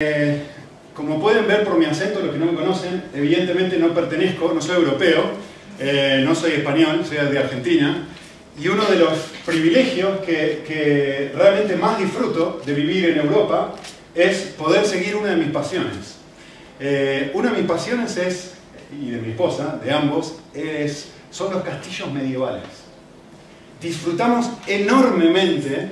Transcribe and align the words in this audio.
Eh, 0.00 0.44
como 0.94 1.20
pueden 1.20 1.48
ver 1.48 1.64
por 1.64 1.76
mi 1.76 1.84
acento, 1.84 2.20
los 2.20 2.32
que 2.32 2.38
no 2.38 2.46
me 2.46 2.54
conocen, 2.54 3.02
evidentemente 3.12 3.76
no 3.78 3.92
pertenezco, 3.92 4.52
no 4.54 4.60
soy 4.60 4.76
europeo, 4.76 5.24
eh, 5.80 6.22
no 6.24 6.36
soy 6.36 6.52
español, 6.52 7.04
soy 7.04 7.16
de 7.16 7.36
Argentina. 7.36 8.06
Y 8.56 8.68
uno 8.68 8.84
de 8.84 8.94
los 8.94 9.18
privilegios 9.44 10.20
que, 10.20 11.32
realmente 11.34 11.74
más 11.74 11.98
disfruto 11.98 12.62
de 12.64 12.74
vivir 12.74 13.06
en 13.06 13.18
Europa 13.18 13.74
es 14.14 14.54
poder 14.56 14.86
seguir 14.86 15.16
una 15.16 15.30
de 15.30 15.36
mis 15.36 15.50
pasiones. 15.50 16.18
Eh, 16.78 17.32
una 17.34 17.50
de 17.50 17.58
mis 17.58 17.66
pasiones 17.66 18.16
es, 18.18 18.52
y 18.92 19.10
de 19.10 19.20
mi 19.20 19.30
esposa, 19.30 19.80
de 19.82 19.90
ambos, 19.90 20.36
son 21.32 21.52
los 21.52 21.64
castillos 21.64 22.12
medievales. 22.12 22.62
Disfrutamos 23.82 24.48
enormemente 24.68 25.90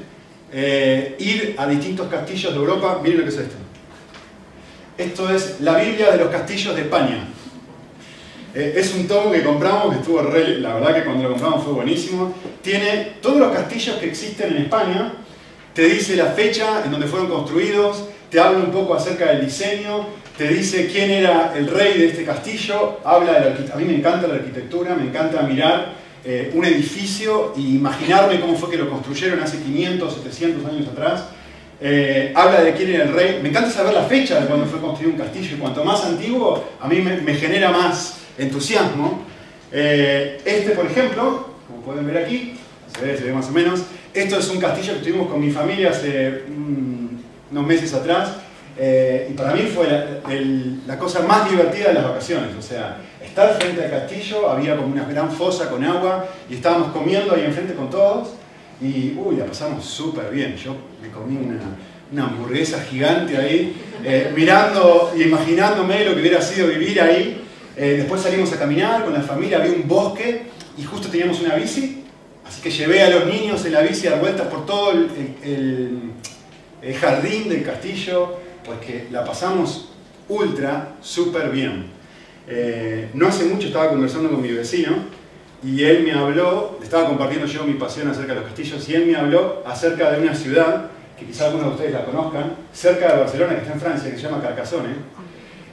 ir 1.18 1.56
a 1.58 1.66
distintos 1.66 2.06
castillos 2.08 2.52
de 2.52 2.58
Europa. 2.60 3.00
Miren 3.02 3.18
lo 3.18 3.24
que 3.24 3.30
es 3.30 3.38
esto. 3.38 3.65
Esto 4.98 5.28
es 5.28 5.60
la 5.60 5.76
Biblia 5.76 6.10
de 6.10 6.16
los 6.16 6.28
castillos 6.28 6.74
de 6.74 6.82
España. 6.82 7.28
Eh, 8.54 8.74
es 8.76 8.94
un 8.94 9.06
tomo 9.06 9.30
que 9.30 9.42
compramos, 9.42 9.92
que 9.92 10.00
estuvo 10.00 10.22
re, 10.22 10.58
la 10.58 10.72
verdad 10.74 10.94
que 10.94 11.04
cuando 11.04 11.24
lo 11.24 11.30
compramos 11.32 11.64
fue 11.64 11.74
buenísimo. 11.74 12.34
Tiene 12.62 13.16
todos 13.20 13.36
los 13.36 13.52
castillos 13.52 13.96
que 13.96 14.06
existen 14.06 14.56
en 14.56 14.62
España, 14.62 15.12
te 15.74 15.84
dice 15.84 16.16
la 16.16 16.26
fecha 16.26 16.82
en 16.82 16.90
donde 16.90 17.06
fueron 17.06 17.28
construidos, 17.28 18.04
te 18.30 18.40
habla 18.40 18.60
un 18.60 18.72
poco 18.72 18.94
acerca 18.94 19.26
del 19.26 19.44
diseño, 19.44 20.06
te 20.38 20.48
dice 20.48 20.88
quién 20.90 21.10
era 21.10 21.52
el 21.54 21.68
rey 21.68 21.98
de 21.98 22.06
este 22.06 22.24
castillo, 22.24 23.00
habla 23.04 23.34
de 23.34 23.40
la. 23.40 23.74
A 23.74 23.76
mí 23.76 23.84
me 23.84 23.96
encanta 23.96 24.26
la 24.26 24.36
arquitectura, 24.36 24.94
me 24.94 25.08
encanta 25.08 25.42
mirar 25.42 25.92
eh, 26.24 26.50
un 26.54 26.64
edificio 26.64 27.52
e 27.54 27.60
imaginarme 27.60 28.40
cómo 28.40 28.56
fue 28.56 28.70
que 28.70 28.78
lo 28.78 28.88
construyeron 28.88 29.40
hace 29.40 29.58
500, 29.58 30.14
700 30.14 30.64
años 30.64 30.88
atrás. 30.88 31.26
Eh, 31.80 32.32
habla 32.34 32.62
de 32.62 32.72
quién 32.74 32.90
era 32.90 33.04
el 33.04 33.12
rey. 33.12 33.40
Me 33.42 33.50
encanta 33.50 33.70
saber 33.70 33.94
la 33.94 34.04
fecha 34.04 34.40
de 34.40 34.46
cuando 34.46 34.66
fue 34.66 34.80
construido 34.80 35.12
un 35.12 35.18
castillo 35.18 35.56
y 35.56 35.58
cuanto 35.58 35.84
más 35.84 36.04
antiguo, 36.04 36.64
a 36.80 36.88
mí 36.88 37.00
me, 37.00 37.34
genera 37.34 37.70
más 37.70 38.18
entusiasmo. 38.38 39.22
Eh, 39.72 40.40
este, 40.44 40.70
por 40.70 40.86
ejemplo, 40.86 41.50
como 41.66 41.82
pueden 41.82 42.06
ver 42.06 42.24
aquí, 42.24 42.58
se 42.96 43.04
ve, 43.04 43.16
se 43.16 43.24
ve 43.24 43.32
más 43.32 43.48
o 43.48 43.52
menos, 43.52 43.82
esto 44.14 44.38
es 44.38 44.48
un 44.48 44.58
castillo 44.58 44.94
que 44.94 45.00
tuvimos 45.00 45.28
con 45.28 45.40
mi 45.40 45.50
familia 45.50 45.90
hace 45.90 46.44
mm, 46.48 47.08
unos 47.50 47.66
meses 47.66 47.92
atrás 47.92 48.30
eh, 48.78 49.28
y 49.30 49.34
para 49.34 49.52
mí 49.52 49.62
fue 49.62 49.86
la, 50.86 50.98
cosa 50.98 51.20
más 51.20 51.50
divertida 51.50 51.88
de 51.88 51.94
las 51.94 52.04
vacaciones. 52.04 52.54
O 52.58 52.62
sea, 52.62 52.98
estar 53.22 53.54
frente 53.54 53.84
al 53.84 53.90
castillo, 53.90 54.50
había 54.50 54.76
como 54.76 54.88
una 54.88 55.04
gran 55.04 55.30
fosa 55.30 55.70
con 55.70 55.82
agua 55.84 56.26
y 56.48 56.54
estábamos 56.54 56.92
comiendo 56.92 57.34
ahí 57.34 57.44
enfrente 57.44 57.74
con 57.74 57.90
todos 57.90 58.28
y, 58.80 59.16
uy, 59.16 59.36
la 59.36 59.46
pasamos 59.46 59.84
súper 59.84 60.30
bien. 60.30 60.56
Yo 60.56 60.76
me 61.00 61.08
comí 61.10 61.36
una, 61.36 62.24
hamburguesa 62.24 62.80
gigante 62.82 63.36
ahí, 63.36 63.74
eh, 64.04 64.32
mirando 64.34 65.12
imaginándome 65.16 66.04
lo 66.04 66.14
que 66.14 66.20
hubiera 66.20 66.40
sido 66.40 66.68
vivir 66.68 67.00
ahí. 67.00 67.42
Eh, 67.76 67.96
después 67.98 68.22
salimos 68.22 68.52
a 68.52 68.58
caminar 68.58 69.04
con 69.04 69.12
la 69.12 69.20
familia, 69.20 69.58
había 69.58 69.72
un 69.72 69.86
bosque 69.88 70.42
y 70.78 70.84
justo 70.84 71.08
teníamos 71.08 71.40
una 71.40 71.54
bici. 71.56 72.04
Así 72.46 72.62
que 72.62 72.70
llevé 72.70 73.02
a 73.02 73.10
los 73.10 73.26
niños 73.26 73.64
en 73.64 73.72
la 73.72 73.80
bici 73.80 74.06
a 74.06 74.12
dar 74.12 74.20
vueltas 74.20 74.46
por 74.46 74.64
todo 74.66 74.92
el, 74.92 76.12
jardín 77.00 77.48
del 77.48 77.64
castillo, 77.64 78.36
pues 78.64 78.78
que 78.78 79.08
la 79.10 79.24
pasamos 79.24 79.88
ultra, 80.28 80.94
súper 81.00 81.50
bien. 81.50 81.86
Eh, 82.48 83.08
no 83.14 83.26
hace 83.26 83.44
mucho 83.44 83.66
estaba 83.66 83.88
conversando 83.88 84.30
con 84.30 84.40
mi 84.40 84.52
vecino 84.52 85.16
y 85.66 85.82
él 85.82 86.04
me 86.04 86.12
habló, 86.12 86.78
estaba 86.80 87.08
compartiendo 87.08 87.46
yo 87.46 87.64
mi 87.64 87.74
pasión 87.74 88.08
acerca 88.08 88.34
de 88.34 88.40
los 88.40 88.48
castillos, 88.48 88.88
y 88.88 88.94
él 88.94 89.06
me 89.06 89.16
habló 89.16 89.64
acerca 89.66 90.12
de 90.12 90.22
una 90.22 90.32
ciudad, 90.32 90.90
que 91.18 91.26
quizá 91.26 91.46
algunos 91.46 91.66
de 91.66 91.72
ustedes 91.72 91.92
la 91.92 92.04
conozcan, 92.04 92.52
cerca 92.72 93.12
de 93.12 93.18
Barcelona, 93.18 93.54
que 93.54 93.62
está 93.62 93.72
en 93.72 93.80
Francia, 93.80 94.10
que 94.10 94.16
se 94.16 94.22
llama 94.22 94.40
Carcassonne, 94.40 94.94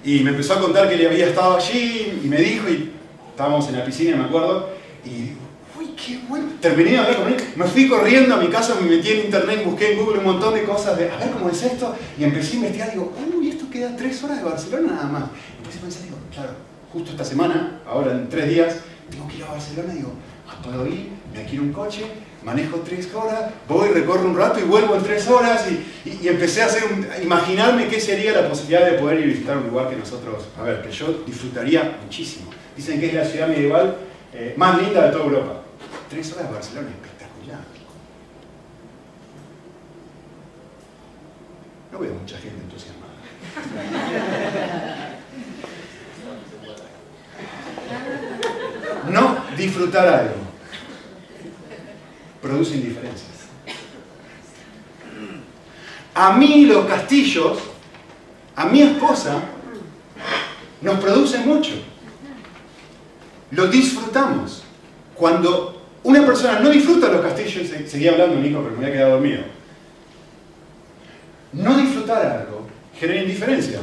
y 0.03 0.21
me 0.21 0.31
empezó 0.31 0.53
a 0.53 0.61
contar 0.61 0.89
que 0.89 0.95
él 0.95 1.05
había 1.05 1.27
estado 1.27 1.57
allí, 1.57 2.21
y 2.23 2.27
me 2.27 2.37
dijo, 2.37 2.69
y 2.69 2.91
estábamos 3.29 3.67
en 3.69 3.77
la 3.77 3.85
piscina, 3.85 4.17
me 4.17 4.23
acuerdo, 4.23 4.69
y 5.05 5.33
uy, 5.79 5.93
qué 5.95 6.19
bueno, 6.27 6.47
terminé 6.59 6.91
de 6.91 6.97
hablar 6.97 7.17
con 7.17 7.27
él, 7.31 7.37
me 7.55 7.65
fui 7.65 7.87
corriendo 7.87 8.33
a 8.33 8.37
mi 8.37 8.47
casa, 8.47 8.75
me 8.81 8.89
metí 8.89 9.09
en 9.09 9.25
internet, 9.25 9.63
busqué 9.63 9.93
en 9.93 9.99
Google 9.99 10.19
un 10.19 10.25
montón 10.25 10.55
de 10.55 10.63
cosas, 10.63 10.97
de 10.97 11.11
a 11.11 11.17
ver 11.17 11.29
cómo 11.29 11.49
es 11.49 11.61
esto, 11.61 11.95
y 12.17 12.23
empecé 12.23 12.53
a 12.53 12.55
investigar, 12.55 12.91
digo, 12.91 13.13
uy, 13.37 13.49
esto 13.49 13.65
queda 13.71 13.95
tres 13.95 14.23
horas 14.23 14.39
de 14.39 14.43
Barcelona 14.43 14.93
nada 14.93 15.07
más. 15.07 15.23
Empecé 15.59 15.77
a 15.77 15.81
pensar, 15.81 16.03
digo, 16.03 16.17
claro, 16.33 16.49
justo 16.91 17.11
esta 17.11 17.23
semana, 17.23 17.81
ahora 17.87 18.13
en 18.13 18.27
tres 18.27 18.49
días, 18.49 18.77
tengo 19.13 19.27
que 19.27 19.37
ir 19.37 19.43
a 19.43 19.51
Barcelona, 19.51 19.93
digo, 19.93 20.11
ah, 20.49 20.57
puedo 20.63 20.87
ir, 20.87 21.09
me 21.31 21.41
adquiero 21.41 21.63
un 21.63 21.71
coche, 21.71 22.03
manejo 22.43 22.77
tres 22.77 23.13
horas, 23.13 23.51
voy, 23.67 23.89
recorro 23.89 24.27
un 24.27 24.35
rato 24.35 24.59
y 24.59 24.63
vuelvo 24.63 24.95
en 24.95 25.03
tres 25.03 25.27
horas 25.27 25.65
y, 25.69 26.27
empecé 26.27 26.63
a 26.63 26.65
hacer 26.65 26.83
imaginarme 27.21 27.87
qué 27.87 27.99
sería 27.99 28.33
la 28.33 28.49
posibilidad 28.49 28.85
de 28.89 28.97
poder 28.97 29.19
ir 29.19 29.25
a 29.25 29.27
visitar 29.27 29.57
un 29.57 29.67
lugar 29.67 29.89
que 29.89 29.97
nosotros, 29.97 30.45
a 30.57 30.63
ver, 30.63 30.81
que 30.81 30.91
yo 30.91 31.23
disfrutaría 31.25 31.99
muchísimo. 32.03 32.49
Dicen 32.75 32.99
que 32.99 33.07
es 33.07 33.13
la 33.13 33.25
ciudad 33.25 33.47
medieval 33.47 33.97
eh, 34.33 34.55
más 34.57 34.81
linda 34.81 35.05
de 35.05 35.11
toda 35.11 35.25
Europa. 35.25 35.61
Tres 36.09 36.33
horas 36.33 36.47
de 36.47 36.53
Barcelona, 36.53 36.89
espectacular. 36.89 37.59
No 41.91 41.99
veo 41.99 42.13
mucha 42.15 42.37
gente 42.37 42.61
entusiasmada. 42.63 43.13
Disfrutar 49.63 50.05
algo 50.09 50.35
produce 52.41 52.75
indiferencias. 52.75 53.47
A 56.13 56.33
mí 56.33 56.65
los 56.65 56.85
castillos, 56.85 57.59
a 58.57 58.65
mi 58.65 58.81
esposa, 58.81 59.41
nos 60.81 60.99
producen 60.99 61.47
mucho. 61.47 61.71
Lo 63.51 63.67
disfrutamos. 63.67 64.63
Cuando 65.15 65.81
una 66.03 66.25
persona 66.25 66.59
no 66.59 66.69
disfruta 66.69 67.07
los 67.07 67.21
castillos, 67.21 67.69
seguía 67.87 68.11
hablando 68.11 68.35
Nico, 68.35 68.61
pero 68.61 68.75
me 68.75 68.87
había 68.87 68.97
quedado 68.97 69.11
dormido. 69.13 69.43
No 71.53 71.77
disfrutar 71.77 72.25
algo 72.25 72.67
genera 72.99 73.21
indiferencia. 73.21 73.79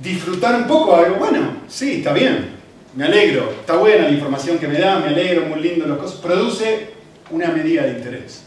Disfrutar 0.00 0.54
un 0.54 0.68
poco 0.68 0.94
algo, 0.94 1.16
bueno, 1.16 1.56
sí, 1.66 1.94
está 1.94 2.12
bien, 2.12 2.57
me 2.94 3.04
alegro, 3.04 3.50
está 3.50 3.76
buena 3.76 4.04
la 4.04 4.10
información 4.10 4.58
que 4.58 4.68
me 4.68 4.78
da, 4.78 4.98
me 4.98 5.08
alegro, 5.08 5.46
muy 5.46 5.60
lindo 5.60 5.86
las 5.86 5.98
cosas, 5.98 6.20
produce 6.20 6.90
una 7.30 7.48
medida 7.48 7.84
de 7.84 7.98
interés. 7.98 8.44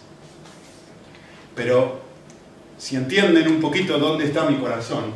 Pero 1.55 2.01
si 2.77 2.95
entienden 2.95 3.47
un 3.47 3.61
poquito 3.61 3.97
dónde 3.99 4.25
está 4.25 4.49
mi 4.49 4.57
corazón, 4.57 5.13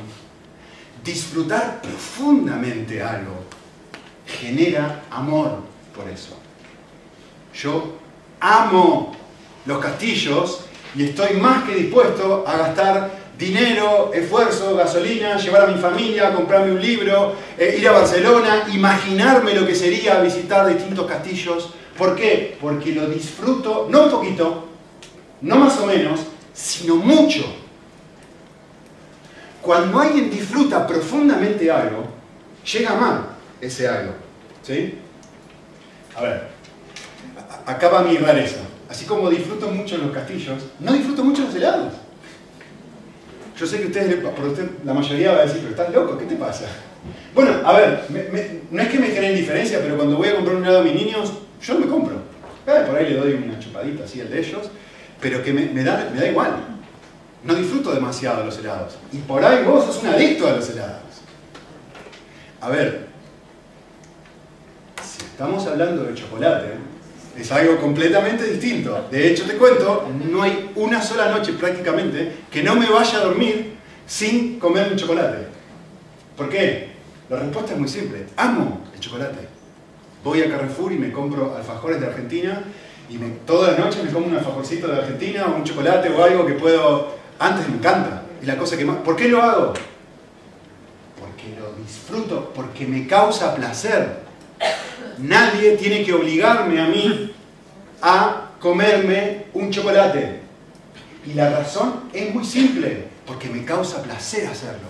disfrutar 1.03 1.81
profundamente 1.81 3.02
algo 3.02 3.46
genera 4.25 5.03
amor 5.09 5.59
por 5.96 6.09
eso. 6.09 6.38
Yo 7.53 7.96
amo 8.40 9.16
los 9.66 9.80
castillos 9.80 10.66
y 10.96 11.06
estoy 11.06 11.38
más 11.38 11.63
que 11.63 11.75
dispuesto 11.75 12.44
a 12.47 12.57
gastar 12.57 13.25
dinero, 13.38 14.12
esfuerzo, 14.13 14.75
gasolina, 14.75 15.38
llevar 15.38 15.63
a 15.63 15.68
mi 15.68 15.79
familia, 15.79 16.34
comprarme 16.34 16.72
un 16.72 16.81
libro, 16.81 17.35
eh, 17.57 17.75
ir 17.79 17.88
a 17.88 17.91
Barcelona, 17.91 18.66
imaginarme 18.73 19.53
lo 19.53 19.66
que 19.66 19.75
sería 19.75 20.19
visitar 20.22 20.68
distintos 20.68 21.06
castillos. 21.06 21.74
¿Por 21.97 22.16
qué? 22.16 22.57
Porque 22.59 22.91
lo 22.91 23.07
disfruto, 23.07 23.88
no 23.90 24.03
un 24.03 24.12
poquito, 24.12 24.66
no 25.41 25.56
más 25.57 25.79
o 25.79 25.85
menos, 25.85 26.22
sino 26.53 26.95
mucho. 26.95 27.44
Cuando 29.62 30.00
alguien 30.00 30.29
disfruta 30.29 30.85
profundamente 30.85 31.72
algo, 31.72 32.06
llega 32.72 32.91
a 32.91 33.38
ese 33.59 33.88
algo. 33.88 34.13
¿Sí? 34.62 35.00
A 36.16 36.22
ver, 36.22 36.47
acá 37.66 37.90
va 37.90 38.03
mi 38.03 38.18
rareza. 38.18 38.62
Así 38.90 39.06
como 39.06 39.29
disfruto 39.29 39.68
mucho 39.69 39.97
los 39.97 40.12
castillos, 40.12 40.63
no 40.79 40.94
disfruto 40.94 41.24
mucho 41.24 41.44
los 41.44 41.56
helados. 41.56 41.94
Yo 43.57 43.66
sé 43.66 43.79
que 43.79 43.88
ustedes, 43.88 44.17
la 44.83 44.93
mayoría 44.93 45.31
va 45.31 45.39
a 45.39 45.45
decir, 45.45 45.59
pero 45.62 45.71
estás 45.71 45.94
loco, 45.94 46.18
¿qué 46.18 46.25
te 46.25 46.35
pasa? 46.35 46.65
Bueno, 47.33 47.51
a 47.63 47.74
ver, 47.74 48.06
no 48.69 48.81
es 48.81 48.89
que 48.89 49.00
me 49.00 49.07
genere 49.07 49.31
indiferencia, 49.31 49.80
pero 49.81 49.95
cuando 49.95 50.18
voy 50.18 50.27
a 50.27 50.35
comprar 50.35 50.57
un 50.57 50.63
helado 50.63 50.80
a 50.80 50.83
mis 50.83 50.95
niños, 50.95 51.33
yo 51.62 51.74
no 51.75 51.80
me 51.80 51.88
compro. 51.88 52.15
Eh, 52.68 52.83
por 52.88 52.97
ahí 52.97 53.09
le 53.09 53.18
doy 53.18 53.33
una 53.33 53.57
chupadita 53.59 54.03
así 54.03 54.19
al 54.19 54.30
de 54.30 54.39
ellos, 54.39 54.69
pero 55.21 55.41
que 55.41 55.53
me, 55.53 55.83
da, 55.83 56.09
me 56.13 56.19
da 56.19 56.27
igual. 56.27 56.51
No 57.44 57.53
disfruto 57.53 57.94
demasiado 57.94 58.39
de 58.39 58.45
los 58.45 58.57
helados. 58.57 58.97
Y 59.13 59.18
por 59.19 59.44
ahí 59.44 59.63
vos 59.63 59.85
sos 59.85 60.03
un 60.03 60.09
adicto 60.09 60.47
a 60.47 60.53
los 60.53 60.69
helados. 60.69 61.01
A 62.59 62.69
ver, 62.69 63.07
si 65.01 65.25
estamos 65.25 65.65
hablando 65.68 66.03
de 66.03 66.15
chocolate, 66.15 66.74
es 67.37 67.51
algo 67.51 67.77
completamente 67.77 68.45
distinto. 68.45 69.07
De 69.11 69.29
hecho, 69.29 69.45
te 69.45 69.55
cuento, 69.55 70.09
no 70.31 70.41
hay 70.41 70.71
una 70.75 71.01
sola 71.01 71.29
noche 71.29 71.53
prácticamente 71.53 72.31
que 72.49 72.63
no 72.63 72.75
me 72.75 72.89
vaya 72.89 73.19
a 73.19 73.25
dormir 73.25 73.75
sin 74.07 74.59
comer 74.59 74.91
un 74.91 74.97
chocolate. 74.97 75.47
¿Por 76.37 76.49
qué? 76.49 76.89
La 77.29 77.37
respuesta 77.37 77.73
es 77.73 77.79
muy 77.79 77.89
simple. 77.89 78.25
Amo 78.37 78.81
el 78.93 78.99
chocolate. 78.99 79.47
Voy 80.23 80.41
a 80.41 80.49
Carrefour 80.49 80.91
y 80.91 80.97
me 80.97 81.11
compro 81.11 81.55
alfajores 81.55 81.99
de 81.99 82.07
Argentina 82.07 82.63
y 83.09 83.17
me, 83.17 83.29
toda 83.45 83.73
la 83.73 83.77
noche 83.77 84.01
me 84.03 84.11
como 84.11 84.27
un 84.27 84.35
alfajorcito 84.35 84.87
de 84.87 84.97
Argentina 84.97 85.45
o 85.47 85.57
un 85.57 85.63
chocolate 85.63 86.09
o 86.09 86.23
algo 86.23 86.45
que 86.45 86.53
puedo... 86.53 87.15
Antes 87.37 87.67
me 87.67 87.75
encanta. 87.75 88.23
Y 88.41 88.45
la 88.45 88.57
cosa 88.57 88.77
que 88.77 88.85
más... 88.85 88.97
¿Por 88.97 89.15
qué 89.15 89.27
lo 89.27 89.41
hago? 89.41 89.73
Porque 91.19 91.55
lo 91.59 91.73
disfruto, 91.83 92.51
porque 92.55 92.85
me 92.85 93.05
causa 93.07 93.53
placer. 93.55 94.25
Nadie 95.17 95.77
tiene 95.77 96.03
que 96.03 96.13
obligarme 96.13 96.81
a 96.81 96.88
mí 96.88 97.33
a 98.01 98.50
comerme 98.59 99.45
un 99.53 99.71
chocolate. 99.71 100.41
Y 101.25 101.33
la 101.33 101.50
razón 101.50 102.01
es 102.13 102.33
muy 102.33 102.45
simple, 102.45 103.07
porque 103.25 103.50
me 103.50 103.63
causa 103.63 104.03
placer 104.03 104.47
hacerlo. 104.47 104.89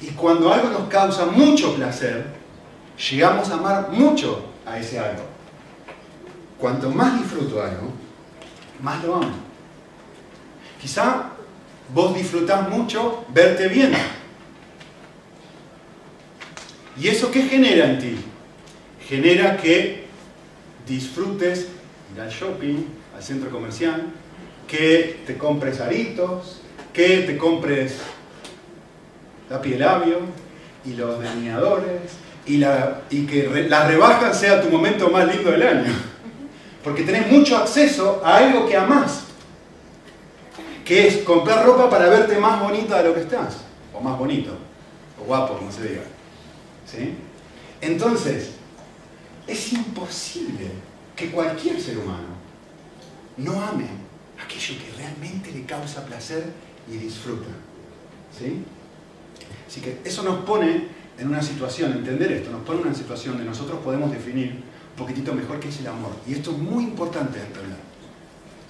Y 0.00 0.08
cuando 0.08 0.52
algo 0.52 0.70
nos 0.70 0.88
causa 0.88 1.26
mucho 1.26 1.74
placer, 1.74 2.26
llegamos 3.10 3.50
a 3.50 3.54
amar 3.54 3.90
mucho 3.90 4.44
a 4.66 4.78
ese 4.78 4.98
algo. 4.98 5.24
Cuanto 6.58 6.90
más 6.90 7.18
disfruto 7.18 7.62
algo, 7.62 7.92
más 8.82 9.02
lo 9.04 9.16
amo. 9.16 9.32
Quizá 10.80 11.30
vos 11.92 12.14
disfrutás 12.14 12.68
mucho 12.68 13.24
verte 13.28 13.68
bien. 13.68 13.92
¿Y 16.98 17.08
eso 17.08 17.30
qué 17.30 17.42
genera 17.42 17.86
en 17.86 17.98
ti? 17.98 18.29
Genera 19.10 19.56
que 19.56 20.04
disfrutes 20.86 21.66
ir 22.14 22.20
al 22.20 22.30
shopping, 22.30 22.76
al 23.16 23.20
centro 23.20 23.50
comercial, 23.50 24.04
que 24.68 25.22
te 25.26 25.36
compres 25.36 25.80
aritos, 25.80 26.60
que 26.92 27.22
te 27.22 27.36
compres 27.36 27.96
la 29.50 29.60
piel 29.60 29.80
labio 29.80 30.18
y 30.84 30.92
los 30.92 31.18
delineadores 31.18 32.02
y, 32.46 32.58
la, 32.58 33.00
y 33.10 33.26
que 33.26 33.66
la 33.68 33.88
rebaja 33.88 34.32
sea 34.32 34.62
tu 34.62 34.70
momento 34.70 35.10
más 35.10 35.26
lindo 35.26 35.50
del 35.50 35.64
año. 35.64 35.92
Porque 36.84 37.02
tenés 37.02 37.26
mucho 37.32 37.56
acceso 37.56 38.22
a 38.24 38.36
algo 38.36 38.68
que 38.68 38.76
amás, 38.76 39.24
que 40.84 41.08
es 41.08 41.16
comprar 41.24 41.66
ropa 41.66 41.90
para 41.90 42.08
verte 42.08 42.38
más 42.38 42.62
bonita 42.62 42.98
de 42.98 43.08
lo 43.08 43.14
que 43.14 43.22
estás, 43.22 43.56
o 43.92 44.00
más 44.00 44.16
bonito, 44.16 44.52
o 45.20 45.24
guapo, 45.24 45.58
como 45.58 45.72
se 45.72 45.82
diga. 45.82 46.02
¿Sí? 46.86 47.16
Entonces, 47.80 48.59
es 49.50 49.72
imposible 49.72 50.70
que 51.16 51.30
cualquier 51.30 51.80
ser 51.80 51.98
humano 51.98 52.28
no 53.36 53.60
ame 53.60 53.86
aquello 54.42 54.74
que 54.78 54.96
realmente 54.96 55.50
le 55.50 55.64
causa 55.64 56.06
placer 56.06 56.44
y 56.88 56.96
disfruta. 56.96 57.48
¿Sí? 58.36 58.62
Así 59.66 59.80
que 59.80 60.00
eso 60.04 60.22
nos 60.22 60.44
pone 60.44 60.88
en 61.18 61.28
una 61.28 61.42
situación, 61.42 61.92
entender 61.92 62.30
esto, 62.32 62.50
nos 62.50 62.62
pone 62.62 62.80
en 62.80 62.88
una 62.88 62.96
situación 62.96 63.38
de 63.38 63.44
nosotros 63.44 63.80
podemos 63.80 64.10
definir 64.10 64.52
un 64.52 64.96
poquitito 64.96 65.34
mejor 65.34 65.58
qué 65.58 65.68
es 65.68 65.80
el 65.80 65.88
amor. 65.88 66.12
Y 66.26 66.34
esto 66.34 66.52
es 66.52 66.58
muy 66.58 66.84
importante 66.84 67.38
de 67.38 67.46
entender. 67.46 67.78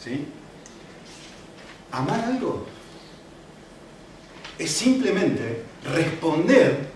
¿Sí? 0.02 0.26
Amar 1.92 2.20
algo 2.20 2.66
es 4.58 4.70
simplemente 4.70 5.64
responder 5.84 6.88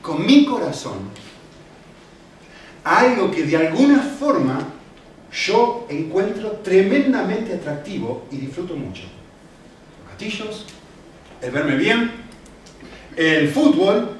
con 0.00 0.24
mi 0.24 0.44
corazón 0.44 1.10
algo 2.84 3.30
que 3.30 3.44
de 3.44 3.56
alguna 3.56 4.00
forma 4.00 4.58
yo 5.32 5.86
encuentro 5.88 6.60
tremendamente 6.62 7.54
atractivo 7.54 8.26
y 8.30 8.36
disfruto 8.36 8.74
mucho. 8.74 9.02
Los 10.00 10.10
castillos, 10.10 10.66
el 11.40 11.50
verme 11.50 11.76
bien, 11.76 12.10
el 13.16 13.48
fútbol, 13.48 14.16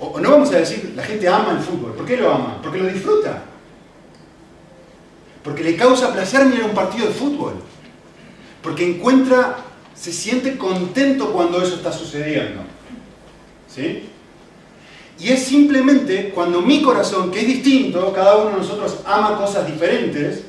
o 0.00 0.18
no 0.18 0.30
vamos 0.30 0.50
a 0.52 0.58
decir, 0.58 0.92
la 0.96 1.02
gente 1.02 1.28
ama 1.28 1.52
el 1.52 1.58
fútbol. 1.58 1.92
¿Por 1.92 2.06
qué 2.06 2.16
lo 2.16 2.32
ama? 2.32 2.58
Porque 2.62 2.78
lo 2.78 2.86
disfruta. 2.86 3.42
Porque 5.44 5.62
le 5.62 5.76
causa 5.76 6.12
placer 6.12 6.46
mirar 6.46 6.64
un 6.64 6.74
partido 6.74 7.06
de 7.06 7.12
fútbol. 7.12 7.54
Porque 8.62 8.88
encuentra, 8.88 9.58
se 9.94 10.12
siente 10.12 10.56
contento 10.56 11.32
cuando 11.32 11.62
eso 11.62 11.76
está 11.76 11.92
sucediendo. 11.92 12.62
¿Sí? 13.68 14.08
Y 15.22 15.30
es 15.30 15.44
simplemente 15.44 16.30
cuando 16.34 16.60
mi 16.60 16.82
corazón, 16.82 17.30
que 17.30 17.40
es 17.40 17.46
distinto, 17.46 18.12
cada 18.12 18.38
uno 18.38 18.50
de 18.50 18.56
nosotros 18.58 18.96
ama 19.06 19.38
cosas 19.38 19.64
diferentes, 19.66 20.42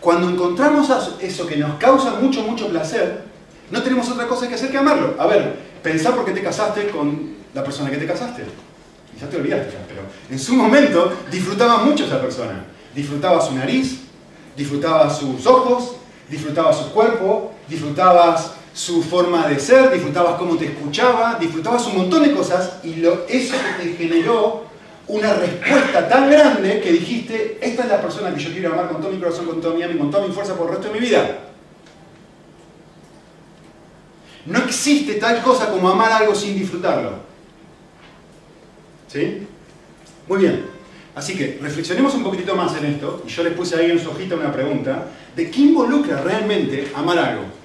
cuando 0.00 0.28
encontramos 0.28 0.90
eso 1.20 1.46
que 1.46 1.56
nos 1.56 1.78
causa 1.78 2.12
mucho, 2.20 2.42
mucho 2.42 2.68
placer, 2.68 3.22
no 3.70 3.82
tenemos 3.82 4.10
otra 4.10 4.26
cosa 4.26 4.48
que 4.48 4.54
hacer 4.54 4.70
que 4.70 4.76
amarlo. 4.76 5.14
A 5.18 5.26
ver, 5.26 5.56
pensá 5.82 6.14
por 6.14 6.26
qué 6.26 6.32
te 6.32 6.42
casaste 6.42 6.88
con 6.88 7.36
la 7.54 7.64
persona 7.64 7.90
que 7.90 7.96
te 7.96 8.06
casaste. 8.06 8.44
Y 9.16 9.20
ya 9.20 9.30
te 9.30 9.38
olvidaste, 9.38 9.74
pero 9.88 10.02
en 10.30 10.38
su 10.38 10.54
momento 10.54 11.12
disfrutaba 11.30 11.78
mucho 11.78 12.04
esa 12.04 12.20
persona. 12.20 12.64
Disfrutaba 12.94 13.40
su 13.40 13.54
nariz, 13.54 14.00
disfrutaba 14.56 15.08
sus 15.08 15.46
ojos, 15.46 15.96
disfrutaba 16.28 16.72
su 16.74 16.90
cuerpo, 16.90 17.52
disfrutabas 17.66 18.52
su 18.72 19.02
forma 19.02 19.46
de 19.48 19.58
ser, 19.58 19.90
disfrutabas 19.90 20.38
cómo 20.38 20.56
te 20.56 20.66
escuchaba, 20.66 21.36
disfrutabas 21.40 21.86
un 21.86 21.98
montón 21.98 22.22
de 22.22 22.32
cosas 22.32 22.78
y 22.82 22.96
lo, 22.96 23.26
eso 23.28 23.54
que 23.78 23.84
te 23.84 23.96
generó 23.96 24.64
una 25.08 25.34
respuesta 25.34 26.08
tan 26.08 26.30
grande 26.30 26.80
que 26.80 26.92
dijiste, 26.92 27.58
esta 27.60 27.82
es 27.82 27.88
la 27.88 28.00
persona 28.00 28.32
que 28.32 28.40
yo 28.40 28.52
quiero 28.52 28.72
amar 28.72 28.88
con 28.88 29.00
todo 29.00 29.10
mi 29.10 29.18
corazón, 29.18 29.46
con 29.46 29.60
toda 29.60 29.74
mi 29.74 29.82
alma 29.82 29.96
y 29.96 29.98
con 29.98 30.10
toda 30.10 30.26
mi 30.26 30.32
fuerza 30.32 30.56
por 30.56 30.68
el 30.68 30.76
resto 30.76 30.92
de 30.92 31.00
mi 31.00 31.06
vida. 31.06 31.38
No 34.46 34.58
existe 34.60 35.14
tal 35.14 35.42
cosa 35.42 35.70
como 35.70 35.88
amar 35.88 36.12
algo 36.12 36.34
sin 36.34 36.58
disfrutarlo. 36.58 37.12
¿Sí? 39.08 39.46
Muy 40.28 40.38
bien. 40.38 40.64
Así 41.14 41.36
que 41.36 41.58
reflexionemos 41.60 42.14
un 42.14 42.22
poquitito 42.22 42.54
más 42.54 42.76
en 42.76 42.86
esto, 42.86 43.24
y 43.26 43.28
yo 43.28 43.42
les 43.42 43.52
puse 43.52 43.76
ahí 43.76 43.90
en 43.90 43.98
su 43.98 44.10
hojita 44.10 44.36
una 44.36 44.52
pregunta, 44.52 45.08
de 45.34 45.50
qué 45.50 45.60
involucra 45.60 46.22
realmente 46.22 46.90
amar 46.94 47.18
algo. 47.18 47.59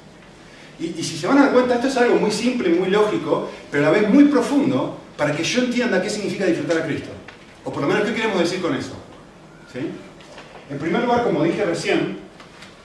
Y, 0.79 1.01
si 1.03 1.17
se 1.17 1.27
van 1.27 1.37
a 1.37 1.43
dar 1.43 1.53
cuenta, 1.53 1.75
esto 1.75 1.87
es 1.87 1.97
algo 1.97 2.15
muy 2.15 2.31
simple, 2.31 2.69
muy 2.69 2.89
lógico, 2.89 3.49
pero 3.71 3.87
a 3.87 3.91
la 3.91 3.99
vez 3.99 4.09
muy 4.09 4.25
profundo, 4.25 4.97
para 5.17 5.35
que 5.35 5.43
yo 5.43 5.61
entienda 5.61 6.01
qué 6.01 6.09
significa 6.09 6.45
disfrutar 6.45 6.79
a 6.79 6.85
Cristo. 6.85 7.09
O 7.63 7.71
por 7.71 7.81
lo 7.81 7.87
menos 7.87 8.03
qué 8.03 8.13
queremos 8.13 8.39
decir 8.39 8.61
con 8.61 8.75
eso. 8.75 8.93
En 10.69 10.79
primer 10.79 11.03
lugar, 11.03 11.23
como 11.23 11.43
dije 11.43 11.63
recién, 11.65 12.17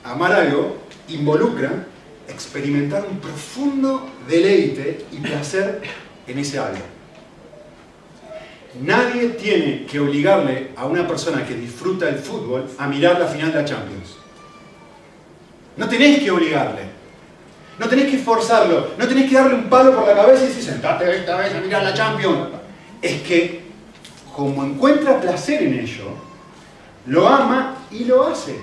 amar 0.05 0.33
algo 0.33 0.79
involucra 1.09 1.87
experimentar 2.31 3.05
un 3.11 3.19
profundo 3.19 4.09
deleite 4.29 5.05
y 5.13 5.17
placer 5.17 5.83
en 6.27 6.39
ese 6.39 6.59
algo. 6.59 6.83
Nadie 8.83 9.31
tiene 9.31 9.85
que 9.85 9.99
obligarle 9.99 10.71
a 10.77 10.87
una 10.87 11.07
persona 11.07 11.45
que 11.45 11.55
disfruta 11.55 12.09
el 12.09 12.17
fútbol 12.17 12.71
a 12.79 12.87
mirar 12.87 13.19
la 13.19 13.27
final 13.27 13.53
de 13.53 13.59
la 13.59 13.65
Champions. 13.65 14.17
No 15.77 15.89
tenés 15.89 16.21
que 16.21 16.31
obligarle. 16.31 16.90
No 17.81 17.89
tenés 17.89 18.11
que 18.11 18.19
forzarlo. 18.19 18.89
No 18.99 19.09
tenés 19.09 19.27
que 19.27 19.37
darle 19.37 19.55
un 19.55 19.71
palo 19.71 19.95
por 19.95 20.07
la 20.07 20.15
cabeza 20.15 20.45
y 20.45 20.49
decir, 20.49 20.63
sentate 20.63 21.17
esta 21.17 21.35
vez 21.39 21.55
a 21.55 21.61
mirar 21.63 21.83
la 21.83 21.95
Champions. 21.95 22.51
Es 23.01 23.23
que, 23.23 23.63
como 24.37 24.63
encuentra 24.63 25.19
placer 25.19 25.63
en 25.63 25.79
ello, 25.79 26.11
lo 27.07 27.27
ama 27.27 27.77
y 27.91 28.05
lo 28.05 28.27
hace. 28.27 28.55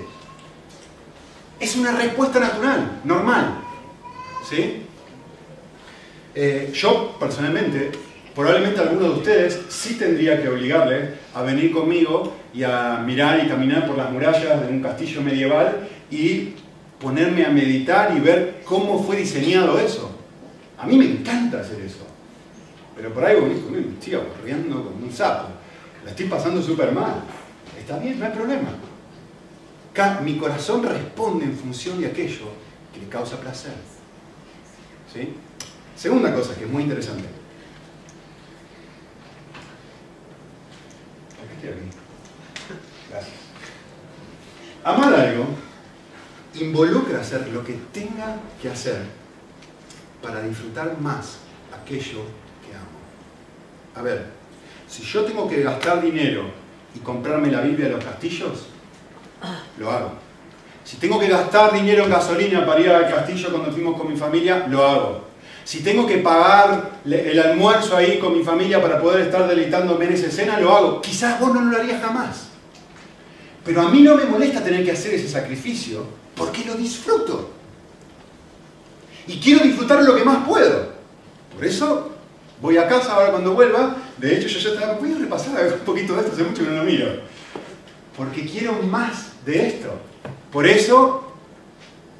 Es 1.58 1.74
una 1.74 1.90
respuesta 1.90 2.38
natural, 2.38 3.00
normal. 3.02 3.58
¿Sí? 4.48 4.84
Eh, 6.36 6.70
yo, 6.72 7.16
personalmente, 7.18 7.90
probablemente 8.36 8.80
alguno 8.80 9.14
de 9.14 9.18
ustedes 9.18 9.62
sí 9.68 9.96
tendría 9.96 10.40
que 10.40 10.48
obligarle 10.48 11.14
a 11.34 11.42
venir 11.42 11.72
conmigo 11.72 12.36
y 12.54 12.62
a 12.62 13.02
mirar 13.04 13.44
y 13.44 13.48
caminar 13.48 13.84
por 13.84 13.98
las 13.98 14.12
murallas 14.12 14.64
de 14.64 14.68
un 14.68 14.80
castillo 14.80 15.22
medieval 15.22 15.88
y 16.08 16.54
ponerme 17.00 17.44
a 17.44 17.50
meditar 17.50 18.16
y 18.16 18.20
ver 18.20 18.62
cómo 18.64 19.02
fue 19.02 19.16
diseñado 19.16 19.78
eso. 19.78 20.10
A 20.76 20.86
mí 20.86 20.96
me 20.96 21.06
encanta 21.06 21.60
hacer 21.60 21.80
eso. 21.80 22.06
Pero 22.96 23.12
por 23.14 23.24
ahí 23.24 23.40
me 23.40 23.80
estoy 23.80 24.14
aburriendo 24.14 24.84
como 24.84 25.06
un 25.06 25.12
sapo. 25.12 25.48
La 26.04 26.10
estoy 26.10 26.26
pasando 26.26 26.62
súper 26.62 26.92
mal. 26.92 27.22
Está 27.78 27.98
bien, 27.98 28.18
no 28.18 28.26
hay 28.26 28.32
problema. 28.32 28.70
Mi 30.22 30.36
corazón 30.36 30.84
responde 30.84 31.44
en 31.44 31.56
función 31.56 32.00
de 32.00 32.06
aquello 32.06 32.46
que 32.92 33.00
le 33.00 33.08
causa 33.08 33.40
placer. 33.40 33.72
¿Sí? 35.12 35.34
Segunda 35.96 36.32
cosa 36.32 36.54
que 36.54 36.64
es 36.64 36.70
muy 36.70 36.84
interesante. 36.84 37.24
Gracias. 43.10 43.34
Amar 44.84 45.14
algo 45.14 45.67
involucra 46.60 47.20
hacer 47.20 47.48
lo 47.48 47.64
que 47.64 47.74
tenga 47.92 48.36
que 48.60 48.68
hacer 48.68 49.02
para 50.22 50.42
disfrutar 50.42 50.98
más 51.00 51.38
aquello 51.82 52.24
que 52.64 52.74
amo. 52.74 52.98
A 53.96 54.02
ver, 54.02 54.26
si 54.88 55.02
yo 55.02 55.24
tengo 55.24 55.48
que 55.48 55.62
gastar 55.62 56.02
dinero 56.02 56.44
y 56.94 56.98
comprarme 57.00 57.50
la 57.50 57.60
Biblia 57.60 57.86
de 57.86 57.92
los 57.92 58.04
castillos, 58.04 58.66
lo 59.78 59.90
hago. 59.90 60.12
Si 60.84 60.96
tengo 60.96 61.18
que 61.18 61.28
gastar 61.28 61.72
dinero 61.72 62.04
en 62.04 62.10
gasolina 62.10 62.64
para 62.64 62.80
ir 62.80 62.90
al 62.90 63.12
castillo 63.12 63.50
cuando 63.50 63.70
fuimos 63.70 63.96
con 63.96 64.10
mi 64.10 64.16
familia, 64.16 64.66
lo 64.68 64.84
hago. 64.84 65.28
Si 65.64 65.82
tengo 65.82 66.06
que 66.06 66.18
pagar 66.18 66.92
el 67.04 67.38
almuerzo 67.38 67.94
ahí 67.94 68.18
con 68.18 68.36
mi 68.36 68.42
familia 68.42 68.80
para 68.80 68.98
poder 68.98 69.20
estar 69.20 69.46
deleitándome 69.46 70.06
en 70.06 70.14
esa 70.14 70.28
escena, 70.28 70.58
lo 70.58 70.74
hago. 70.74 71.02
Quizás 71.02 71.38
vos 71.38 71.52
no 71.52 71.60
lo 71.60 71.76
harías 71.76 72.00
jamás. 72.00 72.48
Pero 73.66 73.82
a 73.82 73.90
mí 73.90 74.00
no 74.00 74.14
me 74.14 74.24
molesta 74.24 74.64
tener 74.64 74.82
que 74.82 74.92
hacer 74.92 75.12
ese 75.12 75.28
sacrificio 75.28 76.06
porque 76.38 76.64
lo 76.64 76.74
disfruto. 76.74 77.50
Y 79.26 79.38
quiero 79.40 79.64
disfrutar 79.64 80.02
lo 80.02 80.14
que 80.14 80.24
más 80.24 80.46
puedo. 80.46 80.92
Por 81.54 81.64
eso 81.64 82.12
voy 82.62 82.78
a 82.78 82.88
casa 82.88 83.14
ahora 83.14 83.32
cuando 83.32 83.52
vuelva. 83.52 83.96
De 84.16 84.36
hecho, 84.36 84.48
yo 84.48 84.58
ya 84.58 84.70
estaba, 84.70 84.94
voy 84.94 85.12
a 85.12 85.18
repasar 85.18 85.72
un 85.72 85.80
poquito 85.80 86.14
de 86.14 86.20
esto, 86.20 86.32
hace 86.32 86.44
mucho 86.44 86.62
que 86.62 86.70
no 86.70 86.76
lo 86.76 86.84
miro. 86.84 87.08
Porque 88.16 88.46
quiero 88.46 88.74
más 88.84 89.32
de 89.44 89.66
esto. 89.66 89.90
Por 90.50 90.66
eso 90.66 91.34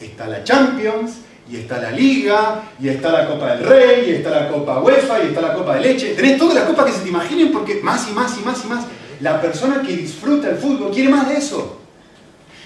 está 0.00 0.26
la 0.26 0.44
Champions, 0.44 1.18
y 1.50 1.56
está 1.56 1.80
la 1.80 1.90
Liga, 1.90 2.62
y 2.78 2.88
está 2.88 3.10
la 3.10 3.26
Copa 3.26 3.54
del 3.54 3.66
Rey, 3.66 4.10
y 4.10 4.14
está 4.16 4.30
la 4.30 4.48
Copa 4.50 4.80
UEFA, 4.80 5.24
y 5.24 5.28
está 5.28 5.40
la 5.40 5.54
Copa 5.54 5.76
de 5.76 5.80
Leche. 5.80 6.14
Tenés 6.14 6.36
todas 6.36 6.54
las 6.54 6.64
copas 6.64 6.86
que 6.86 6.92
se 6.92 7.00
te 7.00 7.08
imaginen 7.08 7.52
porque 7.52 7.80
más 7.82 8.06
y 8.08 8.12
más 8.12 8.36
y 8.38 8.44
más 8.44 8.64
y 8.64 8.68
más. 8.68 8.84
La 9.20 9.40
persona 9.40 9.82
que 9.82 9.96
disfruta 9.96 10.50
el 10.50 10.56
fútbol 10.56 10.92
quiere 10.92 11.08
más 11.08 11.28
de 11.28 11.36
eso. 11.36 11.78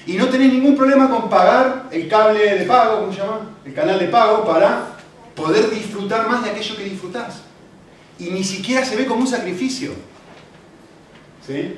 Y 0.07 0.15
no 0.15 0.29
tenés 0.29 0.53
ningún 0.53 0.77
problema 0.77 1.09
con 1.09 1.31
pagar 1.31 1.89
el 1.91 2.09
cable 2.09 2.59
de 2.59 2.65
pago, 2.65 3.01
¿cómo 3.01 3.13
se 3.13 3.21
llama? 3.21 3.51
El 3.65 3.73
canal 3.73 3.99
de 3.99 4.09
pago 4.09 4.45
para 4.45 4.97
poder 5.35 5.71
disfrutar 5.71 6.29
más 6.29 6.43
de 6.43 6.51
aquello 6.51 6.77
que 6.77 6.85
disfrutás. 6.85 7.43
Y 8.19 8.31
ni 8.31 8.43
siquiera 8.43 8.85
se 8.85 8.97
ve 8.97 9.07
como 9.07 9.21
un 9.21 9.27
sacrificio. 9.27 9.93
¿Sí? 11.47 11.77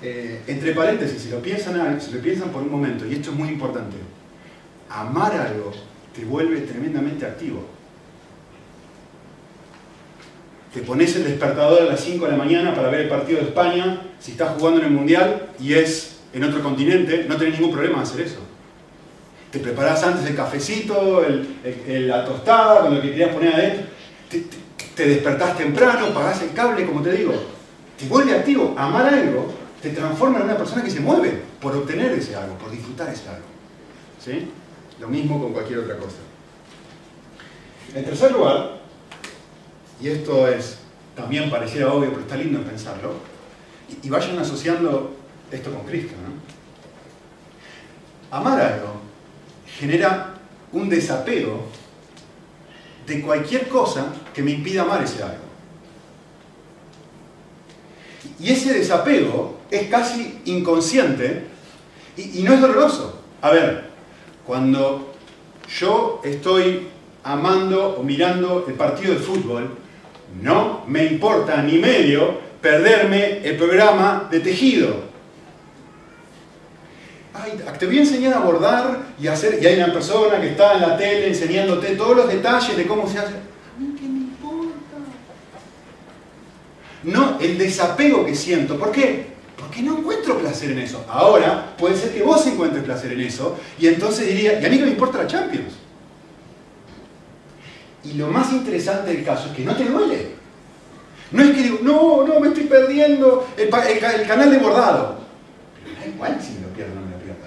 Eh, 0.00 0.42
entre 0.46 0.72
paréntesis, 0.74 1.22
si 1.22 1.30
lo, 1.30 1.42
piensan, 1.42 2.00
si 2.00 2.12
lo 2.12 2.20
piensan 2.20 2.50
por 2.50 2.62
un 2.62 2.70
momento, 2.70 3.04
y 3.04 3.14
esto 3.14 3.30
es 3.30 3.36
muy 3.36 3.48
importante, 3.48 3.96
amar 4.88 5.32
algo 5.34 5.72
te 6.14 6.24
vuelve 6.24 6.60
tremendamente 6.60 7.26
activo. 7.26 7.64
Te 10.72 10.82
pones 10.82 11.16
el 11.16 11.24
despertador 11.24 11.82
a 11.82 11.86
las 11.86 12.00
5 12.00 12.24
de 12.24 12.30
la 12.30 12.36
mañana 12.36 12.74
para 12.74 12.90
ver 12.90 13.00
el 13.00 13.08
partido 13.08 13.40
de 13.40 13.46
España, 13.46 14.02
si 14.20 14.32
estás 14.32 14.56
jugando 14.56 14.80
en 14.80 14.86
el 14.86 14.92
Mundial 14.92 15.48
y 15.58 15.74
es 15.74 16.17
en 16.32 16.44
otro 16.44 16.62
continente, 16.62 17.26
no 17.28 17.36
tenés 17.36 17.58
ningún 17.58 17.74
problema 17.74 18.02
hacer 18.02 18.22
eso. 18.22 18.40
Te 19.50 19.58
preparás 19.60 20.02
antes 20.02 20.26
el 20.26 20.36
cafecito, 20.36 21.24
la 21.86 22.24
tostada, 22.24 22.82
con 22.82 22.94
lo 22.94 23.00
que 23.00 23.10
querías 23.10 23.34
poner 23.34 23.54
adentro. 23.54 23.86
Te, 24.30 24.44
te 24.94 25.08
despertás 25.08 25.56
temprano, 25.56 26.12
pagás 26.12 26.42
el 26.42 26.52
cable, 26.52 26.84
como 26.84 27.00
te 27.00 27.12
digo. 27.12 27.32
Te 27.98 28.06
vuelve 28.06 28.34
activo. 28.34 28.74
Amar 28.76 29.06
algo 29.06 29.54
te 29.82 29.90
transforma 29.90 30.38
en 30.38 30.44
una 30.44 30.56
persona 30.56 30.82
que 30.82 30.90
se 30.90 31.00
mueve 31.00 31.40
por 31.60 31.74
obtener 31.76 32.12
ese 32.12 32.34
algo, 32.34 32.56
por 32.58 32.70
disfrutar 32.70 33.08
ese 33.08 33.28
algo. 33.28 33.46
¿Sí? 34.22 34.50
Lo 35.00 35.08
mismo 35.08 35.40
con 35.40 35.52
cualquier 35.52 35.80
otra 35.80 35.96
cosa. 35.96 36.16
En 37.94 38.04
tercer 38.04 38.32
lugar, 38.32 38.80
y 40.00 40.08
esto 40.08 40.48
es 40.48 40.78
también 41.14 41.50
pareciera 41.50 41.92
obvio, 41.92 42.10
pero 42.10 42.22
está 42.22 42.36
lindo 42.36 42.58
en 42.58 42.64
pensarlo, 42.64 43.14
y, 44.02 44.08
vayan 44.08 44.38
asociando 44.38 45.16
esto 45.50 45.72
con 45.72 45.84
Cristo. 45.84 46.14
Amar 48.30 48.60
algo 48.60 49.00
genera 49.78 50.34
un 50.72 50.88
desapego 50.88 51.66
de 53.06 53.22
cualquier 53.22 53.68
cosa 53.68 54.12
que 54.34 54.42
me 54.42 54.50
impida 54.50 54.82
amar 54.82 55.02
ese 55.02 55.22
algo. 55.22 55.48
Y 58.38 58.50
ese 58.52 58.74
desapego 58.74 59.58
es 59.70 59.88
casi 59.88 60.40
inconsciente 60.44 61.44
y, 62.16 62.40
y 62.40 62.42
no 62.42 62.52
es 62.52 62.60
doloroso. 62.60 63.22
A 63.40 63.50
ver, 63.50 63.88
cuando 64.46 65.14
yo 65.78 66.20
estoy 66.24 66.88
amando 67.24 67.96
o 67.98 68.02
mirando 68.02 68.64
el 68.68 68.74
partido 68.74 69.14
de 69.14 69.20
fútbol, 69.20 69.76
no 70.42 70.84
me 70.86 71.04
importa 71.06 71.62
ni 71.62 71.78
medio 71.78 72.38
perderme 72.60 73.38
el 73.46 73.56
programa 73.56 74.28
de 74.30 74.40
tejido. 74.40 75.07
Ay, 77.40 77.60
te 77.78 77.86
voy 77.86 77.98
a 77.98 78.00
enseñar 78.00 78.34
a 78.34 78.40
bordar 78.40 78.98
y 79.20 79.28
hacer, 79.28 79.58
y 79.62 79.66
hay 79.66 79.76
una 79.76 79.92
persona 79.92 80.40
que 80.40 80.50
está 80.50 80.74
en 80.74 80.80
la 80.80 80.96
tele 80.96 81.28
enseñándote 81.28 81.94
todos 81.94 82.16
los 82.16 82.28
detalles 82.28 82.76
de 82.76 82.86
cómo 82.86 83.08
se 83.08 83.18
hace. 83.18 83.34
A 83.34 83.80
mí 83.80 83.94
qué 83.98 84.08
me 84.08 84.20
importa. 84.20 84.74
No, 87.04 87.38
el 87.40 87.56
desapego 87.58 88.26
que 88.26 88.34
siento. 88.34 88.78
¿Por 88.78 88.90
qué? 88.90 89.26
Porque 89.56 89.82
no 89.82 89.98
encuentro 89.98 90.38
placer 90.38 90.72
en 90.72 90.78
eso. 90.78 91.04
Ahora, 91.08 91.76
puede 91.78 91.96
ser 91.96 92.12
que 92.12 92.22
vos 92.22 92.44
encuentres 92.46 92.82
placer 92.82 93.12
en 93.12 93.20
eso, 93.20 93.56
y 93.78 93.86
entonces 93.86 94.26
diría, 94.26 94.60
¿y 94.60 94.64
a 94.64 94.68
mí 94.68 94.78
no 94.78 94.86
me 94.86 94.92
importa 94.92 95.18
la 95.18 95.26
Champions? 95.26 95.74
Y 98.04 98.14
lo 98.14 98.28
más 98.28 98.52
interesante 98.52 99.12
del 99.12 99.24
caso 99.24 99.48
es 99.50 99.56
que 99.56 99.64
no 99.64 99.76
te 99.76 99.84
duele. 99.84 100.38
No 101.30 101.42
es 101.42 101.50
que 101.50 101.62
digo, 101.62 101.78
no, 101.82 102.26
no, 102.26 102.40
me 102.40 102.48
estoy 102.48 102.64
perdiendo 102.64 103.46
el, 103.56 103.68
canal 104.26 104.50
de 104.50 104.58
bordado. 104.58 105.27
Igual 106.18 106.42
si 106.42 106.54
me 106.54 106.62
lo 106.62 106.68
pierdo 106.70 106.94
o 106.94 106.96
no 106.96 107.02
me 107.02 107.12
lo 107.12 107.18
pierdo. 107.18 107.44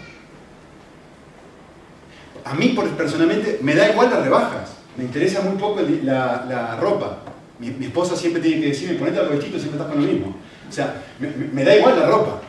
A 2.45 2.53
mí 2.53 2.73
personalmente 2.97 3.59
me 3.61 3.75
da 3.75 3.89
igual 3.89 4.09
las 4.09 4.23
rebajas. 4.23 4.69
Me 4.95 5.03
interesa 5.03 5.41
muy 5.41 5.57
poco 5.57 5.81
la, 6.03 6.77
ropa. 6.79 7.17
Mi, 7.59 7.69
mi, 7.71 7.87
esposa 7.87 8.15
siempre 8.15 8.41
tiene 8.41 8.61
que 8.61 8.67
decirme, 8.69 8.95
ponete 8.95 9.19
algo 9.19 9.33
vestido, 9.33 9.59
siempre 9.59 9.77
estás 9.77 9.93
con 9.93 10.01
lo 10.01 10.09
mismo. 10.09 10.37
O 10.69 10.71
sea, 10.71 10.95
me, 11.19 11.63
da 11.65 11.75
igual 11.75 11.99
la 11.99 12.07
ropa, 12.07 12.41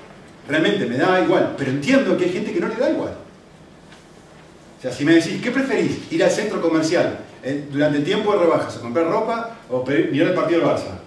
realmente 0.49 0.87
me 0.87 0.97
da 0.97 1.21
igual, 1.21 1.55
pero 1.59 1.73
entiendo 1.73 2.17
que 2.17 2.25
hay 2.25 2.33
gente 2.33 2.53
que 2.53 2.61
no 2.61 2.69
le 2.69 2.77
da 2.77 2.89
igual. 2.89 3.15
O 4.79 4.83
sea, 4.83 4.93
si 4.93 5.05
me 5.05 5.15
decís, 5.15 5.43
¿qué 5.43 5.51
preferís? 5.51 6.11
¿Ir 6.13 6.23
al 6.23 6.31
centro 6.31 6.63
comercial 6.63 7.19
eh, 7.43 7.67
durante 7.71 7.99
el 7.99 8.05
tiempo 8.05 8.33
de 8.33 8.39
rebajas 8.39 8.77
a 8.77 8.81
comprar 8.81 9.07
ropa 9.07 9.57
o 9.69 9.85
mirar 9.85 10.29
el 10.29 10.35
partido 10.35 10.61
del 10.61 10.69
Barça? 10.69 11.02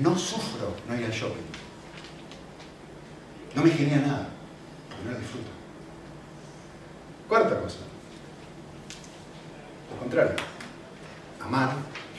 No 0.00 0.16
sufro 0.16 0.74
no 0.88 0.96
ir 0.96 1.04
al 1.04 1.12
shopping. 1.12 1.42
No 3.54 3.64
me 3.64 3.70
genera 3.70 4.06
nada, 4.06 4.28
porque 4.88 5.04
no 5.04 5.10
lo 5.12 5.18
disfruto. 5.18 5.48
Cuarta 7.28 7.60
cosa. 7.60 7.78
Al 9.92 9.98
contrario, 9.98 10.36
amar 11.40 11.72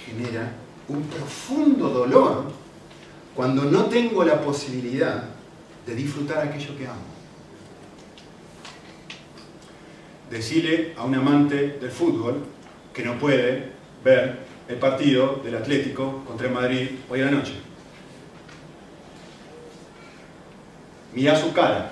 genera 0.05 0.51
un 0.87 1.03
profundo 1.03 1.89
dolor 1.89 2.51
cuando 3.35 3.63
no 3.63 3.85
tengo 3.85 4.23
la 4.23 4.41
posibilidad 4.41 5.23
de 5.85 5.95
disfrutar 5.95 6.47
aquello 6.47 6.77
que 6.77 6.87
amo. 6.87 6.99
Decirle 10.29 10.93
a 10.97 11.05
un 11.05 11.15
amante 11.15 11.79
del 11.79 11.91
fútbol 11.91 12.45
que 12.93 13.03
no 13.03 13.17
puede 13.17 13.71
ver 14.03 14.39
el 14.67 14.75
partido 14.75 15.41
del 15.43 15.55
Atlético 15.55 16.23
contra 16.25 16.47
el 16.47 16.53
Madrid 16.53 16.89
hoy 17.09 17.21
a 17.21 17.25
la 17.25 17.31
noche. 17.31 17.68
Mira 21.13 21.35
su 21.35 21.53
cara 21.53 21.91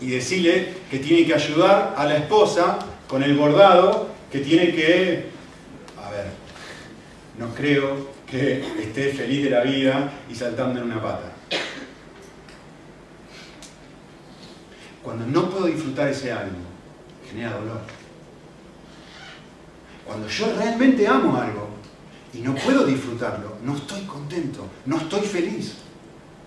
y 0.00 0.10
decirle 0.10 0.74
que 0.90 0.98
tiene 0.98 1.26
que 1.26 1.34
ayudar 1.34 1.94
a 1.96 2.04
la 2.04 2.16
esposa 2.16 2.78
con 3.08 3.22
el 3.22 3.36
bordado 3.36 4.08
que 4.30 4.40
tiene 4.40 4.72
que 4.74 5.38
no 7.38 7.54
creo 7.54 8.08
que 8.26 8.60
esté 8.82 9.12
feliz 9.12 9.44
de 9.44 9.50
la 9.50 9.62
vida 9.62 10.12
y 10.28 10.34
saltando 10.34 10.80
en 10.80 10.86
una 10.86 11.00
pata. 11.00 11.32
Cuando 15.02 15.24
no 15.26 15.48
puedo 15.48 15.66
disfrutar 15.66 16.08
ese 16.08 16.32
algo, 16.32 16.56
genera 17.28 17.52
dolor. 17.52 17.80
Cuando 20.04 20.28
yo 20.28 20.52
realmente 20.56 21.06
amo 21.06 21.40
algo 21.40 21.68
y 22.34 22.38
no 22.38 22.54
puedo 22.56 22.84
disfrutarlo, 22.84 23.56
no 23.62 23.76
estoy 23.76 24.02
contento, 24.02 24.66
no 24.84 24.98
estoy 24.98 25.20
feliz 25.20 25.74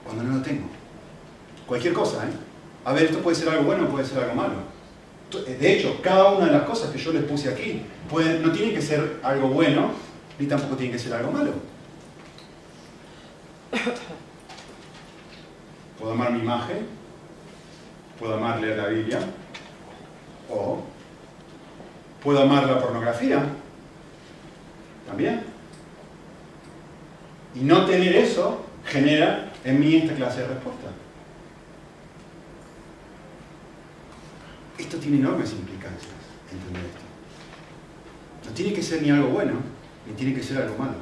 cuando 0.03 0.23
no 0.23 0.37
lo 0.37 0.41
tengo. 0.41 0.80
Cualquier 1.71 1.93
cosa, 1.93 2.25
¿eh? 2.25 2.31
A 2.83 2.91
ver, 2.91 3.05
esto 3.05 3.19
puede 3.19 3.33
ser 3.33 3.47
algo 3.47 3.63
bueno 3.63 3.85
o 3.85 3.87
puede 3.87 4.03
ser 4.03 4.21
algo 4.21 4.35
malo. 4.35 4.55
De 5.47 5.73
hecho, 5.73 6.01
cada 6.03 6.31
una 6.31 6.47
de 6.47 6.51
las 6.51 6.63
cosas 6.63 6.89
que 6.89 6.97
yo 6.97 7.13
les 7.13 7.23
puse 7.23 7.47
aquí 7.47 7.83
no 8.11 8.51
tiene 8.51 8.73
que 8.73 8.81
ser 8.81 9.21
algo 9.23 9.47
bueno 9.47 9.91
ni 10.37 10.47
tampoco 10.47 10.75
tiene 10.75 10.91
que 10.91 10.99
ser 10.99 11.13
algo 11.13 11.31
malo. 11.31 11.53
Puedo 15.97 16.11
amar 16.11 16.33
mi 16.33 16.39
imagen, 16.39 16.87
puedo 18.19 18.35
amar 18.35 18.59
leer 18.59 18.75
la 18.75 18.87
Biblia, 18.87 19.19
o 20.49 20.81
puedo 22.21 22.41
amar 22.41 22.67
la 22.67 22.81
pornografía, 22.81 23.45
también. 25.07 25.45
Y 27.55 27.59
no 27.61 27.85
tener 27.85 28.13
eso 28.13 28.65
genera 28.85 29.53
en 29.63 29.79
mí 29.79 29.95
esta 29.95 30.15
clase 30.15 30.41
de 30.41 30.47
respuesta. 30.47 30.87
Esto 34.81 34.97
tiene 34.97 35.17
enormes 35.17 35.51
implicancias, 35.51 36.11
entender 36.51 36.81
esto. 36.81 38.49
No 38.49 38.55
tiene 38.55 38.73
que 38.73 38.81
ser 38.81 39.03
ni 39.03 39.11
algo 39.11 39.29
bueno, 39.29 39.53
ni 40.07 40.13
tiene 40.13 40.33
que 40.33 40.41
ser 40.41 40.57
algo 40.57 40.75
malo. 40.75 40.95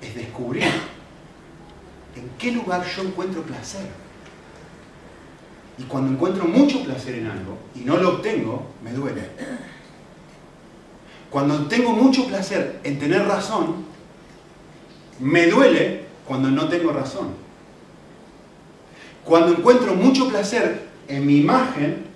Es 0.00 0.14
descubrir 0.14 0.64
en 0.64 2.30
qué 2.38 2.52
lugar 2.52 2.86
yo 2.86 3.02
encuentro 3.02 3.42
placer. 3.42 3.86
Y 5.76 5.82
cuando 5.82 6.12
encuentro 6.12 6.46
mucho 6.46 6.82
placer 6.82 7.16
en 7.16 7.26
algo 7.26 7.58
y 7.74 7.80
no 7.80 7.98
lo 7.98 8.16
obtengo, 8.16 8.66
me 8.82 8.92
duele. 8.92 9.28
Cuando 11.28 11.66
tengo 11.66 11.92
mucho 11.92 12.26
placer 12.26 12.80
en 12.82 12.98
tener 12.98 13.26
razón, 13.26 13.84
me 15.20 15.46
duele 15.48 16.06
cuando 16.26 16.50
no 16.50 16.66
tengo 16.68 16.92
razón. 16.92 17.28
Cuando 19.22 19.52
encuentro 19.52 19.94
mucho 19.94 20.28
placer 20.28 20.88
en 21.08 21.26
mi 21.26 21.40
imagen, 21.40 22.09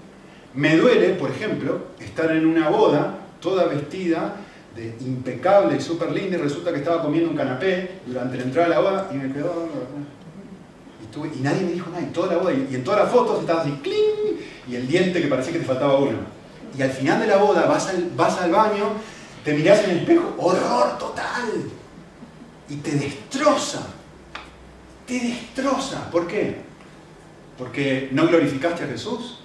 me 0.55 0.77
duele, 0.77 1.11
por 1.15 1.31
ejemplo, 1.31 1.89
estar 1.99 2.31
en 2.31 2.47
una 2.47 2.69
boda 2.69 3.19
toda 3.41 3.67
vestida 3.67 4.37
de 4.75 4.95
impecable 5.01 5.77
y 5.77 5.81
súper 5.81 6.11
linda 6.13 6.37
y 6.37 6.41
resulta 6.41 6.73
que 6.73 6.79
estaba 6.79 7.03
comiendo 7.03 7.31
un 7.31 7.37
canapé 7.37 8.01
durante 8.07 8.37
la 8.37 8.43
entrada 8.43 8.69
de 8.69 8.75
la 8.75 8.81
boda 8.81 9.11
y 9.13 9.17
me 9.17 9.33
quedó... 9.33 9.69
Y, 11.15 11.43
nadie 11.43 11.63
me 11.63 11.73
dijo 11.73 11.91
nada, 11.91 12.03
y 12.03 12.07
toda 12.07 12.35
la 12.35 12.39
boda, 12.39 12.53
y, 12.53 12.75
en 12.75 12.83
todas 12.83 13.05
las 13.05 13.13
fotos 13.13 13.41
estaba 13.41 13.61
así, 13.61 13.71
¡cling! 13.83 14.41
Y 14.69 14.75
el 14.75 14.89
diente 14.89 15.23
que 15.23 15.29
parecía 15.29 15.53
que 15.53 15.61
te 15.61 15.65
faltaba 15.65 15.97
uno. 15.97 16.19
Y 16.77 16.83
al 16.83 16.91
final 16.91 17.21
de 17.21 17.29
la 17.29 17.37
boda 17.37 17.67
vas 17.67 17.87
al, 17.87 18.11
vas 18.17 18.37
al 18.41 18.51
baño, 18.51 18.95
te 19.45 19.55
mirás 19.55 19.85
en 19.85 19.91
el 19.91 19.99
espejo, 19.99 20.35
horror 20.39 20.99
total. 20.99 21.71
Y 22.69 22.77
te 22.77 22.93
destroza. 22.93 23.87
Te 25.07 25.21
destroza. 25.21 26.11
¿Por 26.11 26.27
qué? 26.27 26.57
Porque 27.59 28.09
no 28.11 28.27
glorificaste 28.27 28.83
a 28.83 28.87
Jesús. 28.89 29.39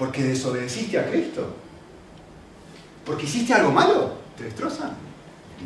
Porque 0.00 0.24
desobedeciste 0.24 0.98
a 0.98 1.10
Cristo. 1.10 1.46
Porque 3.04 3.26
hiciste 3.26 3.52
algo 3.52 3.70
malo. 3.70 4.14
¿Te 4.34 4.44
destroza? 4.44 4.92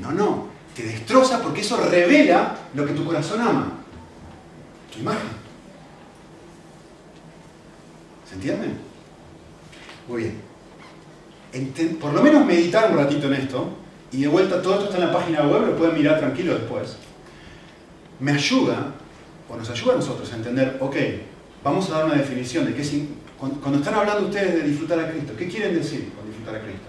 No, 0.01 0.11
no. 0.11 0.49
Te 0.75 0.83
destroza 0.83 1.41
porque 1.41 1.61
eso 1.61 1.77
revela 1.77 2.57
lo 2.75 2.85
que 2.85 2.95
tu 2.95 3.05
corazón 3.05 3.41
ama. 3.41 3.75
Tu 4.93 4.99
imagen. 4.99 5.29
¿Se 8.29 8.35
entiende? 8.35 8.71
Muy 10.09 10.23
bien. 11.53 11.95
por 12.01 12.13
lo 12.13 12.21
menos 12.21 12.45
meditar 12.45 12.91
un 12.91 12.97
ratito 12.97 13.29
en 13.29 13.35
esto. 13.35 13.69
Y 14.11 14.23
de 14.23 14.27
vuelta, 14.27 14.61
todo 14.61 14.73
esto 14.75 14.87
está 14.87 14.97
en 14.97 15.07
la 15.07 15.13
página 15.13 15.47
web, 15.47 15.65
lo 15.65 15.77
pueden 15.77 15.95
mirar 15.95 16.19
tranquilo 16.19 16.55
después. 16.55 16.97
Me 18.19 18.33
ayuda, 18.33 18.95
o 19.49 19.57
nos 19.57 19.71
ayuda 19.71 19.93
a 19.93 19.97
nosotros 19.99 20.33
a 20.33 20.37
entender, 20.37 20.77
ok, 20.81 20.97
vamos 21.63 21.89
a 21.89 21.99
dar 21.99 22.07
una 22.07 22.17
definición 22.17 22.65
de 22.67 22.75
qué 22.75 22.83
cuando, 23.39 23.79
están 23.79 23.95
hablando 23.95 24.29
ustedes 24.29 24.55
de 24.55 24.69
disfrutar 24.69 25.01
a 25.01 25.11
Cristo, 25.11 25.35
¿qué 25.37 25.49
quieren 25.49 25.75
decir 25.75 26.13
con 26.15 26.27
disfrutar 26.27 26.57
a 26.57 26.63
Cristo? 26.63 26.87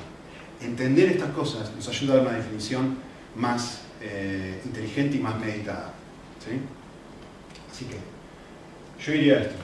Entender 0.62 1.12
estas 1.12 1.32
cosas 1.32 1.72
nos 1.76 1.88
ayuda 1.88 2.14
a 2.14 2.18
dar 2.18 2.28
una 2.28 2.38
definición 2.38 2.98
más 3.36 3.82
eh, 4.02 4.62
inteligente 4.64 5.18
y 5.18 5.20
más 5.20 5.40
meditada. 5.40 5.94
¿sí? 6.44 6.60
Así 7.72 7.86
que 7.86 7.98
yo 9.04 9.12
diría 9.12 9.42
esto. 9.42 9.56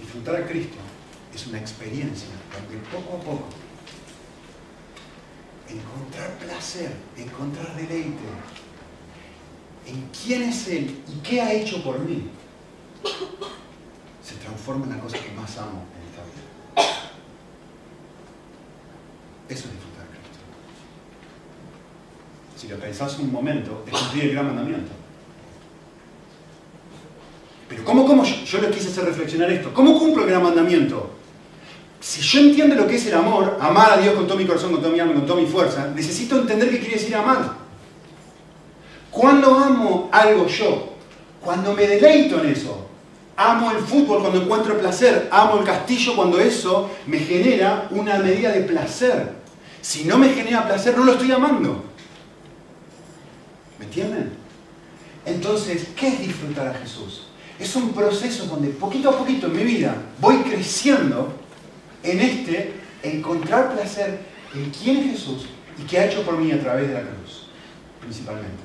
Disfrutar 0.00 0.36
a 0.36 0.46
Cristo 0.46 0.76
es 1.34 1.46
una 1.46 1.58
experiencia 1.58 2.28
donde 2.52 2.84
poco 2.88 3.16
a 3.16 3.20
poco 3.20 3.48
encontrar 5.68 6.38
placer, 6.38 6.92
encontrar 7.16 7.74
deleite 7.76 8.24
en 9.86 10.08
quién 10.10 10.42
es 10.42 10.68
Él 10.68 11.02
y 11.08 11.20
qué 11.22 11.40
ha 11.40 11.52
hecho 11.52 11.82
por 11.82 11.98
mí 12.00 12.30
se 14.26 14.34
transforma 14.36 14.86
en 14.86 14.96
la 14.96 14.98
cosa 14.98 15.18
que 15.18 15.30
más 15.30 15.56
amo 15.58 15.84
en 15.94 16.02
esta 16.10 16.22
vida. 16.26 16.42
Eso 19.48 19.68
es 19.68 19.72
disfrutar 19.72 20.02
de 20.10 20.18
Cristo. 20.18 20.44
Si 22.56 22.66
lo 22.66 22.76
pensás 22.76 23.18
un 23.20 23.30
momento, 23.30 23.84
es 23.86 23.92
cumplir 23.96 24.24
el 24.24 24.32
gran 24.32 24.46
mandamiento. 24.46 24.90
Pero 27.68 27.84
¿cómo, 27.84 28.04
cómo 28.04 28.24
yo, 28.24 28.44
yo 28.44 28.60
les 28.62 28.74
quise 28.74 28.88
hacer 28.88 29.04
reflexionar 29.04 29.48
esto? 29.52 29.72
¿Cómo 29.72 29.96
cumplo 29.96 30.24
el 30.24 30.30
gran 30.30 30.42
mandamiento? 30.42 31.10
Si 32.00 32.20
yo 32.20 32.40
entiendo 32.40 32.74
lo 32.74 32.88
que 32.88 32.96
es 32.96 33.06
el 33.06 33.14
amor, 33.14 33.56
amar 33.60 33.92
a 33.92 33.96
Dios 33.98 34.16
con 34.16 34.26
todo 34.26 34.36
mi 34.36 34.44
corazón, 34.44 34.72
con 34.72 34.80
toda 34.80 34.92
mi 34.92 34.98
alma, 34.98 35.14
con 35.14 35.26
toda 35.26 35.40
mi 35.40 35.46
fuerza, 35.46 35.92
necesito 35.94 36.40
entender 36.40 36.70
qué 36.70 36.80
quiere 36.80 36.96
decir 36.96 37.14
amar. 37.14 37.54
¿Cuándo 39.12 39.56
amo 39.56 40.08
algo 40.10 40.48
yo? 40.48 40.94
Cuando 41.40 41.74
me 41.74 41.86
deleito 41.86 42.42
en 42.42 42.50
eso. 42.50 42.85
Amo 43.36 43.70
el 43.70 43.78
fútbol 43.78 44.20
cuando 44.20 44.42
encuentro 44.42 44.78
placer. 44.78 45.28
Amo 45.30 45.58
el 45.58 45.64
castillo 45.64 46.16
cuando 46.16 46.40
eso 46.40 46.90
me 47.06 47.18
genera 47.18 47.86
una 47.90 48.18
medida 48.18 48.50
de 48.50 48.62
placer. 48.62 49.32
Si 49.82 50.04
no 50.04 50.16
me 50.16 50.30
genera 50.30 50.66
placer, 50.66 50.96
no 50.96 51.04
lo 51.04 51.12
estoy 51.12 51.30
amando. 51.32 51.84
¿Me 53.78 53.84
entienden? 53.84 54.32
Entonces, 55.26 55.88
¿qué 55.94 56.08
es 56.08 56.20
disfrutar 56.20 56.68
a 56.68 56.74
Jesús? 56.74 57.26
Es 57.58 57.76
un 57.76 57.92
proceso 57.92 58.46
donde 58.46 58.68
poquito 58.68 59.10
a 59.10 59.18
poquito 59.18 59.48
en 59.48 59.56
mi 59.56 59.64
vida 59.64 59.94
voy 60.20 60.36
creciendo 60.38 61.32
en 62.02 62.20
este 62.20 62.74
encontrar 63.02 63.74
placer 63.74 64.20
en 64.54 64.70
quién 64.70 64.96
es 64.98 65.12
Jesús 65.12 65.46
y 65.78 65.82
qué 65.82 65.98
ha 65.98 66.06
hecho 66.06 66.22
por 66.22 66.38
mí 66.38 66.50
a 66.52 66.60
través 66.60 66.88
de 66.88 66.94
la 66.94 67.00
cruz, 67.00 67.48
principalmente. 68.00 68.62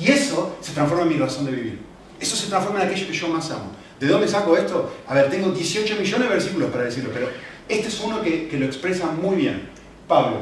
Y 0.00 0.10
eso 0.10 0.56
se 0.60 0.72
transforma 0.72 1.04
en 1.04 1.08
mi 1.08 1.16
razón 1.16 1.46
de 1.46 1.52
vivir. 1.52 1.80
Eso 2.18 2.36
se 2.36 2.48
transforma 2.48 2.82
en 2.82 2.88
aquello 2.88 3.06
que 3.06 3.12
yo 3.12 3.28
más 3.28 3.50
amo. 3.50 3.72
¿De 4.02 4.08
dónde 4.08 4.26
saco 4.26 4.56
esto? 4.56 4.92
A 5.06 5.14
ver, 5.14 5.30
tengo 5.30 5.52
18 5.52 5.94
millones 5.94 6.28
de 6.28 6.34
versículos 6.34 6.70
para 6.72 6.82
decirlo, 6.82 7.10
pero 7.14 7.28
este 7.68 7.86
es 7.86 8.00
uno 8.00 8.20
que, 8.20 8.48
lo 8.58 8.66
expresa 8.66 9.06
muy 9.12 9.36
bien. 9.36 9.68
Pablo, 10.08 10.38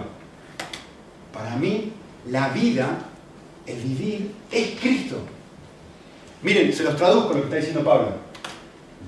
para 1.30 1.56
mí 1.56 1.92
la 2.30 2.48
vida, 2.48 3.00
el 3.66 3.76
vivir, 3.76 4.30
es 4.50 4.80
Cristo. 4.80 5.18
Miren, 6.40 6.72
se 6.72 6.84
los 6.84 6.96
traduzco 6.96 7.34
lo 7.34 7.40
que 7.40 7.44
está 7.44 7.56
diciendo 7.56 7.84
Pablo. 7.84 8.12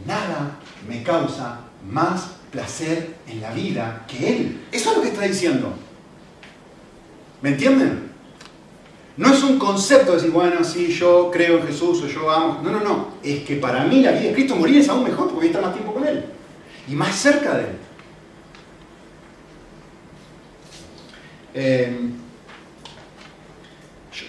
Nada 0.06 0.58
me 0.86 1.02
causa 1.02 1.60
más 1.90 2.32
placer 2.50 3.14
en 3.26 3.40
la 3.40 3.54
vida 3.54 4.04
que 4.06 4.36
Él. 4.36 4.60
Eso 4.70 4.90
es 4.90 4.96
lo 4.98 5.02
que 5.02 5.08
está 5.08 5.22
diciendo. 5.22 5.72
¿Me 7.40 7.48
entienden? 7.48 8.01
No 9.22 9.32
es 9.32 9.40
un 9.44 9.56
concepto 9.56 10.10
de 10.10 10.16
decir, 10.16 10.32
bueno, 10.32 10.64
sí, 10.64 10.88
yo 10.88 11.30
creo 11.30 11.58
en 11.58 11.66
Jesús 11.68 12.02
o 12.02 12.08
yo 12.08 12.28
amo. 12.28 12.60
No, 12.60 12.72
no, 12.72 12.80
no. 12.80 13.08
Es 13.22 13.44
que 13.44 13.54
para 13.54 13.84
mí 13.84 14.02
la 14.02 14.10
vida 14.10 14.22
de 14.22 14.32
Cristo 14.32 14.56
morir 14.56 14.78
es 14.78 14.88
aún 14.88 15.04
mejor 15.04 15.26
porque 15.26 15.34
voy 15.36 15.44
a 15.44 15.46
estar 15.46 15.62
más 15.62 15.74
tiempo 15.74 15.94
con 15.94 16.04
Él. 16.04 16.24
Y 16.88 16.96
más 16.96 17.14
cerca 17.14 17.56
de 17.56 17.62
Él. 17.62 17.76
Eh, 21.54 21.96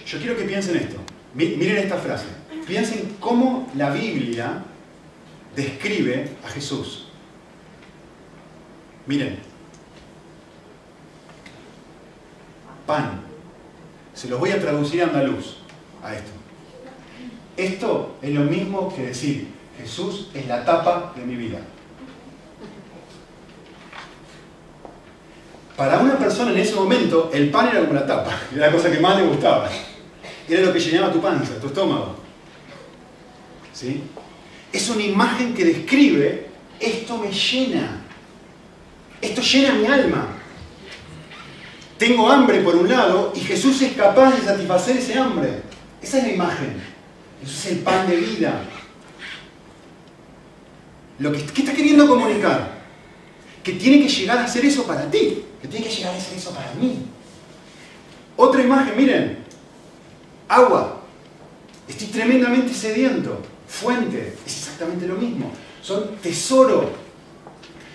yo, 0.06 0.18
quiero 0.18 0.36
que 0.36 0.44
piensen 0.44 0.76
esto. 0.76 0.96
Miren 1.34 1.78
esta 1.78 1.96
frase. 1.96 2.26
Piensen 2.64 3.16
cómo 3.18 3.68
la 3.74 3.90
Biblia 3.90 4.62
describe 5.56 6.36
a 6.46 6.50
Jesús. 6.50 7.08
Miren. 9.08 9.40
Pan 12.86 13.23
se 14.24 14.30
los 14.30 14.40
voy 14.40 14.52
a 14.52 14.58
traducir 14.58 15.02
a 15.02 15.04
andaluz 15.04 15.56
a 16.02 16.14
esto. 16.14 16.30
Esto 17.58 18.16
es 18.22 18.30
lo 18.30 18.40
mismo 18.40 18.90
que 18.94 19.08
decir, 19.08 19.48
Jesús 19.78 20.30
es 20.32 20.46
la 20.46 20.64
tapa 20.64 21.12
de 21.14 21.26
mi 21.26 21.36
vida. 21.36 21.58
Para 25.76 25.98
una 25.98 26.16
persona 26.16 26.52
en 26.52 26.58
ese 26.58 26.74
momento, 26.74 27.30
el 27.34 27.50
pan 27.50 27.68
era 27.68 27.80
como 27.80 27.92
la 27.92 28.06
tapa, 28.06 28.30
era 28.56 28.68
la 28.68 28.72
cosa 28.72 28.90
que 28.90 28.98
más 28.98 29.18
le 29.18 29.26
gustaba. 29.26 29.68
Era 30.48 30.62
lo 30.62 30.72
que 30.72 30.80
llenaba 30.80 31.12
tu 31.12 31.20
panza, 31.20 31.60
tu 31.60 31.66
estómago. 31.66 32.16
¿Sí? 33.74 34.04
Es 34.72 34.88
una 34.88 35.02
imagen 35.02 35.52
que 35.52 35.66
describe, 35.66 36.46
esto 36.80 37.18
me 37.18 37.30
llena, 37.30 38.00
esto 39.20 39.42
llena 39.42 39.74
mi 39.74 39.84
alma. 39.84 40.28
Tengo 41.98 42.28
hambre 42.30 42.60
por 42.60 42.74
un 42.74 42.88
lado 42.88 43.32
y 43.34 43.40
Jesús 43.40 43.80
es 43.82 43.92
capaz 43.92 44.34
de 44.34 44.42
satisfacer 44.42 44.96
ese 44.96 45.14
hambre. 45.18 45.62
Esa 46.02 46.18
es 46.18 46.24
la 46.24 46.32
imagen. 46.32 46.82
Jesús 47.40 47.66
es 47.66 47.72
el 47.72 47.78
pan 47.78 48.08
de 48.08 48.16
vida. 48.16 48.62
Lo 51.18 51.30
que, 51.30 51.44
¿Qué 51.44 51.62
está 51.62 51.72
queriendo 51.72 52.08
comunicar? 52.08 52.82
Que 53.62 53.72
tiene 53.72 54.02
que 54.02 54.08
llegar 54.08 54.38
a 54.38 54.48
ser 54.48 54.64
eso 54.64 54.84
para 54.84 55.08
ti. 55.10 55.44
Que 55.62 55.68
tiene 55.68 55.86
que 55.86 55.94
llegar 55.94 56.14
a 56.14 56.20
ser 56.20 56.36
eso 56.36 56.50
para 56.52 56.72
mí. 56.74 56.98
Otra 58.36 58.62
imagen, 58.62 58.96
miren. 58.96 59.38
Agua. 60.48 61.00
Estoy 61.86 62.08
tremendamente 62.08 62.74
sediento. 62.74 63.40
Fuente. 63.68 64.36
Es 64.44 64.56
exactamente 64.58 65.06
lo 65.06 65.14
mismo. 65.14 65.52
Son 65.80 66.16
tesoro 66.16 67.03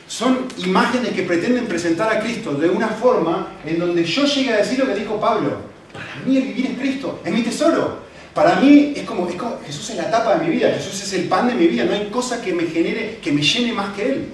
son 0.09 0.47
imágenes 0.57 1.11
que 1.11 1.21
pretenden 1.21 1.67
presentar 1.67 2.11
a 2.11 2.19
Cristo 2.19 2.55
de 2.55 2.67
una 2.67 2.87
forma 2.87 3.53
en 3.63 3.77
donde 3.77 4.03
yo 4.03 4.25
llegue 4.25 4.51
a 4.51 4.57
decir 4.57 4.79
lo 4.79 4.87
que 4.87 4.95
dijo 4.95 5.19
Pablo. 5.19 5.57
Para 5.93 6.15
mí 6.25 6.35
el 6.35 6.43
vivir 6.45 6.71
es 6.71 6.79
Cristo, 6.79 7.21
es 7.23 7.31
mi 7.31 7.43
tesoro. 7.43 7.99
Para 8.33 8.55
mí 8.55 8.93
es 8.95 9.03
como, 9.03 9.29
Jesús 9.63 9.91
es 9.91 9.97
la 9.97 10.09
tapa 10.09 10.37
de 10.37 10.45
mi 10.47 10.55
vida, 10.55 10.71
Jesús 10.71 11.03
es 11.03 11.13
el 11.13 11.25
pan 11.25 11.47
de 11.47 11.53
mi 11.53 11.67
vida, 11.67 11.85
no 11.85 11.93
hay 11.93 12.07
cosa 12.09 12.41
que 12.41 12.53
me 12.53 12.63
genere, 12.63 13.19
que 13.21 13.31
me 13.31 13.43
llene 13.43 13.71
más 13.71 13.95
que 13.95 14.11
Él. 14.11 14.25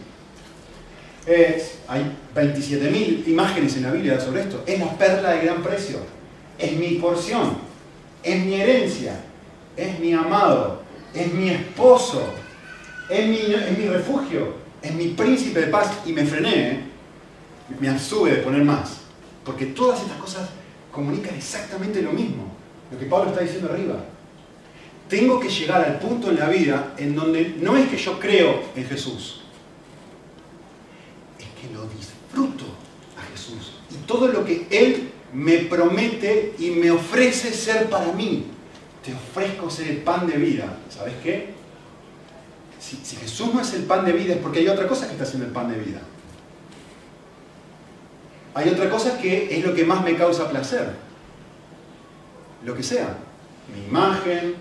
hay 1.90 2.10
27.000 2.34 3.28
imágenes 3.28 3.76
en 3.76 3.84
la 3.84 3.92
Biblia 3.92 4.18
sobre 4.18 4.44
esto. 4.44 4.64
Es 4.66 4.80
la 4.80 4.98
perla 4.98 5.32
de 5.32 5.42
gran 5.42 5.62
precio, 5.62 5.98
es 6.58 6.72
mi 6.72 6.92
porción, 7.00 7.58
es 8.24 8.46
mi 8.46 8.56
herencia, 8.56 9.20
es 9.76 10.00
mi 10.00 10.14
amado, 10.14 10.84
es 11.14 11.34
mi 11.34 11.50
esposo, 11.50 12.24
es 13.10 13.20
es 13.20 13.78
mi 13.78 13.88
refugio, 13.88 14.65
es 14.86 14.94
mi 14.94 15.08
príncipe 15.08 15.62
de 15.62 15.68
paz 15.68 15.90
y 16.06 16.14
me 16.14 16.26
frené, 16.26 16.82
me 17.80 17.90
abstuve 17.90 18.36
de 18.36 18.38
poner 18.38 18.64
más. 18.64 18.98
Porque 19.44 19.68
todas 19.68 20.02
estas 20.02 20.18
cosas 20.18 20.50
comunican 20.92 21.36
exactamente 21.36 22.02
lo 22.02 22.12
mismo, 22.12 22.52
lo 22.92 23.00
que 23.00 23.06
Pablo 23.06 23.32
está 23.32 23.42
diciendo 23.42 23.72
arriba. 23.72 24.06
tengo 25.10 25.40
que 25.40 25.50
llegar 25.50 25.84
al 25.84 26.00
punto 26.00 26.30
en 26.30 26.40
la 26.40 26.50
vida 26.50 26.94
en 26.98 27.16
donde 27.16 27.56
no 27.60 27.78
es 27.78 27.88
que 27.90 27.98
yo 27.98 28.20
creo 28.20 28.64
en 28.76 28.86
Jesús, 28.86 29.42
es 31.40 31.46
que 31.62 31.74
lo 31.74 31.88
disfruto 31.88 32.66
a 33.18 33.32
Jesús. 33.32 33.74
Y 33.92 33.96
todo 34.08 34.28
lo 34.28 34.44
que 34.44 34.68
Él 34.72 35.12
me 35.34 35.60
promete 35.60 36.56
y 36.58 36.72
me 36.72 36.92
ofrece 36.92 37.54
ser 37.54 37.90
para 37.90 38.12
mí. 38.14 38.46
Te 39.04 39.14
ofrezco 39.14 39.70
ser 39.70 39.90
el 39.90 39.98
pan 39.98 40.26
de 40.26 40.38
vida. 40.38 40.78
¿Sabes 40.90 41.14
qué? 41.24 41.55
Si, 42.86 43.16
Jesús 43.16 43.52
no 43.52 43.62
es 43.62 43.74
el 43.74 43.84
pan 43.84 44.06
de 44.06 44.12
vida 44.12 44.36
es 44.36 44.40
porque 44.40 44.60
hay 44.60 44.68
otra 44.68 44.88
cosa 44.88 45.08
que 45.08 45.14
está 45.14 45.24
haciendo 45.24 45.48
el 45.48 45.52
pan 45.52 45.70
de 45.70 45.80
vida. 45.80 46.02
Hay 48.54 48.70
otra 48.70 48.90
cosa 48.92 49.18
que 49.18 49.58
es 49.58 49.66
lo 49.66 49.74
que 49.74 49.84
más 49.84 50.04
me 50.04 50.16
causa 50.16 50.48
placer. 50.52 50.92
Lo 52.64 52.76
que 52.76 52.84
sea. 52.84 53.18
Mi 53.74 53.88
imagen, 53.88 54.54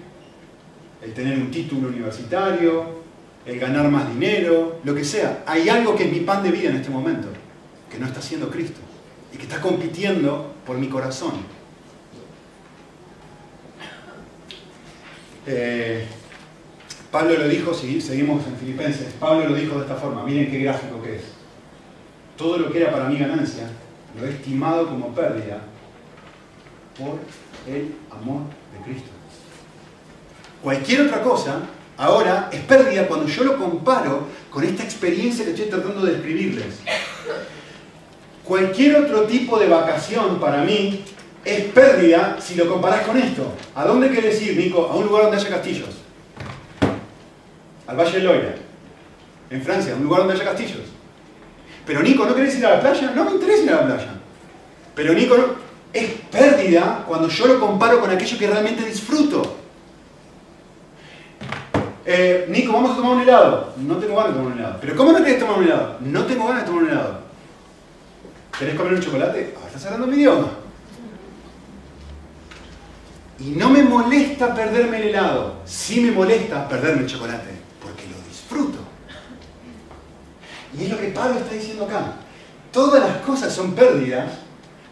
el 1.03 1.13
tener 1.13 1.37
un 1.37 1.51
título 1.51 1.89
universitario, 1.89 3.03
el 3.45 3.59
ganar 3.59 3.91
más 3.91 4.09
dinero, 4.09 4.81
lo 4.85 4.95
que 4.95 5.05
sea. 5.05 5.45
Hay 5.47 5.69
algo 5.69 5.95
que 5.95 6.05
es 6.05 6.13
mi 6.13 6.21
pan 6.21 6.43
de 6.43 6.51
vida 6.51 6.71
en 6.71 6.77
este 6.77 6.89
momento, 6.89 7.29
que 7.91 7.99
no 7.99 8.07
está 8.07 8.23
siendo 8.23 8.51
Cristo 8.51 8.81
y 9.35 9.37
que 9.37 9.43
está 9.43 9.61
compitiendo 9.61 10.55
por 10.65 10.79
mi 10.79 10.89
corazón. 10.89 11.35
Eh, 15.47 16.07
Pablo 17.14 17.38
lo 17.38 17.46
dijo, 17.46 17.72
si 17.72 18.00
seguimos 18.00 18.44
en 18.44 18.57
Filipenses, 18.57 19.14
Pablo 19.20 19.50
lo 19.50 19.55
dijo 19.55 19.77
de 19.77 19.83
esta 19.83 19.94
forma, 19.94 20.24
miren 20.24 20.50
qué 20.50 20.59
gráfico 20.59 21.00
que 21.00 21.14
es. 21.14 21.22
Todo 22.37 22.59
lo 22.59 22.72
que 22.72 22.81
era 22.81 22.90
para 22.90 23.05
mi 23.09 23.16
ganancia, 23.16 23.68
lo 24.18 24.27
he 24.27 24.31
estimado 24.31 24.88
como 24.88 25.14
pérdida 25.14 25.61
por 26.98 27.20
el 27.72 27.94
amor 28.11 28.42
de 28.72 28.85
Cristo. 28.85 29.11
Cualquier 30.61 31.03
otra 31.03 31.22
cosa 31.22 31.61
ahora 31.96 32.48
es 32.50 32.62
pérdida 32.62 33.07
cuando 33.07 33.29
yo 33.29 33.44
lo 33.44 33.59
comparo 33.59 34.27
con 34.50 34.64
esta 34.64 34.83
experiencia 34.83 35.44
que 35.44 35.53
estoy 35.53 35.66
tratando 35.66 36.05
de 36.05 36.14
describirles. 36.14 36.81
Cualquier 38.42 38.96
otro 38.96 39.22
tipo 39.22 39.57
de 39.61 39.68
vacación 39.68 40.40
para 40.40 40.64
mí 40.64 41.05
es 41.44 41.64
pérdida 41.66 42.38
si 42.40 42.57
lo 42.57 42.68
comparás 42.68 43.07
con 43.07 43.16
esto. 43.16 43.53
¿A 43.77 43.85
dónde 43.85 44.11
quieres 44.11 44.42
ir, 44.42 44.57
Nico? 44.57 44.88
A 44.88 44.96
un 44.96 45.07
lugar 45.07 45.27
donde 45.27 45.37
haya 45.37 45.48
castillos. 45.48 46.04
Al 47.95 48.01
Valle 48.01 48.19
de 48.19 48.25
Loira. 48.25 48.55
En 49.51 49.63
Francia, 49.63 49.95
un 49.95 50.03
lugar 50.03 50.21
donde 50.21 50.35
haya 50.35 50.45
castillos. 50.45 50.83
Pero 51.87 52.03
Nico, 52.03 52.27
¿no 52.27 52.35
querés 52.35 52.59
ir 52.59 52.67
a 52.67 52.71
la 52.71 52.81
playa? 52.81 53.13
No 53.15 53.25
me 53.25 53.33
interesa 53.33 53.63
ir 53.63 53.71
a 53.71 53.77
la 53.77 53.87
playa. 53.87 54.15
Pero 54.97 55.15
Nico, 55.15 55.37
es 55.93 56.11
pérdida 56.31 57.05
cuando 57.07 57.29
yo 57.29 57.47
lo 57.47 57.61
comparo 57.61 58.01
con 58.01 58.11
aquello 58.11 58.37
que 58.37 58.49
realmente 58.49 58.85
disfruto. 58.85 59.59
Eh, 62.05 62.47
Nico, 62.49 62.73
vamos 62.73 62.93
a 62.93 62.97
tomar 62.97 63.13
un 63.13 63.23
helado. 63.23 63.75
No 63.77 63.97
tengo 63.99 64.17
ganas 64.17 64.33
de 64.33 64.39
tomar 64.39 64.53
un 64.53 64.59
helado. 64.59 64.79
¿Pero 64.81 64.97
cómo 64.97 65.13
no 65.13 65.19
querés 65.19 65.39
tomar 65.39 65.59
un 65.59 65.65
helado? 65.65 65.97
No 66.01 66.25
tengo 66.25 66.49
ganas 66.49 66.63
de 66.63 66.67
tomar 66.67 66.83
un 66.83 66.91
helado. 66.91 67.21
¿Querés 68.59 68.75
comer 68.75 68.95
un 68.95 69.01
chocolate? 69.01 69.55
Ah, 69.57 69.67
estás 69.69 69.87
hablando 69.87 70.09
mi 70.09 70.17
idioma. 70.17 70.49
Y 73.39 73.51
no 73.51 73.69
me 73.69 73.83
molesta 73.83 74.55
perderme 74.55 74.97
el 74.99 75.09
helado. 75.09 75.57
Sí 75.65 76.01
me 76.01 76.13
molesta 76.13 76.69
perderme 76.69 77.03
el 77.03 77.07
chocolate, 77.07 77.51
porque 77.81 78.05
lo 78.07 78.17
disfruto. 78.29 78.79
Y 80.79 80.85
es 80.85 80.91
lo 80.91 80.99
que 80.99 81.09
Pablo 81.09 81.39
está 81.39 81.55
diciendo 81.55 81.85
acá. 81.85 82.15
Todas 82.73 83.09
las 83.09 83.19
cosas 83.19 83.53
son 83.53 83.75
pérdidas 83.75 84.33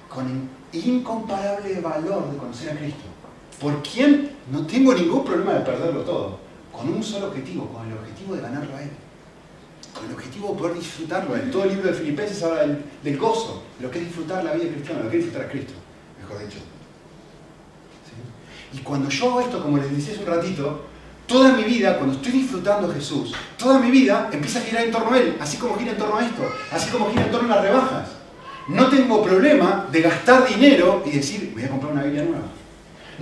con 0.08 0.48
incomparable 0.72 1.80
valor 1.80 2.30
de 2.30 2.36
conocer 2.36 2.70
a 2.70 2.76
Cristo. 2.76 3.04
¿Por 3.60 3.82
quién? 3.82 4.32
No 4.50 4.66
tengo 4.66 4.94
ningún 4.94 5.24
problema 5.24 5.54
de 5.54 5.60
perderlo 5.60 6.02
todo 6.02 6.42
con 6.72 6.88
un 6.88 7.02
solo 7.02 7.28
objetivo, 7.28 7.68
con 7.68 7.86
el 7.86 7.96
objetivo 7.96 8.34
de 8.34 8.42
ganarlo 8.42 8.74
a 8.74 8.82
Él. 8.82 8.90
Con 9.94 10.06
el 10.06 10.14
objetivo 10.14 10.52
de 10.52 10.58
poder 10.58 10.74
disfrutarlo. 10.74 11.36
En 11.36 11.50
todo 11.50 11.64
el 11.64 11.74
libro 11.74 11.88
de 11.88 11.94
Filipenses 11.94 12.42
habla 12.42 12.66
del, 13.02 13.18
gozo, 13.18 13.62
lo 13.80 13.90
que 13.90 13.98
es 13.98 14.06
disfrutar 14.06 14.42
la 14.42 14.54
vida 14.54 14.72
cristiana, 14.72 15.02
lo 15.02 15.10
que 15.10 15.18
es 15.18 15.24
disfrutar 15.24 15.48
a 15.48 15.52
Cristo, 15.52 15.74
mejor 16.20 16.44
dicho. 16.44 16.58
Y 18.72 18.78
cuando 18.78 19.10
yo 19.10 19.30
hago 19.30 19.40
esto, 19.42 19.62
como 19.62 19.76
les 19.76 19.94
decía 19.94 20.14
hace 20.14 20.22
un 20.24 20.30
ratito, 20.30 20.86
toda 21.32 21.52
mi 21.52 21.64
vida, 21.64 21.96
cuando 21.96 22.16
estoy 22.16 22.32
disfrutando 22.32 22.90
a 22.90 22.94
Jesús, 22.94 23.32
toda 23.56 23.78
mi 23.78 23.90
vida 23.90 24.28
empieza 24.32 24.58
a 24.58 24.62
girar 24.62 24.84
en 24.84 24.90
torno 24.92 25.12
a 25.12 25.18
Él, 25.18 25.36
así 25.40 25.56
como 25.56 25.76
gira 25.78 25.92
en 25.92 25.98
torno 25.98 26.18
a 26.18 26.26
esto, 26.26 26.42
así 26.70 26.90
como 26.90 27.10
gira 27.10 27.24
en 27.24 27.30
torno 27.30 27.52
a 27.52 27.56
las 27.56 27.64
rebajas. 27.64 28.08
No 28.68 28.88
tengo 28.88 29.22
problema 29.22 29.88
de 29.90 30.02
gastar 30.02 30.46
dinero 30.46 31.02
y 31.06 31.10
decir, 31.10 31.50
voy 31.54 31.64
a 31.64 31.68
comprar 31.68 31.92
una 31.92 32.02
Biblia 32.02 32.24
nueva 32.24 32.62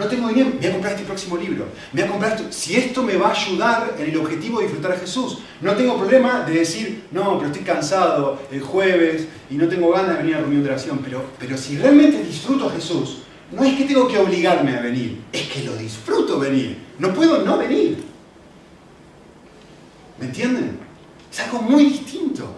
no 0.01 0.07
tengo 0.07 0.29
dinero, 0.29 0.53
voy 0.59 0.67
a 0.67 0.73
comprar 0.73 0.93
este 0.95 1.05
próximo 1.05 1.37
libro. 1.37 1.67
Voy 1.93 2.03
a 2.03 2.07
comprar 2.07 2.33
esto. 2.33 2.51
Si 2.51 2.75
esto 2.75 3.03
me 3.03 3.17
va 3.17 3.29
a 3.29 3.33
ayudar 3.33 3.95
en 3.99 4.09
el 4.09 4.17
objetivo 4.17 4.59
de 4.59 4.67
disfrutar 4.67 4.93
a 4.93 4.97
Jesús, 4.97 5.39
no 5.61 5.75
tengo 5.75 5.99
problema 5.99 6.45
de 6.45 6.55
decir, 6.55 7.05
no, 7.11 7.37
pero 7.37 7.51
estoy 7.51 7.65
cansado 7.65 8.41
el 8.51 8.63
jueves 8.63 9.27
y 9.51 9.57
no 9.57 9.69
tengo 9.69 9.91
ganas 9.91 10.13
de 10.13 10.17
venir 10.19 10.35
a 10.35 10.39
la 10.39 10.43
reunión 10.45 10.65
de 10.65 10.71
oración. 10.71 11.01
Pero, 11.05 11.25
pero 11.39 11.57
si 11.59 11.77
realmente 11.77 12.23
disfruto 12.23 12.69
a 12.69 12.73
Jesús, 12.73 13.19
no 13.53 13.65
es 13.65 13.77
que 13.77 13.85
tengo 13.85 14.07
que 14.07 14.19
obligarme 14.19 14.77
a 14.77 14.81
venir, 14.81 15.23
es 15.33 15.49
que 15.49 15.65
lo 15.65 15.77
disfruto 15.77 16.39
venir. 16.39 16.79
No 16.99 17.13
puedo 17.13 17.45
no 17.45 17.59
venir. 17.59 18.03
¿Me 20.19 20.27
entienden? 20.27 20.79
Es 21.33 21.41
algo 21.41 21.63
muy 21.63 21.85
distinto. 21.85 22.55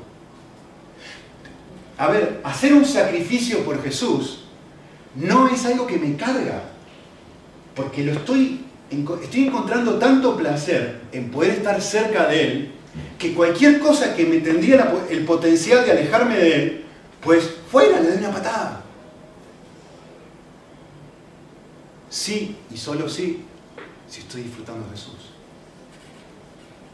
A 1.97 2.09
ver, 2.09 2.41
hacer 2.45 2.75
un 2.75 2.85
sacrificio 2.85 3.65
por 3.65 3.83
Jesús 3.83 4.45
no 5.15 5.49
es 5.49 5.65
algo 5.67 5.87
que 5.87 5.99
me 5.99 6.17
carga 6.17 6.63
porque 7.75 8.05
lo 8.05 8.13
estoy, 8.13 8.61
estoy 8.91 9.47
encontrando 9.47 9.99
tanto 9.99 10.37
placer 10.37 11.01
en 11.13 11.31
poder 11.31 11.53
estar 11.53 11.81
cerca 11.81 12.27
de 12.27 12.43
Él, 12.43 12.73
que 13.19 13.35
cualquier 13.35 13.79
cosa 13.79 14.15
que 14.15 14.27
me 14.27 14.39
tendría 14.39 14.93
el 15.09 15.25
potencial 15.25 15.85
de 15.85 15.93
alejarme 15.93 16.37
de 16.37 16.55
Él, 16.55 16.85
pues 17.23 17.49
fuera, 17.71 18.01
le 18.01 18.11
doy 18.11 18.19
una 18.19 18.33
patada. 18.33 18.83
Sí 22.23 22.57
y 22.73 22.77
solo 22.77 23.09
sí, 23.09 23.43
si 24.09 24.21
estoy 24.21 24.43
disfrutando 24.43 24.87
de 24.87 24.93
Jesús. 24.93 25.33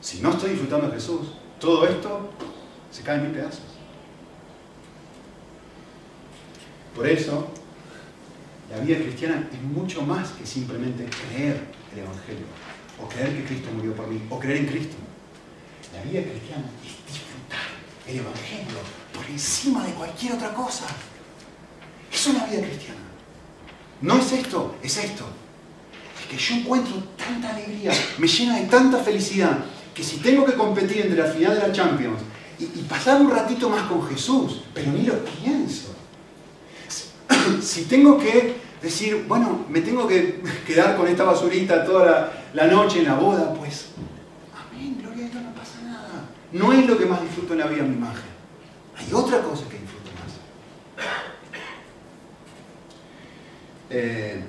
Si 0.00 0.22
no 0.22 0.30
estoy 0.30 0.52
disfrutando 0.52 0.86
de 0.86 0.94
Jesús, 0.94 1.32
todo 1.60 1.86
esto 1.86 2.30
se 2.90 3.02
cae 3.02 3.16
en 3.16 3.24
mil 3.24 3.32
pedazos. 3.32 3.60
Por 6.96 7.06
eso, 7.06 7.46
la 8.70 8.78
vida 8.78 8.96
cristiana 8.96 9.46
es 9.52 9.60
mucho 9.60 10.00
más 10.00 10.30
que 10.30 10.46
simplemente 10.46 11.04
creer 11.04 11.62
el 11.92 11.98
Evangelio, 11.98 12.46
o 12.98 13.06
creer 13.06 13.36
que 13.36 13.44
Cristo 13.44 13.68
murió 13.76 13.94
por 13.94 14.08
mí, 14.08 14.22
o 14.30 14.40
creer 14.40 14.60
en 14.60 14.66
Cristo. 14.66 14.96
La 15.92 16.02
vida 16.04 16.22
cristiana 16.22 16.64
es 16.82 17.12
disfrutar 17.12 17.68
el 18.06 18.16
Evangelio 18.16 18.78
por 19.12 19.26
encima 19.26 19.84
de 19.84 19.92
cualquier 19.92 20.32
otra 20.32 20.54
cosa. 20.54 20.86
Es 22.10 22.26
la 22.32 22.46
vida 22.46 22.62
cristiana. 22.62 23.07
No 24.02 24.18
es 24.18 24.32
esto, 24.32 24.76
es 24.82 24.96
esto. 24.96 25.24
Es 26.20 26.26
que 26.26 26.36
yo 26.36 26.60
encuentro 26.60 26.94
tanta 27.16 27.54
alegría, 27.54 27.92
me 28.18 28.26
llena 28.26 28.56
de 28.56 28.66
tanta 28.66 28.98
felicidad, 28.98 29.58
que 29.94 30.02
si 30.02 30.18
tengo 30.18 30.44
que 30.44 30.54
competir 30.54 31.02
entre 31.02 31.18
la 31.18 31.30
final 31.30 31.54
de 31.54 31.68
la 31.68 31.72
Champions 31.72 32.20
y, 32.58 32.64
pasar 32.82 33.20
un 33.20 33.30
ratito 33.30 33.68
más 33.68 33.82
con 33.82 34.06
Jesús, 34.08 34.62
pero 34.74 34.92
ni 34.92 35.02
lo 35.02 35.24
pienso 35.24 35.98
si 37.60 37.84
tengo 37.88 38.18
que 38.18 38.56
decir, 38.82 39.24
bueno, 39.26 39.64
me 39.68 39.80
tengo 39.80 40.06
que 40.06 40.42
quedar 40.66 40.96
con 40.96 41.08
esta 41.08 41.24
basurita 41.24 41.84
toda 41.84 42.32
la, 42.52 42.66
noche 42.66 43.00
en 43.00 43.06
la 43.06 43.14
boda, 43.14 43.52
pues, 43.54 43.86
amén, 44.54 44.98
gloria 45.00 45.26
a 45.26 45.28
Dios, 45.30 45.42
no 45.42 45.54
pasa 45.54 45.82
nada. 45.84 46.28
No 46.52 46.72
es 46.72 46.86
lo 46.86 46.96
que 46.96 47.06
más 47.06 47.22
disfruto 47.22 47.52
en 47.54 47.60
la 47.60 47.66
vida 47.66 47.82
mi 47.82 47.94
imagen. 47.94 48.28
Hay 48.96 49.12
otra 49.12 49.40
cosa 49.40 49.68
que 49.68 49.78
disfruto 49.78 50.10
más. 50.14 50.34
Eh, 53.90 54.42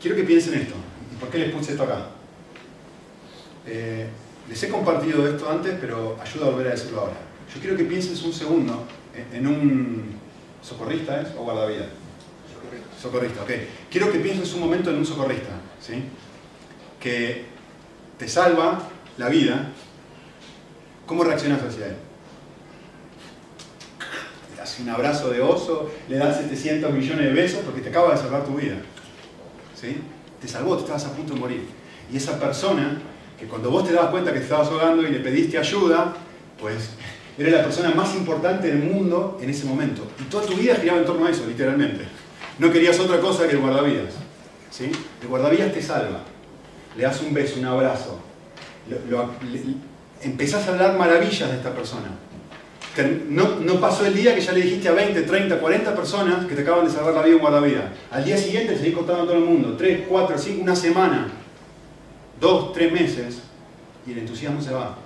quiero 0.00 0.16
que 0.16 0.24
piensen 0.24 0.54
esto. 0.54 0.74
¿Y 1.12 1.16
por 1.16 1.30
qué 1.30 1.38
les 1.38 1.52
puse 1.52 1.72
esto 1.72 1.84
acá? 1.84 2.08
Eh, 3.66 4.06
les 4.48 4.62
he 4.62 4.68
compartido 4.68 5.26
esto 5.26 5.50
antes, 5.50 5.74
pero 5.80 6.16
ayuda 6.20 6.46
a 6.46 6.50
volver 6.50 6.68
a 6.68 6.70
decirlo 6.70 7.00
ahora. 7.00 7.16
Yo 7.52 7.60
quiero 7.60 7.76
que 7.76 7.84
pienses 7.84 8.22
un 8.22 8.32
segundo 8.32 8.86
en 9.32 9.46
un 9.46 10.16
socorrista, 10.62 11.20
¿es? 11.22 11.28
O 11.38 11.44
guardavidas 11.44 11.88
Socorrista, 13.00 13.42
ok. 13.42 13.50
Quiero 13.90 14.10
que 14.10 14.18
pienses 14.18 14.52
un 14.54 14.60
momento 14.60 14.90
en 14.90 14.96
un 14.96 15.06
socorrista, 15.06 15.50
¿sí? 15.80 16.02
Que 17.00 17.44
te 18.18 18.26
salva 18.26 18.88
la 19.18 19.28
vida. 19.28 19.72
¿Cómo 21.06 21.22
reaccionas 21.22 21.62
hacia 21.62 21.86
él? 21.86 21.96
Un 24.80 24.88
abrazo 24.90 25.30
de 25.30 25.40
oso, 25.40 25.90
le 26.08 26.18
das 26.18 26.36
700 26.36 26.92
millones 26.92 27.26
de 27.26 27.32
besos 27.32 27.60
porque 27.64 27.80
te 27.80 27.88
acaba 27.88 28.12
de 28.12 28.18
salvar 28.18 28.44
tu 28.44 28.54
vida. 28.54 28.76
¿Sí? 29.74 29.96
Te 30.40 30.48
salvó, 30.48 30.76
te 30.76 30.82
estabas 30.82 31.06
a 31.06 31.12
punto 31.12 31.34
de 31.34 31.40
morir. 31.40 31.66
Y 32.12 32.16
esa 32.16 32.38
persona, 32.38 32.98
que 33.38 33.46
cuando 33.46 33.70
vos 33.70 33.86
te 33.86 33.92
dabas 33.92 34.10
cuenta 34.10 34.32
que 34.32 34.38
te 34.38 34.44
estabas 34.44 34.68
ahogando 34.68 35.02
y 35.02 35.10
le 35.10 35.20
pediste 35.20 35.58
ayuda, 35.58 36.14
pues 36.60 36.90
era 37.38 37.50
la 37.58 37.62
persona 37.64 37.90
más 37.90 38.14
importante 38.14 38.68
del 38.68 38.78
mundo 38.78 39.38
en 39.40 39.50
ese 39.50 39.64
momento. 39.64 40.06
Y 40.20 40.24
toda 40.24 40.46
tu 40.46 40.54
vida 40.54 40.74
giraba 40.76 40.98
en 41.00 41.06
torno 41.06 41.26
a 41.26 41.30
eso, 41.30 41.46
literalmente. 41.46 42.04
No 42.58 42.70
querías 42.70 42.98
otra 42.98 43.20
cosa 43.20 43.46
que 43.46 43.52
el 43.52 43.60
guardavidas. 43.60 44.14
¿sí? 44.70 44.90
El 45.20 45.28
guardavidas 45.28 45.72
te 45.72 45.82
salva. 45.82 46.22
le 46.96 47.02
das 47.02 47.20
un 47.20 47.34
beso, 47.34 47.58
un 47.58 47.66
abrazo, 47.66 48.20
empezás 50.22 50.66
a 50.66 50.72
hablar 50.72 50.96
maravillas 50.96 51.50
de 51.50 51.56
esta 51.56 51.74
persona. 51.74 52.08
No, 53.28 53.80
pasó 53.80 54.06
el 54.06 54.14
día 54.14 54.34
que 54.34 54.40
ya 54.40 54.52
le 54.52 54.62
dijiste 54.62 54.88
a 54.88 54.92
20, 54.92 55.22
30, 55.22 55.60
40 55.60 55.94
personas 55.94 56.46
que 56.46 56.54
te 56.54 56.62
acaban 56.62 56.86
de 56.86 56.90
salvar 56.90 57.14
la 57.14 57.22
vida 57.22 57.34
en 57.34 57.40
guardavida. 57.40 57.92
Al 58.10 58.24
día 58.24 58.38
siguiente 58.38 58.76
seguís 58.76 58.94
contando 58.94 59.24
a 59.24 59.26
todo 59.26 59.36
el 59.36 59.44
mundo. 59.44 59.76
3, 59.76 60.06
4, 60.08 60.38
5, 60.38 60.62
una 60.62 60.74
semana. 60.74 61.28
2, 62.40 62.72
3 62.72 62.92
meses. 62.92 63.42
Y 64.06 64.12
el 64.12 64.18
entusiasmo 64.18 64.62
se 64.62 64.72
va. 64.72 64.96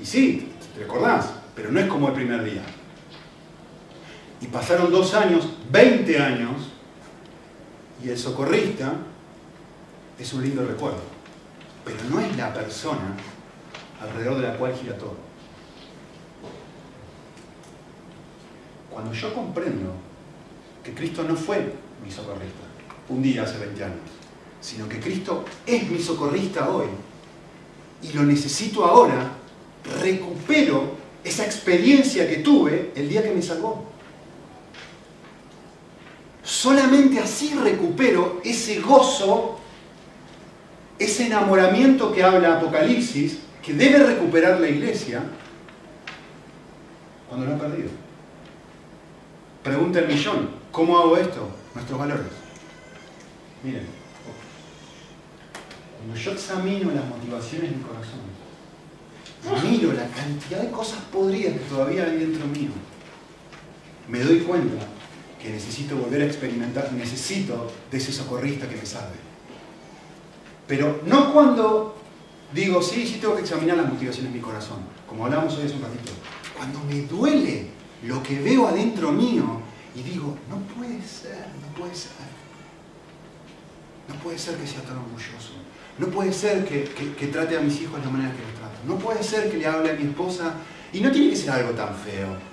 Y 0.00 0.06
sí, 0.06 0.48
te 0.74 0.80
recordás, 0.80 1.32
pero 1.56 1.72
no 1.72 1.80
es 1.80 1.86
como 1.86 2.08
el 2.08 2.14
primer 2.14 2.44
día. 2.44 2.62
Y 4.40 4.46
pasaron 4.46 4.92
dos 4.92 5.14
años, 5.14 5.48
20 5.72 6.18
años, 6.20 6.68
y 8.04 8.10
el 8.10 8.18
socorrista 8.18 8.92
es 10.18 10.32
un 10.32 10.42
lindo 10.42 10.64
recuerdo. 10.64 11.00
Pero 11.84 11.98
no 12.10 12.20
es 12.20 12.36
la 12.36 12.54
persona 12.54 13.16
alrededor 14.00 14.36
de 14.36 14.42
la 14.42 14.54
cual 14.54 14.74
gira 14.74 14.96
todo. 14.96 15.27
Cuando 18.98 19.14
yo 19.14 19.32
comprendo 19.32 19.92
que 20.82 20.92
Cristo 20.92 21.22
no 21.22 21.36
fue 21.36 21.72
mi 22.04 22.10
socorrista 22.10 22.64
un 23.08 23.22
día 23.22 23.44
hace 23.44 23.56
20 23.56 23.84
años, 23.84 23.96
sino 24.60 24.88
que 24.88 24.98
Cristo 24.98 25.44
es 25.64 25.88
mi 25.88 26.00
socorrista 26.00 26.68
hoy 26.68 26.88
y 28.02 28.12
lo 28.12 28.24
necesito 28.24 28.84
ahora, 28.84 29.30
recupero 30.02 30.96
esa 31.22 31.44
experiencia 31.44 32.28
que 32.28 32.38
tuve 32.38 32.90
el 32.96 33.08
día 33.08 33.22
que 33.22 33.30
me 33.30 33.40
salvó. 33.40 33.84
Solamente 36.42 37.20
así 37.20 37.54
recupero 37.54 38.40
ese 38.44 38.80
gozo, 38.80 39.60
ese 40.98 41.26
enamoramiento 41.26 42.10
que 42.10 42.24
habla 42.24 42.56
Apocalipsis, 42.56 43.38
que 43.62 43.74
debe 43.74 43.98
recuperar 43.98 44.58
la 44.58 44.68
iglesia 44.68 45.22
cuando 47.28 47.46
lo 47.46 47.54
ha 47.54 47.58
perdido. 47.58 47.90
Pregunta 49.62 49.98
el 49.98 50.08
millón, 50.08 50.50
¿cómo 50.70 50.98
hago 50.98 51.16
esto? 51.16 51.48
Nuestros 51.74 51.98
valores. 51.98 52.26
Miren, 53.62 53.86
cuando 55.96 56.14
yo 56.14 56.32
examino 56.32 56.90
las 56.92 57.04
motivaciones 57.06 57.70
de 57.70 57.76
mi 57.76 57.82
corazón, 57.82 58.20
miro 59.68 59.92
la 59.92 60.06
cantidad 60.08 60.60
de 60.60 60.70
cosas 60.70 61.00
podridas 61.12 61.54
que 61.54 61.60
todavía 61.60 62.04
hay 62.04 62.18
dentro 62.18 62.46
mío, 62.46 62.70
me 64.08 64.20
doy 64.20 64.40
cuenta 64.40 64.84
que 65.42 65.50
necesito 65.50 65.96
volver 65.96 66.22
a 66.22 66.26
experimentar, 66.26 66.92
necesito 66.92 67.70
de 67.90 67.98
ese 67.98 68.12
socorrista 68.12 68.68
que 68.68 68.76
me 68.76 68.86
salve. 68.86 69.16
Pero 70.66 71.00
no 71.06 71.32
cuando 71.32 71.96
digo, 72.52 72.82
sí, 72.82 73.06
sí 73.06 73.18
tengo 73.20 73.34
que 73.34 73.42
examinar 73.42 73.76
las 73.76 73.92
motivaciones 73.92 74.32
de 74.32 74.38
mi 74.38 74.42
corazón, 74.42 74.78
como 75.08 75.26
hablamos 75.26 75.56
hoy 75.56 75.66
hace 75.66 75.74
un 75.74 75.82
ratito. 75.82 76.12
Cuando 76.56 76.80
me 76.80 77.02
duele 77.02 77.77
lo 78.02 78.22
que 78.22 78.40
veo 78.40 78.68
adentro 78.68 79.12
mío 79.12 79.60
y 79.94 80.02
digo, 80.02 80.36
no 80.48 80.58
puede 80.74 81.02
ser, 81.02 81.46
no 81.60 81.78
puede 81.78 81.94
ser. 81.94 82.12
No 84.08 84.14
puede 84.16 84.38
ser 84.38 84.56
que 84.56 84.66
sea 84.66 84.82
tan 84.82 84.96
orgulloso. 84.98 85.52
No 85.98 86.06
puede 86.06 86.32
ser 86.32 86.64
que, 86.64 86.84
que 87.14 87.26
trate 87.26 87.56
a 87.56 87.60
mis 87.60 87.80
hijos 87.80 87.98
de 87.98 88.06
la 88.06 88.12
manera 88.12 88.32
que 88.32 88.42
los 88.42 88.54
trato. 88.54 88.78
No 88.86 88.96
puede 88.96 89.22
ser 89.22 89.50
que 89.50 89.58
le 89.58 89.66
hable 89.66 89.90
a 89.90 89.94
mi 89.94 90.04
esposa 90.04 90.54
y 90.92 91.00
no 91.00 91.10
tiene 91.10 91.30
que 91.30 91.36
ser 91.36 91.50
algo 91.50 91.70
tan 91.72 91.94
feo 91.94 92.48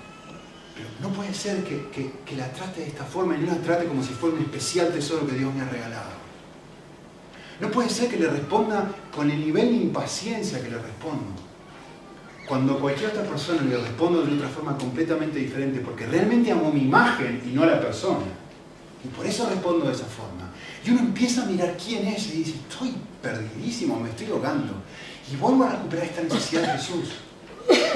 pero 0.76 0.88
no 1.00 1.08
puede 1.08 1.32
ser 1.32 1.64
que, 1.64 2.36
la 2.36 2.52
trate 2.52 2.82
de 2.82 2.88
esta 2.88 3.04
forma 3.04 3.34
y 3.34 3.40
no 3.40 3.46
la 3.46 3.58
trate 3.62 3.86
como 3.86 4.02
si 4.02 4.12
fuera 4.12 4.36
un 4.36 4.42
especial 4.42 4.92
tesoro 4.92 5.26
que 5.26 5.34
Dios 5.34 5.52
me 5.54 5.62
ha 5.62 5.68
regalado. 5.68 6.10
No 7.60 7.70
puede 7.70 7.88
ser 7.88 8.10
que 8.10 8.18
le 8.18 8.28
responda 8.28 8.92
con 9.14 9.30
el 9.30 9.40
nivel 9.40 9.70
de 9.70 9.84
impaciencia 9.84 10.62
que 10.62 10.68
le 10.68 10.76
respondo. 10.76 11.45
Cuando 12.46 12.78
cualquier 12.78 13.10
otra 13.10 13.24
persona 13.24 13.62
le 13.62 13.76
respondo 13.76 14.22
de 14.22 14.34
otra 14.34 14.48
forma 14.48 14.78
completamente 14.78 15.38
diferente, 15.38 15.80
porque 15.80 16.06
realmente 16.06 16.52
amo 16.52 16.70
mi 16.70 16.82
imagen 16.82 17.42
y 17.44 17.50
no 17.50 17.64
a 17.64 17.66
la 17.66 17.80
persona. 17.80 18.24
Y 19.04 19.08
por 19.08 19.26
eso 19.26 19.48
respondo 19.48 19.86
de 19.86 19.92
esa 19.92 20.04
forma. 20.04 20.52
Y 20.84 20.90
uno 20.90 21.00
empieza 21.00 21.42
a 21.42 21.46
mirar 21.46 21.76
quién 21.76 22.06
es 22.06 22.28
y 22.28 22.38
dice, 22.38 22.54
estoy 22.68 22.94
perdidísimo, 23.20 23.98
me 23.98 24.10
estoy 24.10 24.28
ahogando. 24.28 24.74
Y 25.32 25.36
vuelvo 25.36 25.64
a 25.64 25.70
recuperar 25.70 26.06
esta 26.06 26.22
necesidad 26.22 26.62
de 26.62 26.78
Jesús. 26.78 27.16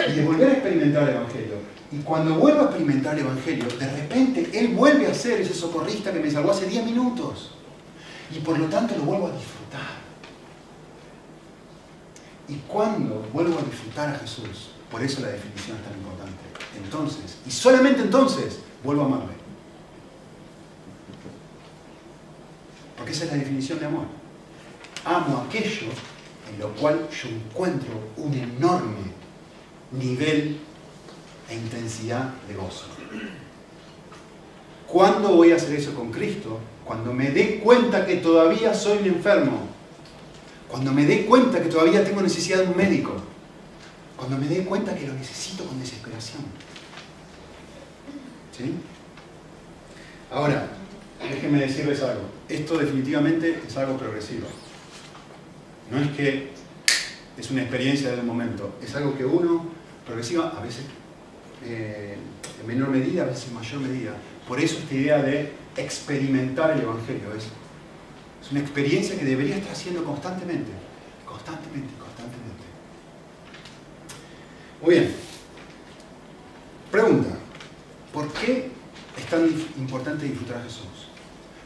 Y 0.08 0.12
de 0.12 0.24
volver 0.24 0.48
a 0.48 0.52
experimentar 0.54 1.04
el 1.04 1.16
Evangelio. 1.16 1.54
Y 1.92 1.98
cuando 1.98 2.34
vuelvo 2.34 2.62
a 2.62 2.64
experimentar 2.64 3.14
el 3.14 3.20
Evangelio, 3.20 3.66
de 3.78 3.88
repente 3.88 4.50
Él 4.52 4.68
vuelve 4.68 5.06
a 5.06 5.14
ser 5.14 5.40
ese 5.40 5.54
socorrista 5.54 6.12
que 6.12 6.18
me 6.18 6.30
salvó 6.30 6.50
hace 6.50 6.66
10 6.66 6.86
minutos. 6.86 7.52
Y 8.34 8.40
por 8.40 8.58
lo 8.58 8.66
tanto 8.66 8.96
lo 8.96 9.02
vuelvo 9.02 9.28
a 9.28 9.32
disfrutar. 9.32 9.99
Y 12.50 12.56
cuando 12.66 13.24
vuelvo 13.32 13.60
a 13.60 13.62
disfrutar 13.62 14.08
a 14.08 14.18
Jesús, 14.18 14.72
por 14.90 15.00
eso 15.00 15.20
la 15.20 15.28
definición 15.28 15.76
es 15.76 15.84
tan 15.84 15.94
importante. 15.94 16.42
Entonces, 16.82 17.38
y 17.46 17.50
solamente 17.50 18.02
entonces, 18.02 18.58
vuelvo 18.82 19.02
a 19.02 19.06
amarle. 19.06 19.34
Porque 22.96 23.12
esa 23.12 23.24
es 23.26 23.30
la 23.30 23.36
definición 23.36 23.78
de 23.78 23.86
amor. 23.86 24.04
Amo 25.04 25.46
aquello 25.46 25.86
en 26.52 26.58
lo 26.58 26.70
cual 26.74 27.08
yo 27.08 27.28
encuentro 27.28 27.92
un 28.16 28.34
enorme 28.34 29.12
nivel 29.92 30.58
e 31.48 31.54
intensidad 31.54 32.34
de 32.48 32.54
gozo. 32.54 32.86
¿Cuándo 34.88 35.36
voy 35.36 35.52
a 35.52 35.56
hacer 35.56 35.76
eso 35.76 35.94
con 35.94 36.10
Cristo? 36.10 36.58
Cuando 36.84 37.12
me 37.12 37.30
dé 37.30 37.60
cuenta 37.60 38.04
que 38.04 38.16
todavía 38.16 38.74
soy 38.74 38.98
un 38.98 39.06
enfermo. 39.06 39.69
Cuando 40.70 40.92
me 40.92 41.04
dé 41.04 41.26
cuenta 41.26 41.60
que 41.60 41.68
todavía 41.68 42.04
tengo 42.04 42.22
necesidad 42.22 42.58
de 42.58 42.68
un 42.68 42.76
médico. 42.76 43.16
Cuando 44.16 44.38
me 44.38 44.46
dé 44.46 44.64
cuenta 44.64 44.94
que 44.94 45.06
lo 45.06 45.14
necesito 45.14 45.64
con 45.64 45.80
desesperación. 45.80 46.42
¿Sí? 48.56 48.74
Ahora, 50.30 50.68
déjenme 51.28 51.60
decirles 51.60 52.02
algo. 52.02 52.22
Esto 52.48 52.78
definitivamente 52.78 53.62
es 53.66 53.76
algo 53.76 53.96
progresivo. 53.96 54.46
No 55.90 55.98
es 55.98 56.10
que 56.10 56.50
es 57.36 57.50
una 57.50 57.62
experiencia 57.62 58.10
del 58.10 58.22
momento. 58.22 58.74
Es 58.82 58.94
algo 58.94 59.16
que 59.16 59.24
uno, 59.24 59.66
progresiva, 60.06 60.54
a 60.56 60.62
veces 60.62 60.84
eh, 61.64 62.16
en 62.60 62.66
menor 62.66 62.90
medida, 62.90 63.22
a 63.22 63.26
veces 63.26 63.48
en 63.48 63.54
mayor 63.54 63.80
medida. 63.80 64.12
Por 64.46 64.60
eso 64.60 64.78
esta 64.78 64.94
idea 64.94 65.22
de 65.22 65.52
experimentar 65.76 66.72
el 66.72 66.82
Evangelio 66.82 67.34
es, 67.36 67.46
es 68.40 68.50
una 68.50 68.60
experiencia 68.60 69.18
que 69.18 69.24
debería 69.24 69.56
estar 69.56 69.72
haciendo 69.72 70.04
constantemente, 70.04 70.70
constantemente, 71.26 71.92
constantemente. 71.98 72.64
Muy 74.82 74.94
bien. 74.94 75.14
Pregunta, 76.90 77.30
¿por 78.12 78.32
qué 78.32 78.70
es 79.16 79.26
tan 79.26 79.48
importante 79.78 80.24
disfrutar 80.26 80.58
a 80.58 80.62
Jesús? 80.62 80.86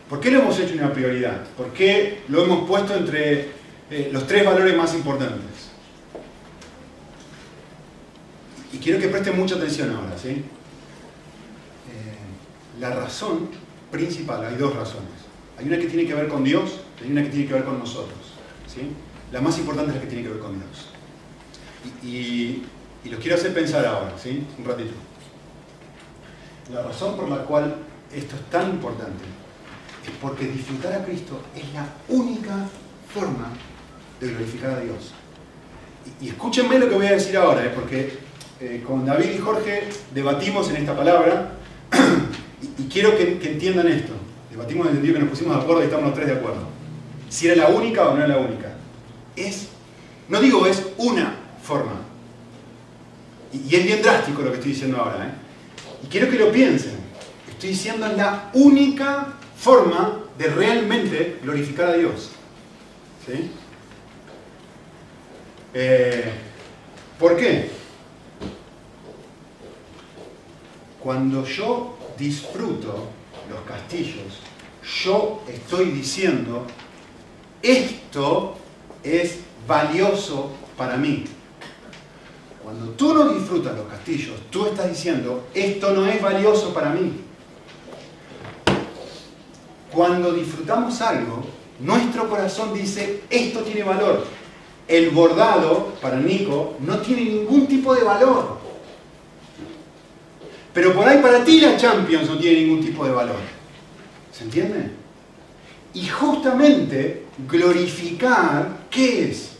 ¿Por 0.08 0.20
qué 0.20 0.30
lo 0.30 0.40
hemos 0.40 0.58
hecho 0.58 0.74
una 0.74 0.92
prioridad? 0.92 1.44
¿Por 1.56 1.72
qué 1.72 2.22
lo 2.28 2.44
hemos 2.44 2.68
puesto 2.68 2.94
entre 2.94 3.48
eh, 3.90 4.10
los 4.12 4.26
tres 4.26 4.44
valores 4.44 4.76
más 4.76 4.94
importantes? 4.94 5.70
Y 8.72 8.78
quiero 8.78 8.98
que 8.98 9.08
presten 9.08 9.38
mucha 9.38 9.54
atención 9.54 9.94
ahora, 9.94 10.18
¿sí? 10.18 10.28
Eh, 10.28 10.44
la 12.80 12.90
razón 12.90 13.48
principal, 13.90 14.44
hay 14.44 14.56
dos 14.56 14.74
razones. 14.74 15.23
Hay 15.58 15.66
una 15.66 15.78
que 15.78 15.86
tiene 15.86 16.06
que 16.06 16.14
ver 16.14 16.28
con 16.28 16.44
Dios 16.44 16.80
hay 17.02 17.10
una 17.10 17.22
que 17.22 17.28
tiene 17.28 17.46
que 17.46 17.54
ver 17.54 17.64
con 17.64 17.78
nosotros. 17.78 18.18
¿sí? 18.66 18.80
La 19.32 19.40
más 19.40 19.58
importante 19.58 19.90
es 19.90 19.96
la 19.96 20.02
que 20.02 20.08
tiene 20.08 20.22
que 20.22 20.30
ver 20.30 20.40
con 20.40 20.58
Dios. 20.58 20.88
Y, 22.02 22.62
y, 23.04 23.10
los 23.10 23.20
quiero 23.20 23.36
hacer 23.36 23.52
pensar 23.52 23.84
ahora, 23.84 24.14
¿sí? 24.16 24.46
Un 24.58 24.64
ratito. 24.64 24.94
La 26.72 26.82
razón 26.82 27.16
por 27.16 27.28
la 27.28 27.38
cual 27.44 27.76
esto 28.14 28.36
es 28.36 28.42
tan 28.50 28.70
importante 28.70 29.24
es 30.06 30.12
porque 30.20 30.46
disfrutar 30.46 30.94
a 30.94 31.04
Cristo 31.04 31.40
es 31.54 31.64
la 31.74 31.86
única 32.08 32.66
forma 33.12 33.50
de 34.20 34.28
glorificar 34.28 34.70
a 34.70 34.80
Dios. 34.80 35.12
Y, 36.20 36.28
escúchenme 36.28 36.78
lo 36.78 36.88
que 36.88 36.94
voy 36.94 37.06
a 37.06 37.12
decir 37.12 37.36
ahora, 37.36 37.66
¿eh? 37.66 37.72
porque 37.74 38.18
eh, 38.60 38.82
con 38.86 39.04
David 39.04 39.30
y 39.34 39.38
Jorge 39.38 39.88
debatimos 40.14 40.70
en 40.70 40.76
esta 40.76 40.96
palabra 40.96 41.58
y, 42.78 42.84
quiero 42.84 43.16
que, 43.16 43.32
entiendan 43.42 43.88
esto. 43.88 44.14
Debatimos 44.54 44.86
en 44.86 44.90
el 44.90 44.96
sentido 44.98 45.14
que 45.14 45.20
nos 45.20 45.30
pusimos 45.30 45.56
de 45.56 45.62
acuerdo 45.62 45.82
y 45.82 45.86
estamos 45.86 46.06
los 46.06 46.14
tres 46.14 46.28
de 46.28 46.34
acuerdo. 46.34 46.68
Si 47.28 47.48
era 47.48 47.56
la 47.56 47.74
única 47.74 48.08
o 48.08 48.14
no 48.14 48.18
era 48.18 48.28
la 48.28 48.38
única. 48.38 48.72
Es, 49.34 49.66
no 50.28 50.40
digo 50.40 50.64
es 50.64 50.80
una 50.96 51.34
forma. 51.60 52.02
Y, 53.52 53.74
es 53.74 53.84
bien 53.84 54.00
drástico 54.00 54.42
lo 54.42 54.50
que 54.50 54.58
estoy 54.58 54.70
diciendo 54.70 54.98
ahora. 54.98 55.26
¿eh? 55.26 55.30
Y 56.04 56.06
quiero 56.06 56.30
que 56.30 56.38
lo 56.38 56.52
piensen. 56.52 56.94
Estoy 57.50 57.70
diciendo 57.70 58.06
es 58.06 58.16
la 58.16 58.50
única 58.54 59.34
forma 59.56 60.20
de 60.38 60.46
realmente 60.46 61.40
glorificar 61.42 61.88
a 61.88 61.94
Dios. 61.94 62.30
¿Sí? 63.26 63.50
Eh, 65.74 66.30
¿Por 67.18 67.36
qué? 67.36 67.70
Cuando 71.00 71.44
yo 71.44 71.98
disfruto 72.16 73.08
los 73.48 73.60
castillos, 73.66 74.40
yo 75.04 75.42
estoy 75.48 75.86
diciendo 75.86 76.66
esto 77.64 78.56
es 79.02 79.38
valioso 79.66 80.50
para 80.76 80.98
mí. 80.98 81.24
Cuando 82.62 82.92
tú 82.92 83.14
no 83.14 83.30
disfrutas 83.30 83.74
los 83.74 83.86
castillos, 83.86 84.36
tú 84.50 84.66
estás 84.66 84.90
diciendo, 84.90 85.44
esto 85.54 85.92
no 85.92 86.06
es 86.06 86.20
valioso 86.20 86.74
para 86.74 86.90
mí. 86.90 87.20
Cuando 89.90 90.32
disfrutamos 90.32 91.00
algo, 91.00 91.44
nuestro 91.80 92.28
corazón 92.28 92.74
dice, 92.74 93.22
esto 93.30 93.60
tiene 93.60 93.82
valor. 93.82 94.24
El 94.86 95.10
bordado, 95.10 95.94
para 96.02 96.18
Nico, 96.18 96.74
no 96.80 96.98
tiene 96.98 97.22
ningún 97.22 97.66
tipo 97.66 97.94
de 97.94 98.04
valor. 98.04 98.53
Pero 100.74 100.92
por 100.92 101.08
ahí 101.08 101.22
para 101.22 101.44
ti 101.44 101.60
la 101.60 101.76
Champions 101.76 102.28
no 102.28 102.36
tiene 102.36 102.62
ningún 102.62 102.84
tipo 102.84 103.06
de 103.06 103.12
valor. 103.12 103.36
¿Se 104.36 104.42
entiende? 104.42 104.90
Y 105.94 106.08
justamente 106.08 107.26
glorificar, 107.48 108.80
¿qué 108.90 109.30
es? 109.30 109.52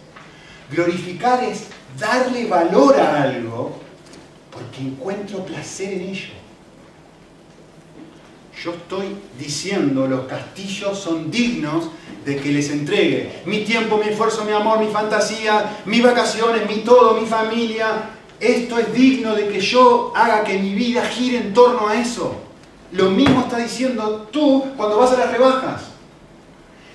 Glorificar 0.70 1.44
es 1.44 1.68
darle 1.98 2.46
valor 2.46 2.98
a 2.98 3.22
algo 3.22 3.79
porque 4.50 4.81
encuentro 4.81 5.46
placer 5.46 5.92
en 5.92 6.00
ello. 6.00 6.35
Yo 8.62 8.72
estoy 8.72 9.16
diciendo 9.38 10.07
los 10.09 10.27
castillos 10.27 10.98
son 10.98 11.31
dignos 11.31 11.90
de 12.24 12.37
que 12.37 12.50
les 12.50 12.70
entregue 12.70 13.42
mi 13.44 13.64
tiempo, 13.64 13.98
mi 13.98 14.09
esfuerzo, 14.09 14.44
mi 14.44 14.53
amor, 14.53 14.79
mi 14.79 14.90
fantasía, 14.90 15.83
mis 15.85 16.03
vacaciones, 16.03 16.68
mi 16.68 16.79
todo, 16.79 17.20
mi 17.20 17.27
familia. 17.27 18.11
Esto 18.44 18.78
es 18.78 18.92
digno 18.92 19.35
de 19.35 19.48
que 19.48 19.61
yo 19.61 20.12
haga 20.14 20.44
que 20.44 20.59
mi 20.59 20.74
vida 20.74 21.04
gire 21.07 21.38
en 21.38 21.54
torno 21.54 21.88
a 21.88 22.00
eso. 22.00 22.37
Lo 22.92 23.11
mismo 23.11 23.40
está 23.40 23.59
diciendo 23.59 24.28
tú 24.30 24.64
cuando 24.76 24.98
vas 24.98 25.12
a 25.12 25.18
las 25.18 25.33
rebajas 25.33 25.94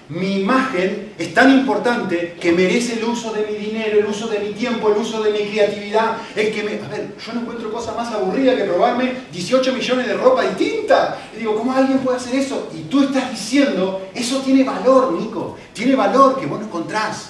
mi 0.10 0.40
imagen 0.40 1.14
es 1.20 1.36
tan 1.36 1.52
importante 1.52 2.36
que 2.42 2.52
merece 2.52 2.98
el 2.98 3.04
uso 3.04 3.32
de 3.32 3.46
mi 3.46 3.54
dinero, 3.58 4.00
el 4.00 4.08
uso 4.08 4.28
de 4.28 4.40
mi 4.40 4.54
tiempo, 4.54 4.90
el 4.90 4.98
uso 4.98 5.22
de 5.22 5.32
mi 5.32 5.48
creatividad. 5.48 6.18
El 6.36 6.52
que. 6.52 6.62
A 6.62 6.88
ver, 6.90 7.16
yo 7.24 7.34
no 7.34 7.42
encuentro 7.42 7.72
cosa 7.72 7.94
más 7.94 8.12
aburrida 8.12 8.56
que 8.56 8.64
probarme 8.64 9.14
18 9.32 9.72
millones 9.72 10.08
de 10.08 10.16
ropa 10.16 10.44
distinta. 10.44 11.20
Y 11.36 11.40
digo, 11.40 11.56
¿cómo 11.56 11.74
alguien 11.74 12.00
puede 12.00 12.18
hacer 12.18 12.34
eso? 12.34 12.72
Y 12.76 12.90
tú 12.90 13.04
estás 13.04 13.30
diciendo, 13.30 14.10
eso 14.16 14.40
tiene 14.40 14.64
valor, 14.64 15.14
Nico. 15.14 15.56
Tiene 15.74 15.96
valor 15.96 16.40
que 16.40 16.48
vos 16.48 16.60
no 16.60 16.66
encontrás. 16.66 17.30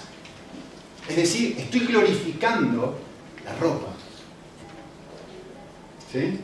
Es 1.10 1.18
decir, 1.18 1.56
estoy 1.60 1.82
glorificando 1.82 2.98
la 3.44 3.56
ropa. 3.56 3.89
¿Sí? 6.12 6.40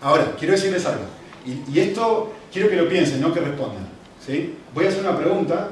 Ahora, 0.00 0.34
quiero 0.38 0.54
decirles 0.54 0.84
algo. 0.86 1.04
Y, 1.44 1.78
esto 1.78 2.32
quiero 2.52 2.68
que 2.68 2.76
lo 2.76 2.88
piensen, 2.88 3.20
no 3.20 3.32
que 3.32 3.40
respondan. 3.40 3.88
Voy 4.74 4.86
a 4.86 4.88
hacer 4.88 5.00
una 5.00 5.18
pregunta 5.18 5.70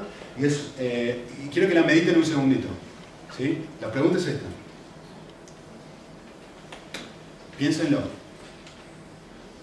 eh, 0.79 1.25
y, 1.45 1.49
quiero 1.49 1.69
que 1.69 1.75
la 1.75 1.83
mediten 1.83 2.17
un 2.17 2.25
segundito. 2.25 2.69
¿sí? 3.37 3.65
La 3.81 3.91
pregunta 3.91 4.19
es 4.19 4.27
esta. 4.27 4.47
Piénsenlo. 7.57 8.01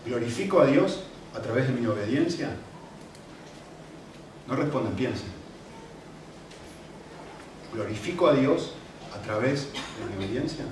¿Glorifico 0.05 0.62
a 0.62 0.67
Dios 0.67 1.03
a 1.36 1.39
través 1.39 1.67
de 1.67 1.73
mi 1.73 1.86
obediencia? 1.88 2.49
No 4.47 4.55
respondan, 4.55 4.93
piensen. 4.95 5.27
¿Glorifico 7.73 8.27
a 8.27 8.36
Dios 8.36 8.73
a 9.13 9.21
través 9.21 9.67
de 9.73 10.17
mi 10.17 10.25
obediencia? 10.25 10.65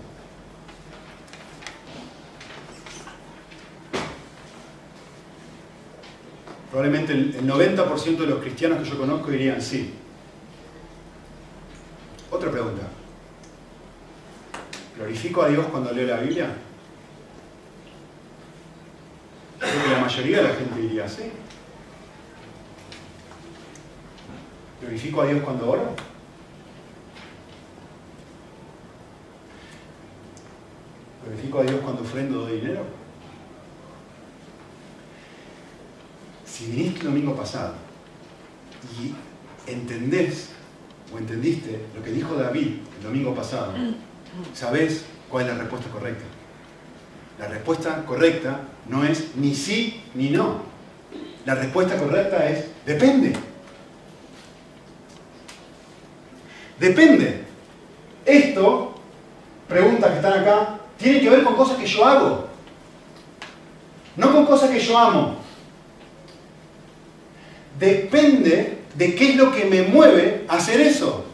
Probablemente 6.74 7.14
el 7.14 7.48
90% 7.48 8.18
de 8.18 8.26
los 8.26 8.40
cristianos 8.40 8.80
que 8.80 8.90
yo 8.90 8.98
conozco 8.98 9.30
dirían 9.30 9.62
sí. 9.62 9.94
Otra 12.32 12.50
pregunta. 12.50 12.82
¿Glorifico 14.98 15.44
a 15.44 15.50
Dios 15.50 15.68
cuando 15.68 15.92
leo 15.92 16.08
la 16.08 16.18
Biblia? 16.18 16.48
Creo 19.60 19.84
que 19.84 19.92
la 19.92 20.00
mayoría 20.00 20.38
de 20.38 20.44
la 20.46 20.56
gente 20.56 20.82
diría 20.82 21.08
sí. 21.08 21.32
¿Glorifico 24.82 25.22
a 25.22 25.28
Dios 25.28 25.44
cuando 25.44 25.70
oro? 25.70 25.96
¿Glorifico 31.24 31.60
a 31.60 31.64
Dios 31.66 31.82
cuando 31.82 32.02
ofrendo 32.02 32.48
dinero? 32.48 33.03
Si 36.54 36.68
viniste 36.68 37.00
el 37.00 37.06
domingo 37.08 37.36
pasado 37.36 37.74
y 39.00 39.16
entendés 39.70 40.50
o 41.12 41.18
entendiste 41.18 41.80
lo 41.96 42.04
que 42.04 42.12
dijo 42.12 42.36
David 42.36 42.76
el 42.98 43.04
domingo 43.04 43.34
pasado, 43.34 43.74
sabés 44.54 45.06
cuál 45.30 45.48
es 45.48 45.54
la 45.54 45.60
respuesta 45.62 45.90
correcta. 45.90 46.26
La 47.40 47.48
respuesta 47.48 48.06
correcta 48.06 48.62
no 48.88 49.04
es 49.04 49.36
ni 49.36 49.56
sí 49.56 50.04
ni 50.14 50.30
no. 50.30 50.62
La 51.44 51.56
respuesta 51.56 51.98
correcta 51.98 52.48
es 52.48 52.68
depende. 52.86 53.34
Depende. 56.80 57.46
Esto, 58.26 58.94
preguntas 59.68 60.12
que 60.12 60.16
están 60.18 60.40
acá, 60.42 60.80
tiene 60.98 61.20
que 61.20 61.30
ver 61.32 61.44
con 61.44 61.56
cosas 61.56 61.78
que 61.78 61.88
yo 61.88 62.06
hago. 62.06 62.48
No 64.16 64.32
con 64.32 64.46
cosas 64.46 64.70
que 64.70 64.80
yo 64.80 64.96
amo 64.96 65.43
depende 67.86 68.78
de 68.96 69.16
qué 69.16 69.32
es 69.32 69.36
lo 69.36 69.52
que 69.52 69.66
me 69.66 69.84
mueve 69.84 70.46
a 70.48 70.58
hacer 70.58 70.80
eso. 70.82 71.26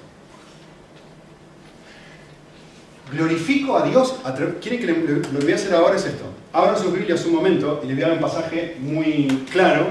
Glorifico 3.12 3.78
a 3.78 3.88
Dios. 3.88 4.16
¿Quieren 4.62 4.80
que 4.80 4.88
lo 4.88 5.22
que 5.22 5.44
voy 5.44 5.52
a 5.52 5.56
hacer 5.56 5.74
ahora 5.74 5.96
es 5.96 6.06
esto? 6.06 6.26
Abran 6.54 6.78
sus 6.78 6.92
Biblias 6.92 7.26
un 7.26 7.36
momento 7.36 7.82
y 7.84 7.88
les 7.88 7.96
voy 7.96 8.04
a 8.04 8.08
dar 8.08 8.18
un 8.18 8.24
pasaje 8.24 8.78
muy 8.80 9.46
claro, 9.52 9.88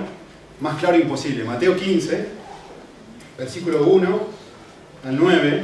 más 0.61 0.79
claro 0.79 0.97
imposible. 0.97 1.44
Mateo 1.44 1.77
15, 1.77 2.27
versículo 3.38 3.85
1 3.85 4.21
al 5.05 5.16
9, 5.16 5.62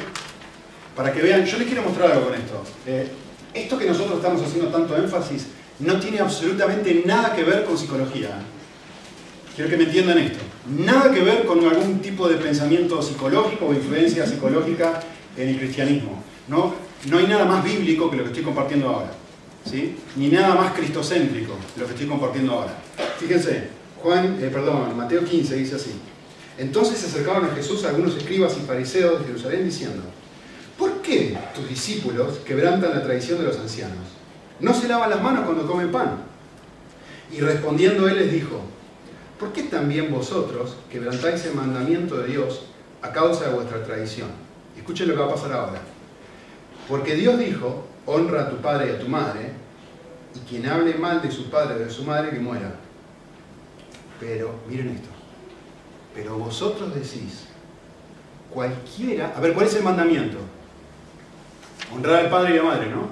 para 0.94 1.12
que 1.12 1.22
vean, 1.22 1.44
yo 1.44 1.59
les 1.59 1.66
quiero 1.66 1.83
mostrar 1.83 2.12
algo 2.12 2.26
con 2.26 2.35
esto. 2.35 2.62
Eh, 2.87 3.09
esto 3.52 3.78
que 3.78 3.87
nosotros 3.87 4.16
estamos 4.16 4.42
haciendo 4.42 4.70
tanto 4.70 4.96
énfasis 4.96 5.46
no 5.80 5.98
tiene 5.98 6.20
absolutamente 6.20 7.02
nada 7.04 7.35
que 7.35 7.42
ver 7.42 7.64
con 7.64 7.76
psicología. 7.76 8.30
Quiero 9.54 9.70
que 9.70 9.76
me 9.76 9.85
entiendan 9.85 10.18
esto. 10.18 10.40
Nada 10.66 11.12
que 11.12 11.20
ver 11.20 11.44
con 11.44 11.64
algún 11.64 12.00
tipo 12.00 12.27
de 12.29 12.37
pensamiento 12.37 13.03
psicológico 13.03 13.66
o 13.66 13.74
influencia 13.74 14.27
psicológica 14.27 15.00
en 15.37 15.50
el 15.50 15.59
cristianismo. 15.59 16.22
No, 16.48 16.74
no 17.11 17.18
hay 17.18 17.27
nada 17.27 17.44
más 17.44 17.62
bíblico 17.62 18.11
que 18.11 18.16
lo 18.16 18.22
que 18.24 18.31
estoy 18.31 18.44
compartiendo 18.44 18.88
ahora. 18.88 19.11
¿sí? 19.70 19.96
Ni 20.16 20.29
nada 20.29 20.55
más 20.55 20.72
cristocéntrico 20.72 21.55
de 21.74 21.81
lo 21.81 21.87
que 21.87 21.92
estoy 21.92 22.09
compartiendo 22.09 22.55
ahora. 22.55 22.79
Fíjense, 23.18 23.68
Juan, 24.03 24.38
eh, 24.40 24.50
perdón, 24.53 24.96
Mateo 24.96 25.24
15 25.24 25.57
dice 25.57 25.77
así. 25.77 25.92
Entonces 26.57 26.98
se 26.98 27.07
acercaron 27.07 27.44
a 27.46 27.55
Jesús 27.55 27.85
algunos 27.85 28.16
escribas 28.16 28.57
y 28.57 28.66
fariseos 28.66 29.20
de 29.20 29.27
Jerusalén 29.27 29.64
diciendo, 29.64 30.03
¿por 30.79 31.03
qué 31.03 31.37
tus 31.55 31.68
discípulos 31.68 32.38
quebrantan 32.46 32.90
la 32.90 33.03
tradición 33.03 33.38
de 33.38 33.46
los 33.46 33.59
ancianos? 33.59 33.98
¿No 34.61 34.72
se 34.72 34.88
lavan 34.88 35.11
las 35.11 35.22
manos 35.22 35.44
cuando 35.44 35.66
comen 35.66 35.90
pan? 35.90 36.22
Y 37.33 37.40
respondiendo 37.40 38.09
él 38.09 38.18
les 38.18 38.33
dijo, 38.33 38.61
¿por 39.38 39.53
qué 39.53 39.64
también 39.64 40.12
vosotros 40.12 40.77
quebrantáis 40.90 41.44
el 41.47 41.55
mandamiento 41.55 42.18
de 42.18 42.29
Dios 42.29 42.66
a 43.03 43.12
causa 43.12 43.49
de 43.49 43.55
vuestra 43.55 43.83
tradición? 43.83 44.29
Escuchen 44.77 45.09
lo 45.09 45.14
que 45.14 45.20
va 45.20 45.27
a 45.27 45.35
pasar 45.35 45.53
ahora. 45.53 45.81
Porque 46.88 47.14
Dios 47.14 47.38
dijo, 47.38 47.87
honra 48.07 48.42
a 48.42 48.51
tu 48.51 48.57
padre 48.57 48.88
y 48.88 48.94
a 48.94 48.99
tu 48.99 49.09
madre, 49.09 49.53
y 50.35 50.38
quien 50.40 50.66
hable 50.66 50.94
mal 50.94 51.23
de 51.23 51.31
su 51.31 51.49
padre 51.49 51.77
o 51.77 51.79
de 51.79 51.90
su 51.90 52.05
madre, 52.05 52.31
que 52.31 52.40
muera. 52.40 52.75
Pero, 54.20 54.55
miren 54.68 54.88
esto, 54.90 55.09
pero 56.15 56.38
vosotros 56.38 56.94
decís, 56.94 57.46
cualquiera, 58.50 59.35
a 59.37 59.40
ver, 59.40 59.54
¿cuál 59.54 59.67
es 59.67 59.75
el 59.75 59.83
mandamiento? 59.83 60.38
Honrar 61.94 62.25
al 62.25 62.31
padre 62.31 62.54
y 62.54 62.58
a 62.58 62.63
la 62.63 62.69
madre, 62.69 62.90
¿no? 62.90 63.08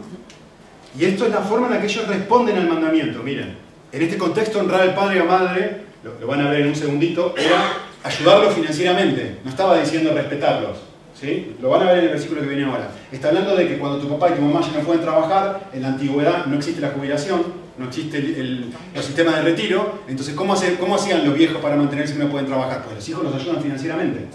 Y 0.99 1.05
esto 1.05 1.24
es 1.24 1.30
la 1.30 1.40
forma 1.40 1.66
en 1.66 1.74
la 1.74 1.80
que 1.80 1.86
ellos 1.86 2.07
responden 2.07 2.57
al 2.57 2.68
mandamiento, 2.68 3.22
miren. 3.22 3.57
En 3.90 4.03
este 4.03 4.18
contexto, 4.18 4.61
honrar 4.61 4.82
al 4.82 4.94
padre 4.94 5.16
y 5.16 5.18
a 5.20 5.24
la 5.24 5.30
madre 5.30 5.82
lo, 6.03 6.26
van 6.26 6.40
a 6.40 6.50
ver 6.50 6.62
en 6.62 6.68
un 6.68 6.74
segundito, 6.74 7.34
era 7.36 7.74
ayudarlos 8.03 8.55
financieramente. 8.55 9.38
No 9.44 9.50
estaba 9.50 9.78
diciendo 9.78 10.12
respetarlos. 10.12 10.78
¿sí? 11.18 11.57
Lo 11.61 11.70
van 11.70 11.82
a 11.82 11.86
ver 11.86 11.98
en 11.98 12.05
el 12.05 12.11
versículo 12.11 12.40
que 12.40 12.48
viene 12.48 12.64
ahora. 12.64 12.90
Está 13.11 13.28
hablando 13.28 13.57
de 13.57 13.68
que 13.68 13.78
cuando 13.78 13.98
tu 13.98 14.09
papá 14.09 14.30
y 14.30 14.34
tu 14.34 14.42
mamá 14.42 14.61
ya 14.61 14.78
no 14.78 14.84
pueden 14.84 15.03
trabajar, 15.03 15.70
en 15.72 15.82
la 15.82 15.88
antigüedad 15.88 16.46
no 16.46 16.57
existe 16.57 16.80
la 16.80 16.90
jubilación, 16.90 17.42
no 17.78 17.86
existe 17.86 18.18
el, 18.18 18.72
sistema 19.00 19.36
de 19.36 19.42
retiro. 19.42 20.00
Entonces, 20.09 20.34
¿cómo, 20.34 20.55
¿cómo 20.80 20.94
hacían 20.96 21.24
los 21.24 21.34
viejos 21.34 21.61
para 21.61 21.76
mantenerse 21.76 22.14
que 22.14 22.24
no 22.24 22.30
pueden 22.30 22.46
trabajar? 22.46 22.82
Pues 22.82 22.96
los 22.96 23.09
hijos 23.09 23.24
los 23.24 23.34
ayudan 23.34 23.62
financieramente. 23.62 24.26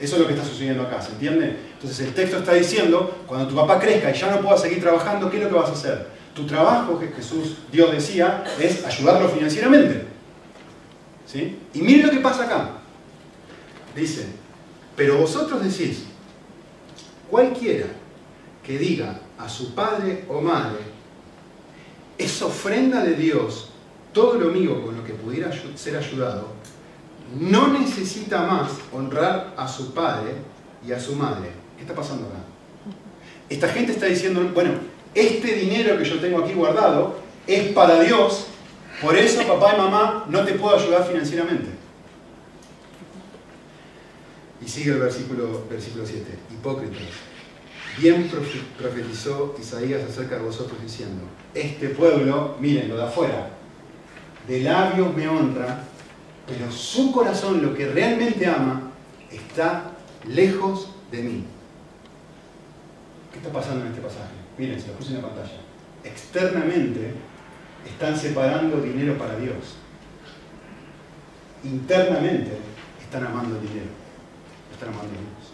Eso 0.00 0.16
es 0.16 0.22
lo 0.22 0.26
que 0.26 0.34
está 0.34 0.44
sucediendo 0.44 0.82
acá, 0.82 1.00
¿se 1.00 1.12
entiende? 1.12 1.56
Entonces 1.74 2.00
el 2.00 2.12
texto 2.12 2.38
está 2.38 2.54
diciendo, 2.54 3.22
cuando 3.26 3.46
tu 3.46 3.54
papá 3.54 3.78
crezca 3.78 4.10
y 4.10 4.14
ya 4.14 4.32
no 4.32 4.40
pueda 4.40 4.58
seguir 4.58 4.80
trabajando, 4.80 5.30
¿qué 5.30 5.36
es 5.36 5.44
lo 5.44 5.48
que 5.48 5.54
vas 5.54 5.68
a 5.68 5.74
hacer? 5.74 6.06
Tu 6.34 6.44
trabajo, 6.44 6.98
que 6.98 7.08
Jesús, 7.08 7.58
Dios 7.70 7.92
decía, 7.92 8.42
es 8.58 8.84
ayudarlo 8.84 9.28
financieramente. 9.28 10.11
Y 11.34 11.80
miren 11.82 12.06
lo 12.06 12.12
que 12.12 12.18
pasa 12.18 12.44
acá. 12.44 12.70
Dice, 13.96 14.26
Pero 14.96 15.18
vosotros 15.18 15.62
decís, 15.62 16.04
cualquiera 17.30 17.86
que 18.62 18.78
diga 18.78 19.20
a 19.38 19.48
su 19.48 19.74
padre 19.74 20.24
o 20.28 20.40
madre, 20.40 20.80
es 22.18 22.42
ofrenda 22.42 23.02
de 23.02 23.14
Dios 23.14 23.70
todo 24.12 24.34
lo 24.34 24.50
mío 24.50 24.84
con 24.84 24.96
lo 24.96 25.04
que 25.04 25.14
pudiera 25.14 25.50
ser 25.74 25.96
ayudado, 25.96 26.48
no 27.38 27.68
necesita 27.68 28.42
más 28.42 28.70
honrar 28.92 29.54
a 29.56 29.66
su 29.66 29.94
padre 29.94 30.34
y 30.86 30.92
a 30.92 31.00
su 31.00 31.16
madre. 31.16 31.50
¿Qué 31.76 31.82
está 31.82 31.94
pasando 31.94 32.26
acá? 32.26 32.44
Esta 33.48 33.68
gente 33.68 33.92
está 33.92 34.06
diciendo, 34.06 34.48
bueno, 34.52 34.72
este 35.14 35.54
dinero 35.54 35.98
que 35.98 36.04
yo 36.04 36.20
tengo 36.20 36.42
aquí 36.42 36.52
guardado 36.52 37.16
es 37.46 37.72
para 37.72 38.00
Dios, 38.00 38.46
por 39.00 39.16
eso 39.16 39.46
papá 39.46 39.74
y 39.74 39.78
mamá 39.78 40.26
no 40.28 40.44
te 40.44 40.54
puedo 40.54 40.76
ayudar 40.76 41.06
financieramente. 41.06 41.70
Y 44.64 44.68
sigue 44.68 44.92
el 44.92 45.00
versículo, 45.00 45.66
versículo 45.68 46.06
7. 46.06 46.24
Hipócritas. 46.52 47.02
Bien 47.98 48.30
profetizó 48.78 49.54
Isaías 49.60 50.02
acerca 50.08 50.36
de 50.36 50.42
vosotros 50.42 50.80
diciendo, 50.80 51.24
este 51.52 51.88
pueblo, 51.90 52.56
miren, 52.58 52.88
lo 52.88 52.96
de 52.96 53.04
afuera, 53.04 53.50
de 54.46 54.60
labios 54.60 55.14
me 55.14 55.28
honra, 55.28 55.84
pero 56.46 56.70
su 56.72 57.12
corazón, 57.12 57.62
lo 57.62 57.74
que 57.74 57.86
realmente 57.88 58.46
ama, 58.46 58.92
está 59.30 59.90
lejos 60.26 60.90
de 61.10 61.22
mí. 61.22 61.44
¿Qué 63.32 63.38
está 63.38 63.52
pasando 63.52 63.84
en 63.84 63.90
este 63.90 64.02
pasaje? 64.02 64.32
Miren, 64.56 64.80
se 64.80 64.88
lo 64.88 64.94
puse 64.94 65.10
en 65.10 65.22
la 65.22 65.28
pantalla. 65.28 65.60
Externamente 66.04 67.14
están 67.86 68.16
separando 68.16 68.80
dinero 68.80 69.16
para 69.18 69.36
Dios. 69.36 69.76
Internamente 71.64 72.58
están 73.00 73.26
amando 73.26 73.56
el 73.56 73.62
dinero. 73.68 73.90
Están 74.72 74.88
amando 74.90 75.08
a 75.08 75.20
Dios. 75.20 75.52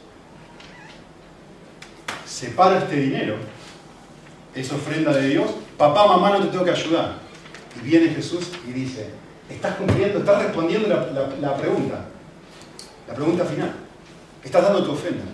Separa 2.26 2.78
este 2.78 2.96
dinero, 2.96 3.36
es 4.54 4.72
ofrenda 4.72 5.12
de 5.12 5.28
Dios. 5.28 5.50
Papá, 5.76 6.06
mamá, 6.06 6.30
no 6.30 6.40
te 6.44 6.48
tengo 6.48 6.64
que 6.64 6.70
ayudar 6.70 7.28
y 7.76 7.86
viene 7.86 8.08
Jesús 8.08 8.50
y 8.66 8.72
dice, 8.72 9.10
estás 9.48 9.76
cumpliendo, 9.76 10.18
estás 10.18 10.42
respondiendo 10.42 10.88
la, 10.88 11.56
pregunta, 11.56 12.06
la 13.06 13.14
pregunta 13.14 13.44
final. 13.44 13.74
Estás 14.42 14.62
dando 14.62 14.84
tu 14.84 14.92
ofrenda. 14.92 15.24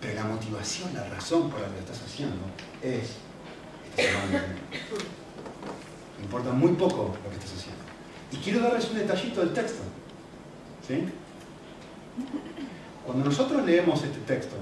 Pero 0.00 0.14
la 0.14 0.24
motivación, 0.24 0.94
la 0.94 1.04
razón 1.08 1.50
por 1.50 1.60
la 1.60 1.66
que 1.66 1.72
lo 1.74 1.78
estás 1.80 2.02
haciendo 2.02 2.36
es, 2.82 3.16
importa 6.22 6.50
muy 6.52 6.72
poco 6.72 7.14
lo 7.22 7.30
que 7.30 7.36
estás 7.36 7.58
haciendo. 7.58 7.82
Y 8.32 8.36
quiero 8.36 8.60
darles 8.60 8.90
un 8.90 8.98
detallito 8.98 9.40
del 9.40 9.52
texto. 9.52 9.82
¿Sí? 10.86 11.04
Cuando 13.04 13.24
nosotros 13.24 13.64
leemos 13.64 14.02
este 14.02 14.18
texto, 14.20 14.56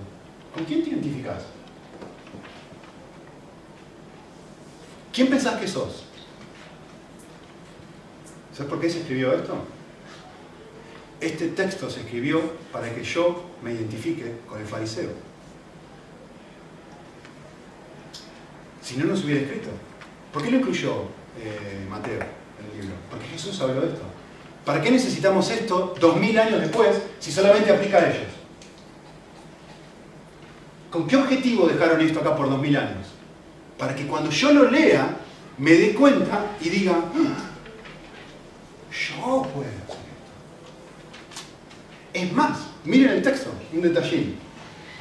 ¿con 0.55 0.65
quién 0.65 0.83
te 0.83 0.91
identificas? 0.91 1.43
¿Quién 5.13 5.29
pensás 5.29 5.61
que 5.61 5.69
sos? 5.69 6.05
¿Sabes 8.53 8.71
por 8.71 8.81
qué 8.81 8.91
se 8.91 9.01
escribió 9.01 9.33
esto? 9.33 9.57
Este 11.21 11.49
texto 11.49 11.89
se 11.89 12.01
escribió 12.01 12.41
para 12.73 12.93
que 12.93 13.03
yo 13.03 13.45
me 13.63 13.73
identifique 13.73 14.41
con 14.49 14.61
el 14.61 14.67
fariseo. 14.67 15.11
Si 18.83 18.97
no, 18.97 19.07
no 19.07 19.17
se 19.17 19.25
hubiera 19.25 19.41
escrito. 19.41 19.71
¿Por 20.33 20.43
qué 20.43 20.51
lo 20.51 20.59
incluyó 20.59 21.05
eh, 21.41 21.87
Mateo 21.89 22.20
en 22.20 22.70
el 22.70 22.80
libro? 22.80 22.97
Porque 23.11 23.26
Jesús 23.26 23.61
habló 23.61 23.80
de 23.80 23.89
esto. 23.89 24.03
¿Para 24.64 24.80
qué 24.80 24.91
necesitamos 24.91 25.51
esto 25.51 25.95
dos 26.01 26.16
mil 26.16 26.39
años 26.39 26.61
después 26.61 27.01
si 27.18 27.30
solamente 27.30 27.70
aplica 27.70 27.99
a 27.99 28.11
ellos? 28.11 28.32
¿Con 30.91 31.07
qué 31.07 31.16
objetivo 31.16 31.66
dejaron 31.66 32.01
esto 32.01 32.20
acá 32.20 32.37
por 32.37 32.49
dos 32.49 32.61
mil 32.61 32.76
años? 32.76 33.09
Para 33.78 33.95
que 33.95 34.07
cuando 34.07 34.30
yo 34.30 34.53
lo 34.53 34.70
lea 34.70 35.16
me 35.59 35.72
dé 35.72 35.95
cuenta 35.95 36.53
y 36.61 36.68
diga, 36.68 36.93
ah, 36.97 37.51
yo 38.91 39.43
puedo 39.43 39.66
hacer 39.66 39.80
esto. 39.82 39.97
Es 42.12 42.32
más, 42.32 42.59
miren 42.85 43.11
el 43.11 43.22
texto, 43.22 43.51
un 43.72 43.82
detallín. 43.82 44.37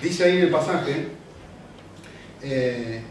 Dice 0.02 0.24
ahí 0.24 0.38
en 0.38 0.44
el 0.44 0.50
pasaje, 0.50 1.08
eh, 2.42 3.02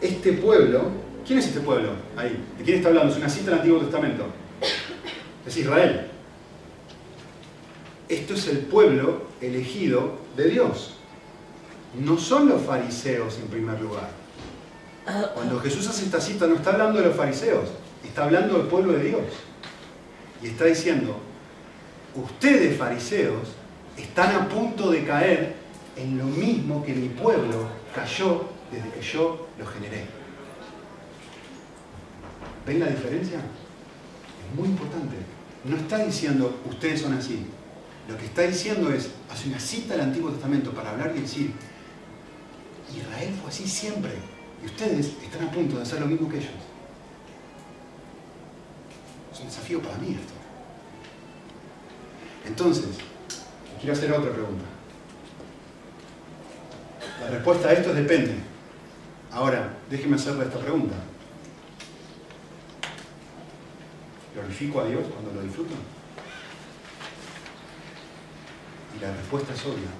este 0.00 0.34
pueblo, 0.34 0.90
¿quién 1.28 1.38
es 1.40 1.48
este 1.48 1.60
pueblo? 1.60 1.90
Ahí, 2.16 2.42
¿de 2.56 2.64
quién 2.64 2.78
está 2.78 2.88
hablando? 2.88 3.12
Es 3.12 3.18
una 3.18 3.28
cita 3.28 3.50
del 3.50 3.60
Antiguo 3.60 3.80
Testamento. 3.80 4.24
Es 5.46 5.56
Israel. 5.58 6.08
Esto 8.08 8.32
es 8.34 8.48
el 8.48 8.58
pueblo 8.60 9.26
elegido 9.42 10.16
de 10.36 10.48
Dios. 10.48 10.94
No 12.00 12.16
son 12.16 12.48
los 12.48 12.62
fariseos 12.62 13.36
en 13.38 13.48
primer 13.48 13.78
lugar. 13.80 14.08
Cuando 15.34 15.60
Jesús 15.60 15.86
hace 15.86 16.06
esta 16.06 16.20
cita 16.20 16.46
no 16.46 16.56
está 16.56 16.70
hablando 16.70 16.98
de 16.98 17.06
los 17.06 17.16
fariseos, 17.16 17.68
está 18.02 18.24
hablando 18.24 18.56
del 18.56 18.66
pueblo 18.66 18.94
de 18.94 19.04
Dios. 19.04 19.22
Y 20.42 20.48
está 20.48 20.64
diciendo, 20.64 21.18
ustedes 22.14 22.78
fariseos 22.78 23.48
están 23.98 24.34
a 24.34 24.48
punto 24.48 24.90
de 24.90 25.04
caer 25.04 25.54
en 25.96 26.16
lo 26.16 26.24
mismo 26.24 26.82
que 26.84 26.94
mi 26.94 27.08
pueblo 27.08 27.68
cayó 27.94 28.44
desde 28.72 28.90
que 28.90 29.02
yo 29.02 29.48
lo 29.58 29.66
generé. 29.66 30.17
¿Ven 32.68 32.80
la 32.80 32.86
diferencia? 32.86 33.38
Es 33.38 34.58
muy 34.58 34.68
importante. 34.68 35.16
No 35.64 35.74
está 35.74 36.04
diciendo, 36.04 36.60
ustedes 36.68 37.00
son 37.00 37.14
así. 37.14 37.46
Lo 38.06 38.18
que 38.18 38.26
está 38.26 38.42
diciendo 38.42 38.92
es, 38.92 39.08
hace 39.30 39.48
una 39.48 39.58
cita 39.58 39.94
al 39.94 40.02
Antiguo 40.02 40.30
Testamento 40.30 40.72
para 40.72 40.90
hablar 40.90 41.14
y 41.16 41.20
decir, 41.20 41.54
Israel 42.94 43.34
fue 43.40 43.48
así 43.48 43.66
siempre. 43.66 44.12
Y 44.62 44.66
ustedes 44.66 45.14
están 45.24 45.48
a 45.48 45.50
punto 45.50 45.76
de 45.76 45.82
hacer 45.82 45.98
lo 46.00 46.06
mismo 46.08 46.28
que 46.28 46.36
ellos. 46.36 46.50
Es 49.32 49.40
un 49.40 49.46
desafío 49.46 49.80
para 49.80 49.96
mí 49.96 50.08
esto. 50.08 50.34
Entonces, 52.46 52.98
quiero 53.78 53.94
hacer 53.94 54.12
otra 54.12 54.30
pregunta. 54.30 54.64
La 57.22 57.30
respuesta 57.30 57.68
a 57.68 57.72
esto 57.72 57.90
es 57.90 57.96
depende. 57.96 58.34
Ahora, 59.32 59.74
déjeme 59.88 60.16
hacerle 60.16 60.44
esta 60.44 60.58
pregunta. 60.58 60.96
¿Glorifico 64.38 64.80
a 64.80 64.84
Dios 64.84 65.02
cuando 65.12 65.32
lo 65.32 65.42
disfruto? 65.42 65.74
Y 68.96 69.02
la 69.02 69.12
respuesta 69.12 69.52
es 69.52 69.60
obvia. 69.62 69.90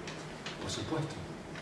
Por 0.62 0.70
supuesto. 0.70 1.14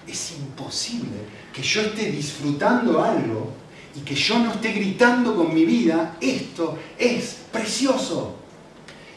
Es 0.06 0.32
imposible 0.38 1.16
que 1.52 1.62
yo 1.62 1.80
esté 1.80 2.10
disfrutando 2.10 3.02
algo 3.02 3.52
y 3.94 4.00
que 4.00 4.14
yo 4.14 4.38
no 4.38 4.52
esté 4.52 4.72
gritando 4.72 5.34
con 5.34 5.52
mi 5.52 5.64
vida, 5.64 6.16
esto 6.20 6.78
es 6.98 7.38
precioso. 7.50 8.36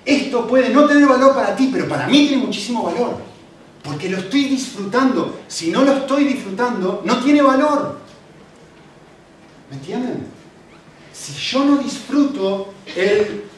Esto 0.06 0.48
puede 0.48 0.70
no 0.70 0.86
tener 0.88 1.08
valor 1.08 1.36
para 1.36 1.56
ti, 1.56 1.70
pero 1.72 1.88
para 1.88 2.08
mí 2.08 2.28
tiene 2.28 2.44
muchísimo 2.44 2.84
valor. 2.84 3.18
Porque 3.84 4.10
lo 4.10 4.18
estoy 4.18 4.46
disfrutando. 4.46 5.42
Si 5.48 5.70
no 5.70 5.84
lo 5.84 5.94
estoy 5.94 6.24
disfrutando, 6.24 7.04
no 7.06 7.22
tiene 7.24 7.42
valor. 7.42 8.00
¿Me 9.70 9.76
entienden? 9.76 10.28
Si 11.14 11.34
yo 11.34 11.66
no 11.66 11.78
disfruto 11.78 12.74
el 12.96 13.49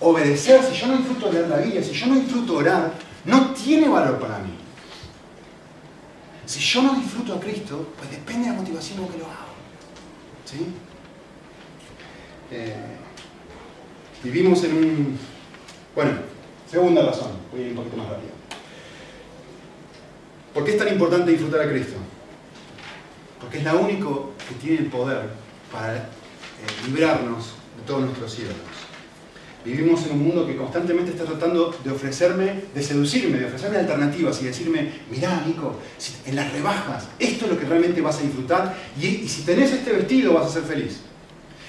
obedecer, 0.00 0.62
si 0.64 0.80
yo 0.80 0.86
no 0.88 0.96
disfruto 0.96 1.30
leer 1.30 1.48
la 1.48 1.58
Biblia, 1.58 1.82
si 1.82 1.92
yo 1.92 2.06
no 2.06 2.14
disfruto 2.16 2.56
orar, 2.56 2.92
no 3.24 3.52
tiene 3.52 3.88
valor 3.88 4.18
para 4.18 4.38
mí. 4.38 4.54
Si 6.46 6.58
yo 6.58 6.82
no 6.82 6.94
disfruto 6.94 7.34
a 7.34 7.40
Cristo, 7.40 7.86
pues 7.96 8.10
depende 8.10 8.48
de 8.48 8.54
la 8.54 8.60
motivación 8.60 8.98
con 8.98 9.08
que 9.08 9.18
lo 9.18 9.26
hago. 9.26 9.54
¿Sí? 10.44 10.66
Eh, 12.50 12.96
vivimos 14.24 14.64
en 14.64 14.76
un... 14.76 15.18
Bueno, 15.94 16.12
segunda 16.68 17.02
razón, 17.02 17.32
voy 17.52 17.60
a 17.60 17.64
ir 17.64 17.70
un 17.70 17.76
poquito 17.76 17.96
más 17.96 18.08
rápido. 18.08 18.32
¿Por 20.54 20.64
qué 20.64 20.72
es 20.72 20.78
tan 20.78 20.88
importante 20.88 21.30
disfrutar 21.30 21.60
a 21.60 21.70
Cristo? 21.70 21.96
Porque 23.40 23.58
es 23.58 23.64
la 23.64 23.74
único 23.74 24.32
que 24.48 24.54
tiene 24.56 24.78
el 24.78 24.86
poder 24.86 25.30
para 25.70 25.96
eh, 25.96 26.00
librarnos 26.86 27.54
de 27.76 27.82
todos 27.86 28.02
nuestros 28.02 28.38
ídolos. 28.38 28.69
Vivimos 29.64 30.06
en 30.06 30.12
un 30.12 30.26
mundo 30.26 30.46
que 30.46 30.56
constantemente 30.56 31.10
está 31.10 31.24
tratando 31.24 31.74
de 31.84 31.90
ofrecerme, 31.90 32.64
de 32.74 32.82
seducirme, 32.82 33.38
de 33.38 33.46
ofrecerme 33.46 33.76
alternativas 33.76 34.40
y 34.40 34.46
decirme, 34.46 34.90
mirá, 35.10 35.42
Nico, 35.46 35.76
en 36.24 36.36
las 36.36 36.50
rebajas, 36.52 37.08
esto 37.18 37.44
es 37.44 37.50
lo 37.50 37.58
que 37.58 37.66
realmente 37.66 38.00
vas 38.00 38.18
a 38.18 38.22
disfrutar 38.22 38.74
y, 38.98 39.28
si 39.28 39.42
tenés 39.42 39.70
este 39.72 39.92
vestido 39.92 40.32
vas 40.32 40.46
a 40.46 40.52
ser 40.54 40.62
feliz. 40.62 41.00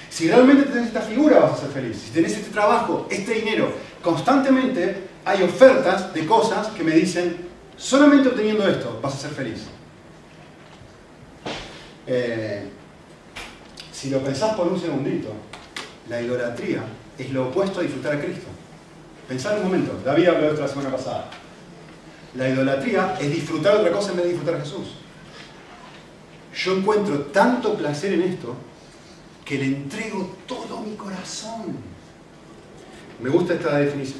Si 0.09 0.29
realmente 0.29 0.63
tenés 0.63 0.87
esta 0.87 1.01
figura 1.01 1.39
vas 1.39 1.53
a 1.53 1.63
ser 1.63 1.71
feliz. 1.71 1.97
Si 2.05 2.11
tenés 2.11 2.33
este 2.33 2.51
trabajo, 2.51 3.07
este 3.09 3.33
dinero, 3.33 3.73
constantemente 4.01 4.95
hay 5.25 5.43
ofertas 5.43 6.13
de 6.13 6.25
cosas 6.25 6.67
que 6.67 6.83
me 6.83 6.95
dicen, 6.95 7.35
solamente 7.75 8.29
obteniendo 8.29 8.67
esto 8.67 8.99
vas 9.01 9.15
a 9.15 9.17
ser 9.17 9.31
feliz. 9.31 9.63
Eh, 12.07 12.63
si 13.91 14.09
lo 14.09 14.19
pensás 14.19 14.55
por 14.55 14.67
un 14.67 14.79
segundito, 14.79 15.29
la 16.09 16.21
idolatría 16.21 16.83
es 17.22 17.32
lo 17.32 17.49
opuesto 17.49 17.80
a 17.80 17.84
disfrutar 17.84 18.15
a 18.15 18.22
Cristo. 18.22 18.47
Pensad 19.28 19.57
un 19.57 19.65
momento, 19.65 19.99
David 20.03 20.28
habló 20.28 20.41
de 20.41 20.49
esto 20.49 20.61
la 20.61 20.67
semana 20.67 20.91
pasada. 20.91 21.30
La 22.36 22.49
idolatría 22.49 23.17
es 23.19 23.32
disfrutar 23.32 23.76
otra 23.76 23.91
cosa 23.91 24.11
en 24.11 24.17
vez 24.17 24.26
de 24.26 24.32
disfrutar 24.32 24.55
a 24.55 24.63
Jesús. 24.63 24.95
Yo 26.55 26.78
encuentro 26.78 27.19
tanto 27.26 27.76
placer 27.76 28.13
en 28.13 28.24
esto 28.24 28.55
que 29.45 29.57
le 29.57 29.65
entrego 29.65 30.36
todo 30.47 30.82
mi 30.82 30.95
corazón. 30.95 31.76
Me 33.22 33.30
gusta 33.30 33.53
esta 33.53 33.78
definición, 33.78 34.19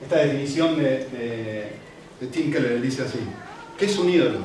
esta 0.00 0.16
definición 0.16 0.76
de, 0.76 1.78
de, 2.20 2.26
Tim 2.26 2.52
Keller, 2.52 2.80
dice 2.80 3.02
así. 3.02 3.18
¿Qué 3.78 3.86
es 3.86 3.98
un 3.98 4.08
ídolo? 4.08 4.40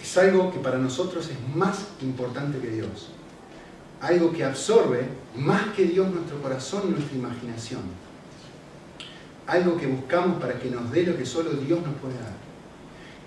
Es 0.00 0.16
algo 0.16 0.52
que 0.52 0.58
para 0.58 0.78
nosotros 0.78 1.28
es 1.28 1.56
más 1.56 1.86
importante 2.02 2.58
que 2.58 2.68
Dios. 2.68 3.10
Algo 4.00 4.32
que 4.32 4.44
absorbe 4.44 5.08
más 5.36 5.68
que 5.76 5.84
Dios 5.84 6.10
nuestro 6.10 6.40
corazón 6.40 6.84
y 6.88 6.90
nuestra 6.92 7.16
imaginación. 7.16 7.82
Algo 9.46 9.76
que 9.76 9.86
buscamos 9.86 10.40
para 10.40 10.58
que 10.58 10.70
nos 10.70 10.90
dé 10.90 11.04
lo 11.04 11.16
que 11.16 11.26
solo 11.26 11.50
Dios 11.50 11.80
nos 11.84 11.94
puede 11.96 12.14
dar. 12.14 12.32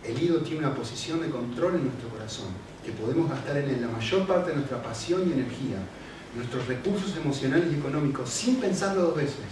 El 0.03 0.21
ídolo 0.21 0.41
tiene 0.41 0.65
una 0.65 0.75
posición 0.75 1.21
de 1.21 1.29
control 1.29 1.75
en 1.75 1.85
nuestro 1.85 2.09
corazón, 2.09 2.47
que 2.83 2.91
podemos 2.91 3.29
gastar 3.29 3.57
en 3.57 3.81
la 3.81 3.87
mayor 3.87 4.27
parte 4.27 4.49
de 4.49 4.57
nuestra 4.57 4.81
pasión 4.81 5.21
y 5.29 5.33
energía, 5.33 5.77
nuestros 6.35 6.67
recursos 6.67 7.15
emocionales 7.15 7.71
y 7.71 7.75
económicos, 7.75 8.29
sin 8.29 8.57
pensarlo 8.57 9.03
dos 9.03 9.15
veces. 9.15 9.45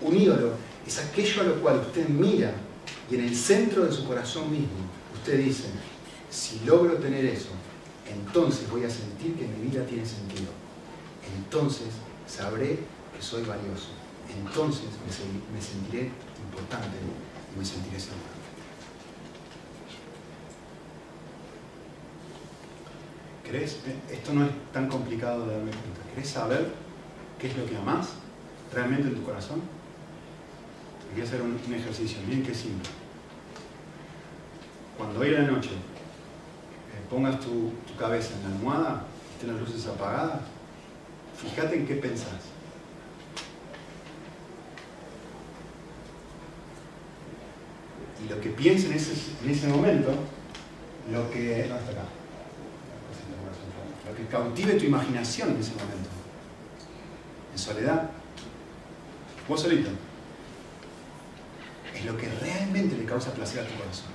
Un 0.00 0.16
ídolo 0.16 0.52
es 0.86 0.98
aquello 0.98 1.42
a 1.42 1.44
lo 1.44 1.54
cual 1.56 1.80
usted 1.80 2.08
mira 2.08 2.54
y 3.10 3.16
en 3.16 3.24
el 3.24 3.36
centro 3.36 3.84
de 3.84 3.92
su 3.92 4.06
corazón 4.06 4.50
mismo 4.50 4.78
usted 5.14 5.38
dice, 5.38 5.64
si 6.30 6.60
logro 6.64 6.94
tener 6.94 7.24
eso, 7.26 7.50
entonces 8.10 8.70
voy 8.70 8.84
a 8.84 8.90
sentir 8.90 9.34
que 9.36 9.46
mi 9.46 9.68
vida 9.68 9.84
tiene 9.84 10.04
sentido. 10.04 10.50
Entonces 11.36 11.88
sabré 12.26 12.78
que 13.14 13.22
soy 13.22 13.42
valioso. 13.42 13.88
Entonces 14.36 14.84
me, 15.52 15.60
sentiré 15.60 16.10
importante 16.44 16.96
y 17.54 17.58
me 17.58 17.64
sentiré 17.64 17.98
seguro. 17.98 18.38
¿Crees? 23.44 23.78
Esto 24.10 24.34
no 24.34 24.44
es 24.44 24.50
tan 24.72 24.88
complicado 24.88 25.46
de 25.46 25.54
darme 25.54 25.70
cuenta. 25.70 26.00
¿Querés 26.14 26.28
saber 26.28 26.70
qué 27.38 27.48
es 27.48 27.56
lo 27.56 27.64
que 27.64 27.76
amás 27.76 28.10
realmente 28.74 29.08
en 29.08 29.14
tu 29.14 29.22
corazón? 29.22 29.62
Voy 31.12 31.22
a 31.22 31.24
hacer 31.24 31.40
un, 31.40 31.58
ejercicio, 31.74 32.18
bien 32.26 32.42
que 32.42 32.54
simple. 32.54 32.90
Cuando 34.98 35.20
hoy 35.20 35.30
la 35.30 35.42
noche 35.42 35.70
eh, 35.70 35.97
pongas 37.10 37.40
tu, 37.40 37.72
cabeza 37.98 38.34
en 38.34 38.42
la 38.42 38.56
almohada, 38.56 39.06
estén 39.32 39.52
las 39.52 39.60
luces 39.60 39.86
apagadas, 39.86 40.40
fíjate 41.36 41.76
en 41.76 41.86
qué 41.86 41.94
pensás. 41.94 42.48
Y 48.24 48.28
lo 48.28 48.40
que 48.40 48.50
pienses 48.50 48.90
en 48.90 48.96
ese, 48.96 49.12
en 49.44 49.50
ese 49.50 49.68
momento, 49.68 50.10
lo 51.10 51.30
que... 51.30 51.64
Acá 51.64 52.04
que 54.18 54.26
cautive 54.26 54.74
tu 54.74 54.84
imaginación 54.84 55.50
en 55.50 55.60
ese 55.60 55.72
momento. 55.72 56.10
En 57.52 57.58
soledad, 57.58 58.10
vos 59.48 59.62
solito. 59.62 59.90
Es 61.94 62.04
lo 62.04 62.16
que 62.16 62.28
realmente 62.28 62.96
le 62.96 63.04
causa 63.04 63.32
placer 63.32 63.64
a 63.64 63.68
tu 63.68 63.74
corazón. 63.74 64.06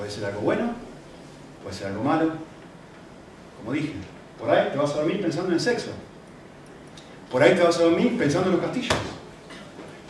Puede 0.00 0.10
ser 0.10 0.24
algo 0.24 0.40
bueno, 0.40 0.70
puede 1.62 1.76
ser 1.76 1.88
algo 1.88 2.02
malo. 2.02 2.32
Como 3.58 3.72
dije, 3.74 3.92
por 4.38 4.48
ahí 4.48 4.70
te 4.72 4.78
vas 4.78 4.92
a 4.92 4.94
dormir 4.94 5.20
pensando 5.20 5.48
en 5.48 5.54
el 5.56 5.60
sexo. 5.60 5.90
Por 7.30 7.42
ahí 7.42 7.54
te 7.54 7.62
vas 7.62 7.76
a 7.76 7.82
dormir 7.82 8.16
pensando 8.16 8.48
en 8.48 8.56
los 8.56 8.64
castillos. 8.64 8.96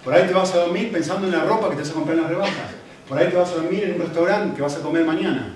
Por 0.05 0.14
ahí 0.14 0.28
te 0.28 0.32
vas 0.32 0.55
a 0.55 0.59
dormir 0.59 0.93
pensando 0.93 1.26
en 1.26 1.32
la 1.32 1.43
ropa 1.43 1.70
que 1.70 1.74
te 1.74 1.82
vas 1.82 1.91
a 1.91 1.95
comprar 1.95 2.16
en 2.16 2.22
las 2.22 2.30
rebajas. 2.30 2.70
Por 3.09 3.18
ahí 3.18 3.30
te 3.30 3.36
vas 3.36 3.51
a 3.51 3.55
dormir 3.57 3.82
en 3.82 3.95
un 3.95 4.01
restaurante 4.03 4.55
que 4.55 4.62
vas 4.62 4.76
a 4.76 4.80
comer 4.80 5.05
mañana 5.05 5.55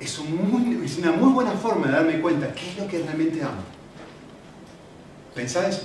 es, 0.00 0.18
una 0.98 1.12
muy 1.12 1.32
buena 1.32 1.52
forma 1.52 1.86
de 1.86 1.92
darme 1.92 2.20
cuenta 2.20 2.52
qué 2.52 2.70
es 2.70 2.78
lo 2.78 2.88
que 2.88 2.98
realmente 2.98 3.40
amo. 3.42 3.62
Pensá 5.36 5.68
eso. 5.68 5.82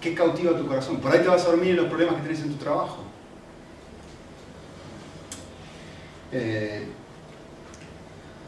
¿Qué 0.00 0.14
cautiva 0.14 0.56
tu 0.56 0.68
corazón? 0.68 0.98
Por 0.98 1.10
ahí 1.10 1.20
te 1.20 1.28
vas 1.28 1.44
a 1.44 1.48
dormir 1.48 1.70
en 1.70 1.76
los 1.78 1.86
problemas 1.86 2.16
que 2.16 2.22
tenés 2.22 2.40
en 2.42 2.52
tu 2.52 2.62
trabajo. 2.62 3.11
Eh, 6.32 6.86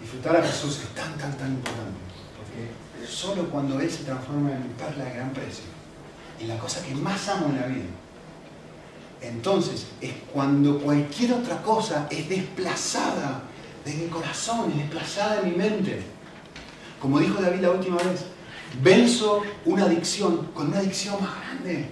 disfrutar 0.00 0.36
a 0.36 0.42
Jesús 0.42 0.80
es 0.80 0.88
tan, 0.94 1.16
tan, 1.18 1.36
tan 1.36 1.52
importante. 1.52 1.98
Porque 2.36 3.06
solo 3.06 3.50
cuando 3.50 3.78
Él 3.78 3.90
se 3.90 4.04
transforma 4.04 4.52
en 4.52 4.62
mi 4.62 4.74
perla 4.74 5.04
de 5.04 5.14
gran 5.14 5.30
precio, 5.30 5.64
en 6.40 6.48
la 6.48 6.58
cosa 6.58 6.82
que 6.82 6.94
más 6.94 7.28
amo 7.28 7.46
en 7.46 7.60
la 7.60 7.66
vida, 7.66 7.84
entonces 9.20 9.86
es 10.00 10.12
cuando 10.32 10.78
cualquier 10.78 11.32
otra 11.34 11.62
cosa 11.62 12.06
es 12.10 12.28
desplazada 12.28 13.42
de 13.84 13.94
mi 13.94 14.06
corazón, 14.08 14.70
es 14.72 14.78
desplazada 14.78 15.40
de 15.40 15.50
mi 15.50 15.56
mente. 15.56 16.02
Como 17.00 17.18
dijo 17.20 17.40
David 17.40 17.60
la 17.60 17.70
última 17.70 17.96
vez, 17.96 18.24
venzo 18.82 19.42
una 19.64 19.84
adicción 19.84 20.48
con 20.54 20.68
una 20.68 20.78
adicción 20.78 21.16
más 21.20 21.32
grande. 21.38 21.86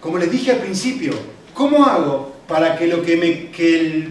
Como 0.00 0.18
les 0.18 0.30
dije 0.30 0.52
al 0.52 0.58
principio, 0.58 1.12
¿cómo 1.54 1.84
hago 1.84 2.32
para 2.48 2.76
que, 2.76 2.86
lo 2.86 3.02
que, 3.02 3.16
me, 3.16 3.50
que 3.50 4.08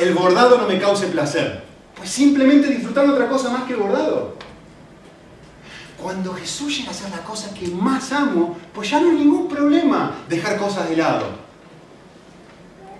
el 0.00 0.14
bordado 0.14 0.58
no 0.58 0.68
me 0.68 0.78
cause 0.78 1.06
placer? 1.06 1.64
Pues 1.96 2.10
simplemente 2.10 2.68
disfrutando 2.68 3.14
otra 3.14 3.28
cosa 3.28 3.50
más 3.50 3.64
que 3.64 3.72
el 3.72 3.80
bordado. 3.80 4.36
Cuando 6.00 6.34
Jesús 6.34 6.78
llega 6.78 6.90
a 6.90 6.94
ser 6.94 7.10
la 7.10 7.22
cosa 7.24 7.52
que 7.54 7.68
más 7.68 8.12
amo, 8.12 8.56
pues 8.74 8.90
ya 8.90 9.00
no 9.00 9.10
hay 9.10 9.16
ningún 9.16 9.48
problema 9.48 10.12
dejar 10.28 10.58
cosas 10.58 10.88
de 10.88 10.96
lado. 10.96 11.26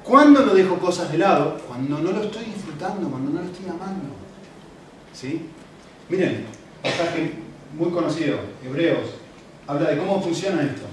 ¿Cuándo 0.02 0.46
no 0.46 0.54
dejo 0.54 0.78
cosas 0.78 1.10
de 1.12 1.18
lado? 1.18 1.58
Cuando 1.66 1.98
no 1.98 2.12
lo 2.12 2.22
estoy 2.22 2.44
disfrutando, 2.44 3.08
cuando 3.08 3.32
no 3.32 3.40
lo 3.40 3.46
estoy 3.46 3.66
amando. 3.66 4.14
¿Sí? 5.12 5.46
Miren, 6.08 6.46
pasaje 6.82 7.34
muy 7.76 7.90
conocido, 7.90 8.38
Hebreos, 8.64 9.10
habla 9.66 9.90
de 9.90 9.98
cómo 9.98 10.22
funciona 10.22 10.62
esto. 10.62 10.86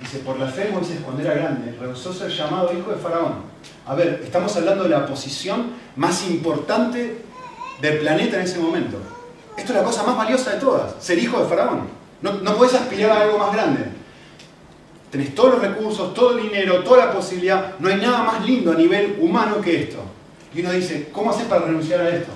Dice, 0.00 0.18
por 0.18 0.38
la 0.38 0.48
fe 0.48 0.70
Moisés 0.70 1.00
cuando 1.04 1.22
era 1.22 1.34
grande 1.34 1.76
rehusó 1.78 2.12
ser 2.12 2.30
llamado 2.30 2.76
hijo 2.76 2.90
de 2.90 2.96
Faraón. 2.96 3.55
A 3.86 3.94
ver, 3.94 4.20
estamos 4.24 4.54
hablando 4.56 4.84
de 4.84 4.90
la 4.90 5.06
posición 5.06 5.72
más 5.96 6.28
importante 6.28 7.22
del 7.80 7.98
planeta 7.98 8.36
en 8.36 8.42
ese 8.42 8.58
momento. 8.58 8.98
Esto 9.56 9.72
es 9.72 9.78
la 9.78 9.84
cosa 9.84 10.02
más 10.02 10.16
valiosa 10.16 10.52
de 10.52 10.60
todas, 10.60 10.94
ser 11.02 11.18
hijo 11.18 11.40
de 11.40 11.46
Faraón. 11.46 11.88
No, 12.20 12.32
no 12.32 12.56
puedes 12.56 12.74
aspirar 12.74 13.12
a 13.12 13.20
algo 13.22 13.38
más 13.38 13.52
grande 13.52 13.96
tenés 15.16 15.34
todos 15.34 15.54
los 15.54 15.62
recursos, 15.62 16.12
todo 16.14 16.36
el 16.36 16.42
dinero, 16.42 16.82
toda 16.82 17.06
la 17.06 17.12
posibilidad, 17.12 17.78
no 17.78 17.88
hay 17.88 17.96
nada 17.96 18.22
más 18.22 18.46
lindo 18.46 18.72
a 18.72 18.74
nivel 18.74 19.16
humano 19.20 19.60
que 19.60 19.82
esto. 19.82 19.98
Y 20.54 20.60
uno 20.60 20.72
dice, 20.72 21.08
¿cómo 21.12 21.30
haces 21.30 21.46
para 21.46 21.66
renunciar 21.66 22.00
a 22.00 22.08
esto? 22.10 22.32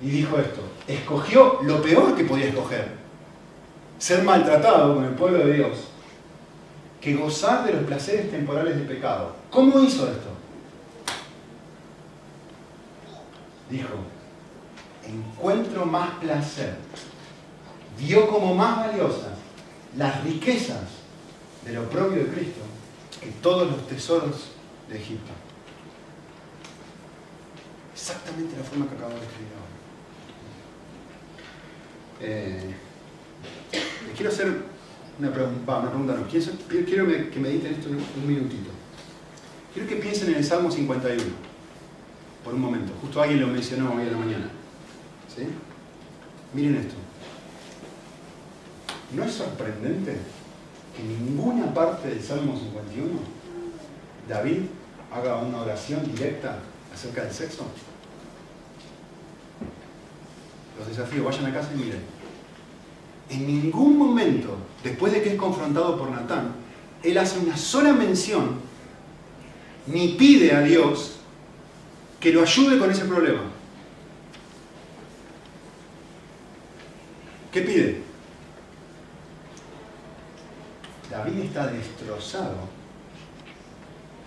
Y 0.00 0.10
dijo 0.10 0.38
esto, 0.38 0.60
escogió 0.86 1.58
lo 1.62 1.82
peor 1.82 2.14
que 2.14 2.24
podía 2.24 2.46
escoger, 2.46 2.88
ser 3.98 4.22
maltratado 4.22 4.94
con 4.94 5.04
el 5.04 5.10
pueblo 5.10 5.38
de 5.46 5.54
Dios, 5.54 5.89
que 7.00 7.14
gozar 7.14 7.64
de 7.64 7.72
los 7.72 7.84
placeres 7.84 8.30
temporales 8.30 8.76
del 8.76 8.86
pecado. 8.86 9.34
¿Cómo 9.50 9.80
hizo 9.80 10.06
esto? 10.06 10.28
Dijo, 13.70 13.88
encuentro 15.06 15.86
más 15.86 16.10
placer, 16.14 16.76
vio 17.98 18.28
como 18.28 18.54
más 18.54 18.86
valiosas 18.86 19.38
las 19.96 20.22
riquezas 20.24 20.82
de 21.64 21.72
lo 21.72 21.88
propio 21.88 22.24
de 22.24 22.32
Cristo 22.32 22.60
que 23.20 23.30
todos 23.42 23.70
los 23.70 23.86
tesoros 23.86 24.50
de 24.88 24.98
Egipto. 24.98 25.30
Exactamente 27.92 28.56
la 28.56 28.64
forma 28.64 28.88
que 28.88 28.94
acabo 28.94 29.10
de 29.10 29.20
escribir 29.20 29.52
ahora. 29.54 29.70
Eh, 32.22 32.74
quiero 34.16 34.30
hacer 34.30 34.62
una 35.20 35.32
pregunta, 35.32 35.78
una 35.78 35.90
pregunta 35.90 36.14
no, 36.14 36.26
quiero, 36.26 37.30
que 37.30 37.38
mediten 37.38 37.74
esto 37.74 37.90
un, 37.90 38.26
minutito. 38.26 38.70
Quiero 39.74 39.88
que 39.88 39.96
piensen 39.96 40.30
en 40.30 40.36
el 40.36 40.44
Salmo 40.44 40.70
51, 40.70 41.22
por 42.42 42.54
un 42.54 42.60
momento. 42.60 42.92
Justo 43.02 43.20
alguien 43.20 43.40
lo 43.40 43.48
mencionó 43.48 43.94
hoy 43.94 44.02
en 44.02 44.12
la 44.12 44.18
mañana. 44.18 44.50
¿Sí? 45.34 45.42
Miren 46.54 46.76
esto. 46.76 46.94
¿No 49.14 49.24
es 49.24 49.32
sorprendente 49.32 50.16
en 50.98 51.26
ninguna 51.26 51.72
parte 51.74 52.08
del 52.08 52.22
Salmo 52.22 52.56
51 52.56 53.10
David 54.28 54.60
haga 55.12 55.36
una 55.38 55.62
oración 55.62 56.04
directa 56.04 56.58
acerca 56.94 57.24
del 57.24 57.32
sexo? 57.32 57.66
Los 60.78 60.88
desafío, 60.88 61.24
vayan 61.24 61.46
a 61.46 61.52
casa 61.52 61.70
y 61.74 61.78
miren. 61.78 62.19
En 63.30 63.46
ningún 63.46 63.96
momento, 63.96 64.56
después 64.82 65.12
de 65.12 65.22
que 65.22 65.30
es 65.30 65.36
confrontado 65.36 65.96
por 65.96 66.10
Natán, 66.10 66.52
él 67.02 67.16
hace 67.16 67.38
una 67.38 67.56
sola 67.56 67.92
mención, 67.92 68.56
ni 69.86 70.08
pide 70.08 70.52
a 70.52 70.60
Dios 70.60 71.16
que 72.18 72.32
lo 72.32 72.42
ayude 72.42 72.78
con 72.78 72.90
ese 72.90 73.04
problema. 73.04 73.42
¿Qué 77.52 77.62
pide? 77.62 78.10
está 81.50 81.66
destrozado 81.66 82.56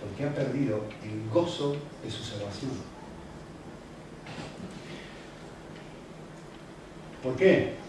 porque 0.01 0.26
ha 0.26 0.36
perdido 0.36 0.84
el 1.01 1.30
gozo 1.30 1.78
de 2.04 2.12
su 2.12 2.22
salvación. 2.22 2.72
¿Por 7.24 7.38
qué? 7.38 7.83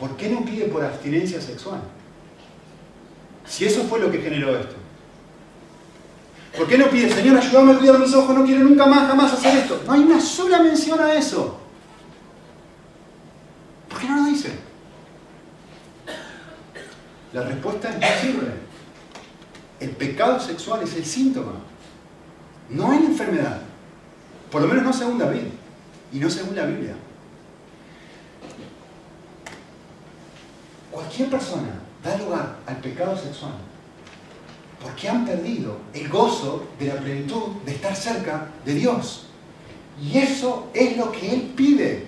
¿Por 0.00 0.16
qué 0.16 0.30
no 0.30 0.42
pide 0.46 0.64
por 0.64 0.82
abstinencia 0.82 1.42
sexual? 1.42 1.82
Si 3.46 3.66
eso 3.66 3.84
fue 3.84 4.00
lo 4.00 4.10
que 4.10 4.18
generó 4.18 4.58
esto. 4.58 4.74
¿Por 6.56 6.66
qué 6.66 6.78
no 6.78 6.88
pide, 6.88 7.10
Señor, 7.10 7.36
ayúdame 7.36 7.72
a 7.72 7.78
cuidar 7.78 7.98
mis 7.98 8.14
ojos, 8.14 8.34
no 8.34 8.44
quiero 8.44 8.64
nunca 8.64 8.86
más, 8.86 9.08
jamás 9.08 9.34
hacer 9.34 9.58
esto? 9.58 9.82
No 9.86 9.92
hay 9.92 10.00
una 10.00 10.18
sola 10.18 10.62
mención 10.62 10.98
a 10.98 11.12
eso. 11.12 11.60
¿Por 13.90 14.00
qué 14.00 14.08
no 14.08 14.16
lo 14.16 14.24
dice? 14.24 14.50
La 17.34 17.42
respuesta 17.42 17.90
es 18.00 18.20
simple. 18.20 18.48
El 19.80 19.90
pecado 19.90 20.40
sexual 20.40 20.82
es 20.82 20.96
el 20.96 21.04
síntoma. 21.04 21.52
No 22.70 22.90
hay 22.90 22.98
enfermedad. 22.98 23.60
Por 24.50 24.62
lo 24.62 24.68
menos 24.68 24.82
no 24.82 24.92
según 24.94 25.18
David. 25.18 25.42
Y 26.12 26.18
no 26.18 26.30
según 26.30 26.56
la 26.56 26.64
Biblia. 26.64 26.94
Cualquier 31.00 31.30
persona 31.30 31.80
da 32.04 32.14
lugar 32.18 32.58
al 32.66 32.76
pecado 32.76 33.16
sexual 33.16 33.52
porque 34.82 35.08
han 35.08 35.24
perdido 35.24 35.78
el 35.94 36.08
gozo 36.08 36.64
de 36.78 36.86
la 36.88 36.96
plenitud 36.96 37.62
de 37.64 37.72
estar 37.72 37.96
cerca 37.96 38.48
de 38.66 38.74
Dios. 38.74 39.26
Y 40.02 40.18
eso 40.18 40.68
es 40.74 40.98
lo 40.98 41.10
que 41.10 41.32
Él 41.32 41.52
pide. 41.56 42.06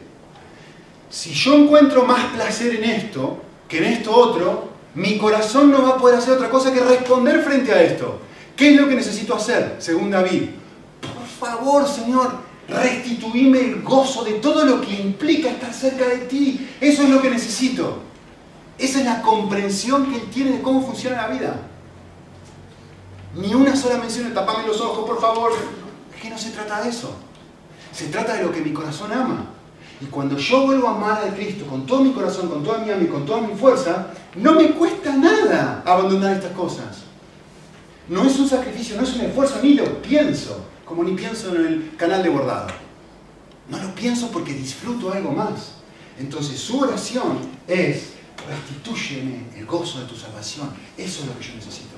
Si 1.09 1.33
yo 1.33 1.55
encuentro 1.55 2.05
más 2.05 2.35
placer 2.35 2.75
en 2.77 2.85
esto 2.85 3.43
que 3.67 3.79
en 3.79 3.85
esto 3.85 4.15
otro, 4.15 4.69
mi 4.95 5.17
corazón 5.17 5.71
no 5.71 5.83
va 5.83 5.91
a 5.91 5.97
poder 5.97 6.19
hacer 6.19 6.35
otra 6.35 6.51
cosa 6.51 6.73
que 6.73 6.81
responder 6.81 7.43
frente 7.43 7.73
a 7.73 7.83
esto. 7.83 8.21
¿Qué 8.55 8.75
es 8.75 8.81
lo 8.81 8.89
que 8.89 8.95
necesito 8.95 9.35
hacer, 9.35 9.77
según 9.79 10.11
David? 10.11 10.51
Por 11.01 11.49
favor, 11.49 11.89
Señor, 11.89 12.31
restituime 12.69 13.61
el 13.61 13.83
gozo 13.83 14.23
de 14.23 14.33
todo 14.33 14.67
lo 14.67 14.83
que 14.83 14.93
implica 14.93 15.49
estar 15.49 15.73
cerca 15.73 16.07
de 16.09 16.19
ti. 16.19 16.69
Eso 16.79 17.05
es 17.05 17.09
lo 17.09 17.23
que 17.23 17.31
necesito. 17.31 18.12
Esa 18.83 18.99
es 18.99 19.05
la 19.05 19.23
comprensión 19.23 20.11
que 20.11 20.17
él 20.17 20.31
tiene 20.33 20.51
de 20.55 20.61
cómo 20.61 20.85
funciona 20.85 21.23
la 21.23 21.29
vida. 21.29 21.55
Ni 23.37 23.55
una 23.55 23.77
sola 23.77 23.97
mención 23.99 24.29
de 24.29 24.35
tapame 24.35 24.67
los 24.67 24.81
ojos, 24.81 25.09
por 25.09 25.21
favor. 25.21 25.53
Es 26.13 26.21
que 26.21 26.29
no 26.29 26.37
se 26.37 26.51
trata 26.51 26.83
de 26.83 26.91
eso. 26.91 27.15
Se 27.93 28.09
trata 28.09 28.35
de 28.35 28.43
lo 28.43 28.51
que 28.51 28.61
mi 28.61 28.73
corazón 28.73 29.13
ama. 29.13 29.47
Y 30.01 30.07
cuando 30.07 30.37
yo 30.37 30.67
vuelvo 30.67 30.89
a 30.89 30.97
amar 30.97 31.25
a 31.25 31.33
Cristo 31.33 31.65
con 31.65 31.87
todo 31.87 32.03
mi 32.03 32.11
corazón, 32.11 32.49
con 32.49 32.65
toda 32.65 32.79
mi 32.79 32.91
alma 32.91 33.05
y 33.05 33.07
con 33.07 33.25
toda 33.25 33.41
mi 33.41 33.55
fuerza, 33.55 34.09
no 34.35 34.55
me 34.55 34.73
cuesta 34.73 35.15
nada 35.15 35.85
abandonar 35.87 36.33
estas 36.33 36.51
cosas. 36.51 37.05
No 38.09 38.25
es 38.25 38.37
un 38.37 38.49
sacrificio, 38.49 38.97
no 38.97 39.05
es 39.05 39.15
un 39.15 39.21
esfuerzo, 39.21 39.61
ni 39.63 39.75
lo 39.75 40.03
pienso, 40.03 40.59
como 40.85 41.05
ni 41.05 41.13
pienso 41.13 41.55
en 41.55 41.67
el 41.67 41.97
canal 41.97 42.25
de 42.25 42.31
bordado. 42.31 42.67
No 43.71 43.79
lo 43.79 43.95
pienso 43.95 44.29
porque 44.33 44.53
disfruto 44.53 45.13
algo 45.13 45.31
más. 45.31 45.75
Entonces 46.19 46.59
su 46.59 46.81
oración 46.81 47.39
es, 47.69 48.22
restituyeme 48.49 49.47
el 49.57 49.67
gozo 49.67 50.01
de 50.01 50.07
tu 50.07 50.17
salvación. 50.17 50.71
Eso 50.97 51.23
es 51.23 51.29
lo 51.29 51.39
que 51.39 51.45
yo 51.45 51.55
necesito 51.55 51.97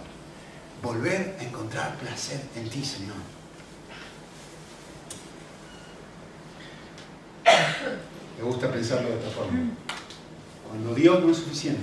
volver 0.85 1.37
a 1.41 1.43
encontrar 1.43 1.97
placer 1.97 2.41
en 2.55 2.69
ti, 2.69 2.85
Señor. 2.85 3.17
Me 8.39 8.45
gusta 8.45 8.71
pensarlo 8.71 9.09
de 9.09 9.17
esta 9.17 9.31
forma. 9.31 9.71
Cuando 10.69 10.95
Dios 10.95 11.23
no 11.23 11.31
es 11.31 11.39
suficiente, 11.39 11.83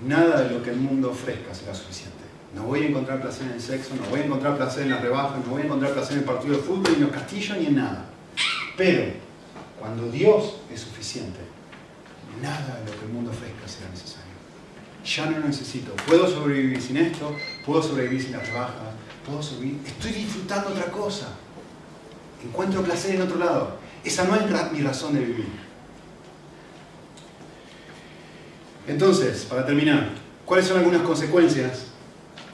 nada 0.00 0.42
de 0.42 0.50
lo 0.50 0.62
que 0.62 0.70
el 0.70 0.76
mundo 0.76 1.10
ofrezca 1.10 1.52
será 1.54 1.74
suficiente. 1.74 2.14
No 2.54 2.64
voy 2.64 2.84
a 2.84 2.88
encontrar 2.88 3.20
placer 3.20 3.46
en 3.46 3.52
el 3.54 3.60
sexo, 3.60 3.94
no 3.96 4.08
voy 4.08 4.20
a 4.20 4.24
encontrar 4.24 4.56
placer 4.56 4.84
en 4.84 4.90
las 4.90 5.02
rebajas, 5.02 5.44
no 5.44 5.52
voy 5.52 5.62
a 5.62 5.64
encontrar 5.64 5.92
placer 5.92 6.12
en 6.12 6.18
el 6.20 6.24
partido 6.24 6.56
de 6.56 6.62
fútbol, 6.62 6.84
ni 6.90 6.94
en 6.94 7.02
los 7.02 7.10
castillos, 7.10 7.58
ni 7.58 7.66
en 7.66 7.76
nada. 7.76 8.04
Pero 8.76 9.12
cuando 9.80 10.10
Dios 10.10 10.58
es 10.72 10.80
suficiente, 10.80 11.40
nada 12.42 12.80
de 12.80 12.90
lo 12.90 12.98
que 12.98 13.06
el 13.06 13.12
mundo 13.12 13.30
ofrezca 13.30 13.66
será 13.66 13.90
necesario 13.90 14.26
ya 15.06 15.26
no 15.26 15.38
lo 15.38 15.46
necesito. 15.46 15.94
Puedo 16.06 16.28
sobrevivir 16.28 16.80
sin 16.82 16.96
esto, 16.96 17.34
puedo 17.64 17.82
sobrevivir 17.82 18.22
sin 18.22 18.32
la 18.32 18.40
rebaja, 18.40 18.92
puedo 19.24 19.42
sobrevivir. 19.42 19.80
Estoy 19.86 20.12
disfrutando 20.12 20.70
otra 20.70 20.86
cosa. 20.86 21.28
Encuentro 22.44 22.82
placer 22.82 23.14
en 23.14 23.22
otro 23.22 23.38
lado. 23.38 23.78
Esa 24.04 24.24
no 24.24 24.34
es 24.34 24.72
mi 24.72 24.80
razón 24.80 25.14
de 25.14 25.20
vivir. 25.20 25.48
Entonces, 28.86 29.44
para 29.44 29.64
terminar, 29.66 30.10
¿cuáles 30.44 30.66
son 30.66 30.78
algunas 30.78 31.02
consecuencias 31.02 31.86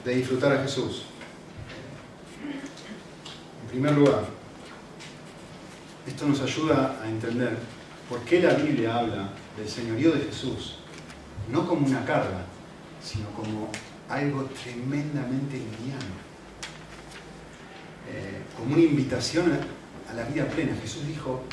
de 0.03 0.15
disfrutar 0.15 0.51
a 0.51 0.63
Jesús? 0.63 1.03
En 3.63 3.69
primer 3.69 3.93
lugar, 3.93 4.25
esto 6.07 6.25
nos 6.25 6.41
ayuda 6.41 6.99
a 7.03 7.07
entender 7.07 7.57
por 8.09 8.19
qué 8.21 8.41
la 8.41 8.53
Biblia 8.53 8.97
habla 8.97 9.29
del 9.57 9.69
señorío 9.69 10.11
de 10.11 10.21
Jesús 10.21 10.77
no 11.51 11.67
como 11.67 11.85
una 11.85 12.05
carga, 12.05 12.45
sino 13.01 13.29
como 13.31 13.69
algo 14.09 14.43
tremendamente 14.45 15.57
liviano, 15.57 16.13
eh, 18.09 18.41
como 18.57 18.75
una 18.75 18.83
invitación 18.83 19.51
a, 19.51 20.13
la 20.13 20.25
vida 20.25 20.45
plena. 20.45 20.75
Jesús 20.79 21.07
dijo, 21.07 21.43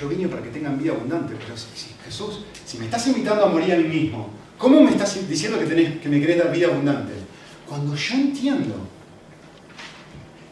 yo 0.00 0.08
vine 0.08 0.26
para 0.26 0.42
que 0.42 0.50
tengan 0.50 0.76
vida 0.76 0.92
abundante, 0.92 1.34
pero 1.38 1.56
si, 1.56 1.94
Jesús, 2.04 2.44
si 2.66 2.78
me 2.78 2.86
estás 2.86 3.06
invitando 3.06 3.44
a 3.44 3.48
morir 3.48 3.72
a 3.72 3.76
mí 3.76 3.84
mismo, 3.84 4.30
¿cómo 4.58 4.80
me 4.80 4.90
estás 4.90 5.28
diciendo 5.28 5.60
que, 5.60 6.00
que 6.00 6.08
me 6.08 6.20
querés 6.20 6.38
dar 6.38 6.52
vida 6.52 6.66
abundante? 6.66 7.12
Cuando 7.68 7.94
yo 7.94 8.14
entiendo 8.16 8.74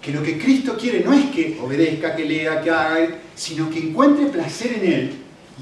que 0.00 0.12
lo 0.12 0.22
que 0.22 0.38
Cristo 0.38 0.76
quiere 0.78 1.00
no 1.00 1.12
es 1.12 1.26
que 1.30 1.58
obedezca, 1.60 2.14
que 2.14 2.24
lea, 2.24 2.60
que 2.60 2.70
haga, 2.70 3.18
sino 3.34 3.68
que 3.68 3.80
encuentre 3.80 4.26
placer 4.26 4.74
en 4.74 4.92
Él, 4.92 5.14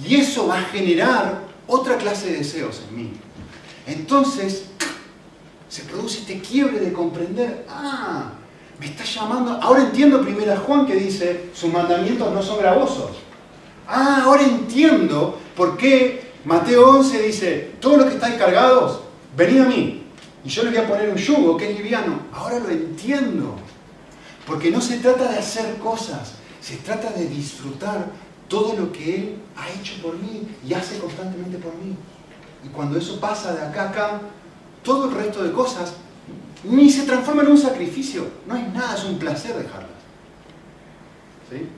y 0.05 0.17
eso 0.17 0.47
va 0.47 0.59
a 0.59 0.65
generar 0.65 1.43
otra 1.67 1.97
clase 1.97 2.31
de 2.31 2.39
deseos 2.39 2.83
en 2.89 2.97
mí. 2.97 3.13
Entonces, 3.87 4.67
se 5.69 5.83
produce 5.83 6.21
este 6.21 6.41
quiebre 6.41 6.81
de 6.81 6.93
comprender, 6.93 7.67
ah, 7.69 8.33
me 8.79 8.87
está 8.87 9.05
llamando, 9.05 9.53
ahora 9.63 9.83
entiendo 9.83 10.21
primero 10.23 10.53
a 10.53 10.57
Juan 10.57 10.87
que 10.87 10.97
dice, 10.97 11.51
sus 11.55 11.73
mandamientos 11.73 12.33
no 12.33 12.43
son 12.43 12.59
gravosos. 12.59 13.11
Ah, 13.87 14.23
ahora 14.25 14.43
entiendo 14.43 15.39
por 15.57 15.77
qué 15.77 16.33
Mateo 16.45 16.91
11 16.91 17.23
dice, 17.23 17.73
todos 17.81 17.99
los 17.99 18.07
que 18.07 18.15
estáis 18.15 18.37
cargados, 18.37 19.01
venid 19.37 19.61
a 19.61 19.65
mí. 19.65 20.03
Y 20.45 20.49
yo 20.49 20.63
les 20.63 20.73
voy 20.73 20.85
a 20.85 20.89
poner 20.89 21.09
un 21.09 21.17
yugo 21.17 21.57
que 21.57 21.71
es 21.71 21.77
liviano. 21.77 22.21
Ahora 22.33 22.61
lo 22.61 22.69
entiendo. 22.69 23.57
Porque 24.47 24.71
no 24.71 24.81
se 24.81 24.99
trata 24.99 25.33
de 25.33 25.39
hacer 25.39 25.77
cosas, 25.79 26.35
se 26.61 26.77
trata 26.77 27.11
de 27.11 27.27
disfrutar 27.27 28.07
todo 28.49 28.77
lo 28.77 28.93
que 28.93 29.17
Él 29.17 29.37
ha 29.57 29.71
hecho 29.71 29.95
por 30.03 30.17
mí 30.17 30.47
y 30.67 30.75
hace 30.75 30.99
constantemente 30.99 31.59
por 31.59 31.75
mí. 31.75 31.97
Y 32.65 32.69
cuando 32.69 32.99
eso 32.99 33.21
pasa 33.21 33.55
de 33.55 33.63
acá 33.63 33.83
a 33.83 33.91
acá, 33.91 34.21
todo 34.83 35.09
el 35.09 35.15
resto 35.15 35.43
de 35.43 35.53
cosas 35.53 35.95
ni 36.65 36.91
se 36.91 37.05
transforma 37.05 37.43
en 37.43 37.49
un 37.49 37.59
sacrificio. 37.59 38.27
No 38.47 38.55
hay 38.55 38.71
nada, 38.75 38.95
es 38.95 39.05
un 39.05 39.19
placer 39.19 39.57
dejarlas. 39.57 39.91
¿Sí? 41.51 41.69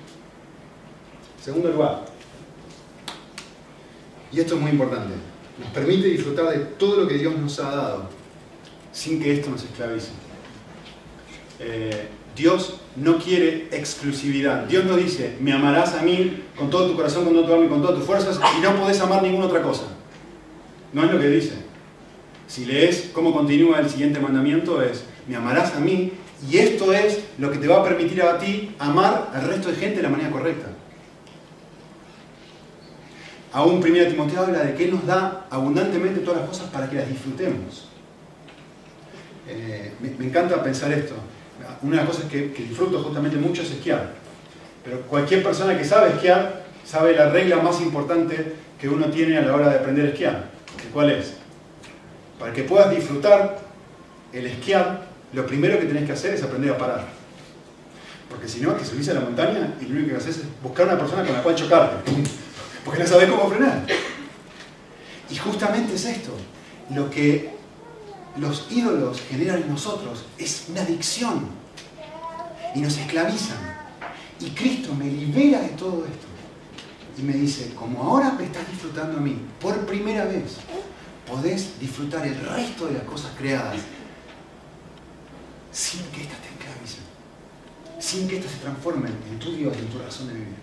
Segundo 1.42 1.70
lugar, 1.70 2.04
y 4.32 4.40
esto 4.40 4.54
es 4.54 4.60
muy 4.60 4.70
importante, 4.70 5.14
nos 5.58 5.68
permite 5.70 6.08
disfrutar 6.08 6.50
de 6.50 6.58
todo 6.58 7.02
lo 7.02 7.08
que 7.08 7.14
Dios 7.14 7.36
nos 7.36 7.58
ha 7.60 7.70
dado 7.70 8.08
sin 8.92 9.22
que 9.22 9.34
esto 9.34 9.50
nos 9.50 9.62
esclavice. 9.62 10.08
Eh, 11.60 12.08
Dios 12.36 12.80
no 13.00 13.18
quiere 13.18 13.68
exclusividad. 13.70 14.64
Dios 14.64 14.84
no 14.84 14.96
dice, 14.96 15.36
me 15.40 15.52
amarás 15.52 15.94
a 15.94 16.02
mí 16.02 16.42
con 16.56 16.70
todo 16.70 16.90
tu 16.90 16.96
corazón, 16.96 17.24
con 17.24 17.34
todo 17.34 17.46
tu 17.46 17.52
alma 17.52 17.66
y 17.66 17.68
con 17.68 17.80
todas 17.80 17.96
tus 17.96 18.06
fuerzas 18.06 18.40
y 18.58 18.60
no 18.60 18.74
podés 18.76 19.00
amar 19.00 19.22
ninguna 19.22 19.46
otra 19.46 19.62
cosa. 19.62 19.84
No 20.92 21.04
es 21.04 21.12
lo 21.12 21.20
que 21.20 21.28
dice. 21.28 21.52
Si 22.46 22.64
lees 22.64 23.10
cómo 23.12 23.32
continúa 23.32 23.78
el 23.78 23.88
siguiente 23.88 24.20
mandamiento 24.20 24.82
es, 24.82 25.04
me 25.26 25.36
amarás 25.36 25.74
a 25.74 25.80
mí 25.80 26.12
y 26.50 26.58
esto 26.58 26.92
es 26.92 27.20
lo 27.38 27.50
que 27.50 27.58
te 27.58 27.68
va 27.68 27.80
a 27.80 27.84
permitir 27.84 28.22
a 28.22 28.38
ti 28.38 28.74
amar 28.78 29.30
al 29.34 29.42
resto 29.42 29.68
de 29.68 29.76
gente 29.76 29.96
de 29.96 30.02
la 30.02 30.08
manera 30.08 30.30
correcta. 30.30 30.68
Aún 33.52 33.76
1 33.76 34.06
Timoteo 34.08 34.42
habla 34.42 34.64
de 34.64 34.74
que 34.74 34.84
Él 34.84 34.92
nos 34.92 35.06
da 35.06 35.46
abundantemente 35.50 36.20
todas 36.20 36.40
las 36.40 36.48
cosas 36.48 36.68
para 36.70 36.88
que 36.88 36.96
las 36.96 37.08
disfrutemos. 37.08 37.88
Eh, 39.48 39.92
me 40.00 40.26
encanta 40.26 40.62
pensar 40.62 40.92
esto 40.92 41.14
una 41.82 41.96
de 41.96 41.96
las 41.96 42.06
cosas 42.06 42.30
que, 42.30 42.48
disfruto 42.48 43.02
justamente 43.02 43.36
mucho 43.36 43.62
es 43.62 43.70
esquiar. 43.70 44.12
Pero 44.84 45.00
cualquier 45.02 45.42
persona 45.42 45.76
que 45.76 45.84
sabe 45.84 46.10
esquiar 46.10 46.64
sabe 46.84 47.14
la 47.14 47.30
regla 47.30 47.56
más 47.56 47.80
importante 47.80 48.54
que 48.80 48.88
uno 48.88 49.06
tiene 49.06 49.38
a 49.38 49.42
la 49.42 49.54
hora 49.54 49.68
de 49.68 49.76
aprender 49.76 50.06
a 50.06 50.08
esquiar. 50.08 50.50
¿Cuál 50.92 51.10
es? 51.10 51.34
Para 52.38 52.52
que 52.52 52.62
puedas 52.62 52.90
disfrutar 52.90 53.58
el 54.32 54.46
esquiar, 54.46 55.06
lo 55.32 55.46
primero 55.46 55.78
que 55.78 55.86
tenés 55.86 56.06
que 56.06 56.12
hacer 56.12 56.34
es 56.34 56.42
aprender 56.42 56.70
a 56.70 56.78
parar. 56.78 57.04
Porque 58.28 58.48
si 58.48 58.60
no, 58.60 58.76
que 58.76 58.84
subís 58.84 59.08
a 59.08 59.14
la 59.14 59.20
montaña 59.20 59.74
y 59.80 59.86
lo 59.86 59.96
único 59.96 60.10
que 60.10 60.16
haces 60.16 60.38
es 60.38 60.44
buscar 60.62 60.86
una 60.86 60.98
persona 60.98 61.24
con 61.24 61.32
la 61.32 61.42
cual 61.42 61.54
chocarte. 61.54 62.12
Porque 62.84 63.00
no 63.00 63.06
sabés 63.06 63.28
cómo 63.28 63.48
frenar. 63.50 63.84
Y 65.30 65.36
justamente 65.36 65.94
es 65.94 66.04
esto. 66.04 66.32
Lo 66.94 67.10
que 67.10 67.57
los 68.36 68.66
ídolos 68.70 69.20
generan 69.22 69.62
en 69.62 69.68
nosotros 69.68 70.24
es 70.38 70.66
una 70.68 70.82
adicción 70.82 71.48
y 72.74 72.80
nos 72.80 72.96
esclavizan. 72.98 73.58
Y 74.40 74.50
Cristo 74.50 74.94
me 74.94 75.06
libera 75.06 75.60
de 75.60 75.70
todo 75.70 76.04
esto 76.04 76.26
y 77.18 77.22
me 77.22 77.32
dice, 77.32 77.74
como 77.74 78.02
ahora 78.02 78.32
me 78.32 78.44
estás 78.44 78.68
disfrutando 78.70 79.18
a 79.18 79.20
mí, 79.20 79.36
por 79.60 79.86
primera 79.86 80.24
vez, 80.24 80.58
podés 81.26 81.78
disfrutar 81.80 82.26
el 82.26 82.38
resto 82.38 82.86
de 82.86 82.94
las 82.94 83.02
cosas 83.02 83.32
creadas 83.36 83.76
sin 85.72 86.02
que 86.06 86.22
éstas 86.22 86.38
te 86.38 86.48
esclavicen, 86.48 87.02
sin 87.98 88.28
que 88.28 88.36
éstas 88.36 88.52
se 88.52 88.58
transformen 88.58 89.12
en 89.30 89.38
tu 89.38 89.52
Dios 89.52 89.74
y 89.76 89.80
en 89.80 89.88
tu 89.88 89.98
razón 89.98 90.28
de 90.28 90.34
vivir. 90.34 90.54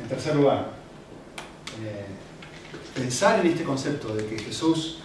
En 0.00 0.08
tercer 0.08 0.36
lugar, 0.36 0.70
eh, 1.82 2.06
pensar 2.98 3.40
en 3.40 3.52
este 3.52 3.64
concepto 3.64 4.14
de 4.14 4.26
que 4.26 4.38
Jesús, 4.38 4.98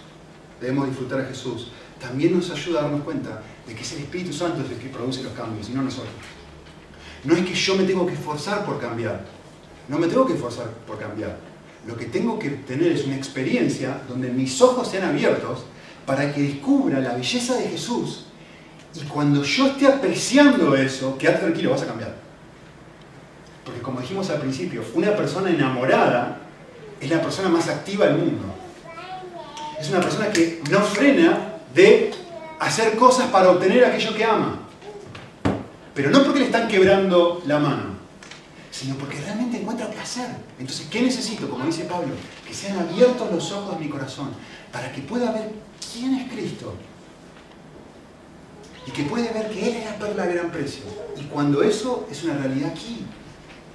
debemos 0.60 0.88
disfrutar 0.88 1.20
a 1.20 1.24
Jesús, 1.24 1.68
también 2.00 2.36
nos 2.36 2.50
ayuda 2.50 2.80
a 2.80 2.82
darnos 2.82 3.02
cuenta 3.02 3.42
de 3.66 3.74
que 3.74 3.82
es 3.82 3.92
el 3.92 4.00
Espíritu 4.00 4.32
Santo 4.32 4.60
el 4.68 4.76
que 4.76 4.88
produce 4.88 5.22
los 5.22 5.32
cambios 5.32 5.68
y 5.70 5.72
no 5.72 5.82
nosotros. 5.82 6.12
No 7.22 7.34
es 7.34 7.46
que 7.46 7.54
yo 7.54 7.76
me 7.76 7.84
tengo 7.84 8.06
que 8.06 8.14
esforzar 8.14 8.66
por 8.66 8.80
cambiar. 8.80 9.24
No 9.88 9.98
me 9.98 10.08
tengo 10.08 10.26
que 10.26 10.34
esforzar 10.34 10.68
por 10.86 10.98
cambiar. 10.98 11.38
Lo 11.86 11.96
que 11.96 12.06
tengo 12.06 12.38
que 12.38 12.50
tener 12.50 12.92
es 12.92 13.04
una 13.04 13.16
experiencia 13.16 14.00
donde 14.08 14.30
mis 14.30 14.60
ojos 14.60 14.88
sean 14.88 15.08
abiertos 15.08 15.64
para 16.04 16.34
que 16.34 16.42
descubra 16.42 17.00
la 17.00 17.14
belleza 17.14 17.56
de 17.56 17.68
Jesús. 17.68 18.26
Y 18.94 19.04
cuando 19.06 19.42
yo 19.42 19.68
esté 19.68 19.86
apreciando 19.86 20.74
eso, 20.76 21.16
quédate 21.16 21.40
tranquilo, 21.40 21.70
vas 21.70 21.82
a 21.82 21.86
cambiar. 21.86 22.14
Porque 23.64 23.80
como 23.80 24.00
dijimos 24.00 24.28
al 24.30 24.40
principio, 24.40 24.82
una 24.94 25.16
persona 25.16 25.50
enamorada 25.50 26.43
es 27.00 27.10
la 27.10 27.20
persona 27.20 27.48
más 27.48 27.68
activa 27.68 28.06
del 28.06 28.18
mundo. 28.18 28.44
Es 29.80 29.90
una 29.90 30.00
persona 30.00 30.30
que 30.30 30.62
no 30.70 30.80
frena 30.80 31.58
de 31.74 32.12
hacer 32.60 32.96
cosas 32.96 33.28
para 33.28 33.50
obtener 33.50 33.84
aquello 33.84 34.14
que 34.14 34.24
ama. 34.24 34.60
Pero 35.94 36.10
no 36.10 36.24
porque 36.24 36.40
le 36.40 36.46
están 36.46 36.66
quebrando 36.66 37.42
la 37.46 37.58
mano, 37.58 37.94
sino 38.70 38.96
porque 38.96 39.20
realmente 39.20 39.58
encuentra 39.58 39.88
placer. 39.88 40.28
Entonces, 40.58 40.88
¿qué 40.90 41.02
necesito? 41.02 41.48
Como 41.48 41.64
dice 41.64 41.84
Pablo, 41.84 42.14
que 42.46 42.54
sean 42.54 42.78
abiertos 42.78 43.30
los 43.30 43.52
ojos 43.52 43.78
de 43.78 43.84
mi 43.84 43.90
corazón 43.90 44.30
para 44.72 44.90
que 44.90 45.02
pueda 45.02 45.30
ver 45.30 45.52
quién 45.92 46.14
es 46.14 46.32
Cristo. 46.32 46.74
Y 48.86 48.90
que 48.90 49.04
pueda 49.04 49.32
ver 49.32 49.50
que 49.50 49.68
Él 49.68 49.76
es 49.76 49.84
la 49.86 49.96
perla 49.96 50.26
de 50.26 50.34
gran 50.34 50.50
precio. 50.50 50.82
Y 51.16 51.22
cuando 51.24 51.62
eso 51.62 52.06
es 52.10 52.22
una 52.24 52.34
realidad 52.34 52.70
aquí, 52.70 53.06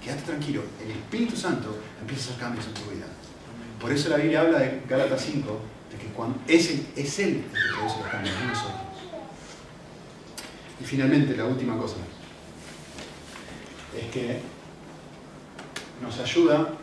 quédate 0.03 0.23
tranquilo, 0.23 0.63
el 0.83 0.91
Espíritu 0.91 1.35
Santo 1.35 1.77
empieza 1.99 2.21
a 2.21 2.33
hacer 2.33 2.41
cambios 2.43 2.67
en 2.67 2.73
tu 2.73 2.89
vida. 2.91 3.05
Por 3.79 3.91
eso 3.91 4.09
la 4.09 4.17
Biblia 4.17 4.41
habla 4.41 4.59
de 4.59 4.81
Gálatas 4.87 5.21
5, 5.21 5.59
de 5.91 5.97
que 5.97 6.07
cuando 6.13 6.39
es, 6.47 6.69
Él, 6.69 6.87
es 6.95 7.19
Él 7.19 7.27
el 7.27 7.43
que 7.43 7.77
produce 7.77 7.99
los 7.99 8.07
cambios, 8.07 8.35
no 8.41 8.47
nosotros. 8.49 8.81
Y 10.81 10.83
finalmente, 10.83 11.35
la 11.35 11.45
última 11.45 11.77
cosa, 11.77 11.95
es 13.97 14.11
que 14.11 14.39
nos 16.01 16.19
ayuda 16.19 16.73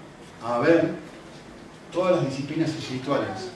a 0.42 0.58
ver 0.58 0.94
todas 1.92 2.16
las 2.16 2.26
disciplinas 2.30 2.70
espirituales 2.70 3.50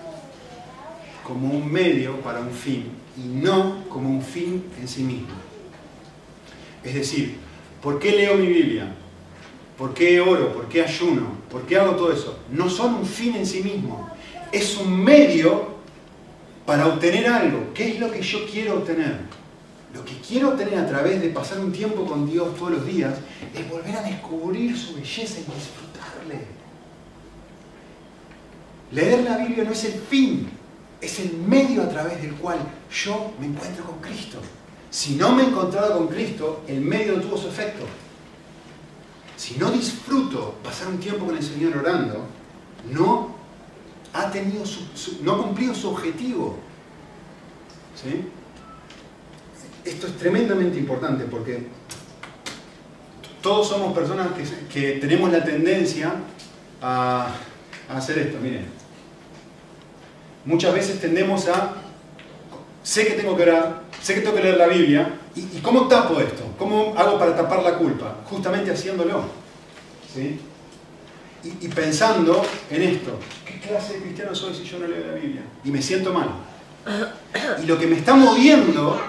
como 1.25 1.51
un 1.51 1.71
medio 1.71 2.21
para 2.21 2.41
un 2.41 2.51
fin 2.51 2.91
y 3.17 3.21
no 3.21 3.85
como 3.89 4.09
un 4.09 4.23
fin 4.23 4.65
en 4.81 4.89
sí 4.89 5.03
mismo. 5.03 5.35
Es 6.83 6.95
decir, 6.95 7.37
¿por 7.83 7.99
qué 7.99 8.13
leo 8.13 8.37
mi 8.37 8.47
Biblia? 8.47 8.95
¿Por 9.81 9.95
qué 9.95 10.21
oro? 10.21 10.53
¿Por 10.53 10.69
qué 10.69 10.83
ayuno? 10.83 11.29
¿Por 11.51 11.63
qué 11.63 11.79
hago 11.79 11.97
todo 11.97 12.13
eso? 12.13 12.39
No 12.51 12.69
son 12.69 12.97
un 12.97 13.07
fin 13.07 13.35
en 13.35 13.47
sí 13.47 13.63
mismo. 13.63 14.11
Es 14.53 14.77
un 14.77 14.95
medio 15.03 15.69
para 16.67 16.87
obtener 16.87 17.27
algo. 17.27 17.73
¿Qué 17.73 17.93
es 17.93 17.99
lo 17.99 18.11
que 18.11 18.21
yo 18.21 18.41
quiero 18.45 18.75
obtener? 18.75 19.21
Lo 19.95 20.05
que 20.05 20.13
quiero 20.19 20.51
obtener 20.51 20.81
a 20.81 20.87
través 20.87 21.23
de 21.23 21.31
pasar 21.31 21.61
un 21.61 21.73
tiempo 21.73 22.05
con 22.05 22.31
Dios 22.31 22.55
todos 22.57 22.73
los 22.73 22.85
días 22.87 23.15
es 23.55 23.71
volver 23.71 23.97
a 23.97 24.03
descubrir 24.03 24.77
su 24.77 24.97
belleza 24.97 25.39
y 25.39 25.51
disfrutarle. 25.51 26.45
Leer 28.93 29.25
la 29.25 29.39
Biblia 29.39 29.65
no 29.65 29.73
es 29.73 29.85
el 29.87 29.95
fin, 29.95 30.51
es 31.01 31.21
el 31.21 31.39
medio 31.39 31.85
a 31.85 31.89
través 31.89 32.21
del 32.21 32.35
cual 32.35 32.59
yo 32.93 33.33
me 33.41 33.47
encuentro 33.47 33.85
con 33.85 33.99
Cristo. 34.01 34.41
Si 34.91 35.15
no 35.15 35.35
me 35.35 35.45
he 35.45 35.47
encontrado 35.47 35.97
con 35.97 36.09
Cristo, 36.09 36.65
el 36.69 36.83
medio 36.83 37.19
tuvo 37.19 37.39
su 37.39 37.49
efecto. 37.49 37.87
Si 39.41 39.57
no 39.57 39.71
disfruto 39.71 40.57
pasar 40.63 40.89
un 40.89 40.99
tiempo 40.99 41.25
con 41.25 41.35
el 41.35 41.43
Señor 41.43 41.79
orando, 41.79 42.27
no 42.93 43.35
ha 44.13 44.31
tenido 44.31 44.65
no 45.23 45.33
ha 45.33 45.43
cumplido 45.43 45.75
su 45.75 45.89
objetivo. 45.89 46.59
¿Sí? 47.97 48.27
esto 49.85 50.07
es 50.07 50.17
tremendamente 50.19 50.79
importante 50.79 51.25
porque 51.25 51.67
todos 53.43 53.69
somos 53.69 53.95
personas 53.95 54.29
que, 54.71 54.99
tenemos 55.01 55.33
la 55.33 55.43
tendencia 55.43 56.13
a, 56.83 57.29
hacer 57.89 58.19
esto, 58.19 58.39
miren. 58.41 58.67
Muchas 60.45 60.75
veces 60.75 61.01
tendemos 61.01 61.49
a, 61.49 61.77
sé 62.83 63.07
que 63.07 63.15
tengo 63.15 63.35
que 63.35 63.45
orar, 63.45 63.85
sé 64.03 64.15
que 64.15 64.21
tengo 64.21 64.37
que 64.37 64.43
leer 64.43 64.59
la 64.59 64.67
Biblia, 64.67 65.19
¿y, 65.35 65.61
cómo 65.61 65.89
tapo 65.89 66.21
esto? 66.21 66.45
¿Cómo 66.61 66.93
hago 66.95 67.19
para 67.19 67.35
tapar 67.35 67.63
la 67.63 67.79
culpa? 67.79 68.17
Justamente 68.29 68.71
haciéndolo. 68.71 69.23
¿sí? 70.13 70.39
Y, 71.43 71.69
pensando 71.69 72.45
en 72.69 72.83
esto, 72.83 73.19
¿qué 73.47 73.59
clase 73.61 73.95
de 73.95 74.01
cristiano 74.01 74.35
soy 74.35 74.55
si 74.55 74.65
yo 74.65 74.79
no 74.79 74.87
leo 74.87 75.07
la 75.07 75.15
Biblia? 75.15 75.41
Y 75.65 75.71
me 75.71 75.81
siento 75.81 76.13
mal. 76.13 76.29
Y 77.63 77.67
lo 77.67 77.79
que 77.79 77.87
me 77.87 77.97
está 77.97 78.15
moviendo 78.15 79.01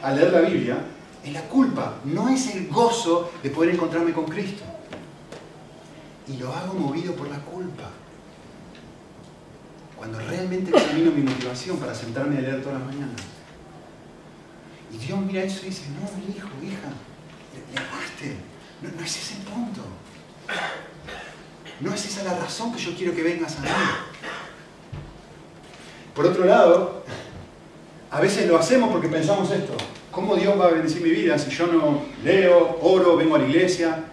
al 0.00 0.14
leer 0.14 0.32
la 0.32 0.40
Biblia 0.42 0.76
es 1.24 1.32
la 1.32 1.42
culpa, 1.42 1.94
no 2.04 2.28
es 2.28 2.54
el 2.54 2.68
gozo 2.68 3.32
de 3.42 3.50
poder 3.50 3.74
encontrarme 3.74 4.12
con 4.12 4.26
Cristo. 4.26 4.62
Y 6.28 6.36
lo 6.36 6.54
hago 6.54 6.74
movido 6.74 7.14
por 7.16 7.28
la 7.28 7.40
culpa. 7.40 7.90
Cuando 9.96 10.20
realmente 10.20 10.70
examino 10.70 11.10
mi 11.10 11.22
motivación 11.22 11.78
para 11.78 11.96
sentarme 11.96 12.38
a 12.38 12.42
leer 12.42 12.62
todas 12.62 12.78
las 12.78 12.86
mañanas. 12.86 13.31
Y 14.92 14.98
Dios 14.98 15.18
mira 15.20 15.42
eso 15.42 15.60
y 15.62 15.70
dice, 15.70 15.84
no, 15.98 16.08
mi 16.18 16.36
hijo, 16.36 16.48
hija, 16.62 16.92
le, 17.54 18.88
le 18.88 18.96
No, 18.96 19.04
es 19.04 19.16
ese 19.16 19.34
el 19.34 19.40
punto. 19.40 19.80
No 21.80 21.94
es 21.94 22.04
esa 22.04 22.24
la 22.24 22.38
razón 22.38 22.72
que 22.72 22.80
yo 22.80 22.94
quiero 22.94 23.14
que 23.14 23.22
vengas 23.22 23.56
a 23.56 23.62
mí. 23.62 23.68
Por 26.14 26.26
otro 26.26 26.44
lado, 26.44 27.04
a 28.10 28.20
veces 28.20 28.46
lo 28.46 28.58
hacemos 28.58 28.90
porque 28.92 29.08
pensamos 29.08 29.50
esto. 29.50 29.72
¿Cómo 30.10 30.36
Dios 30.36 30.60
va 30.60 30.66
a 30.66 30.70
bendecir 30.72 31.00
mi 31.00 31.08
vida 31.08 31.38
si 31.38 31.50
yo 31.50 31.66
no 31.68 32.02
leo, 32.22 32.78
oro, 32.82 33.16
vengo 33.16 33.36
a 33.36 33.38
la 33.38 33.46
iglesia? 33.46 34.04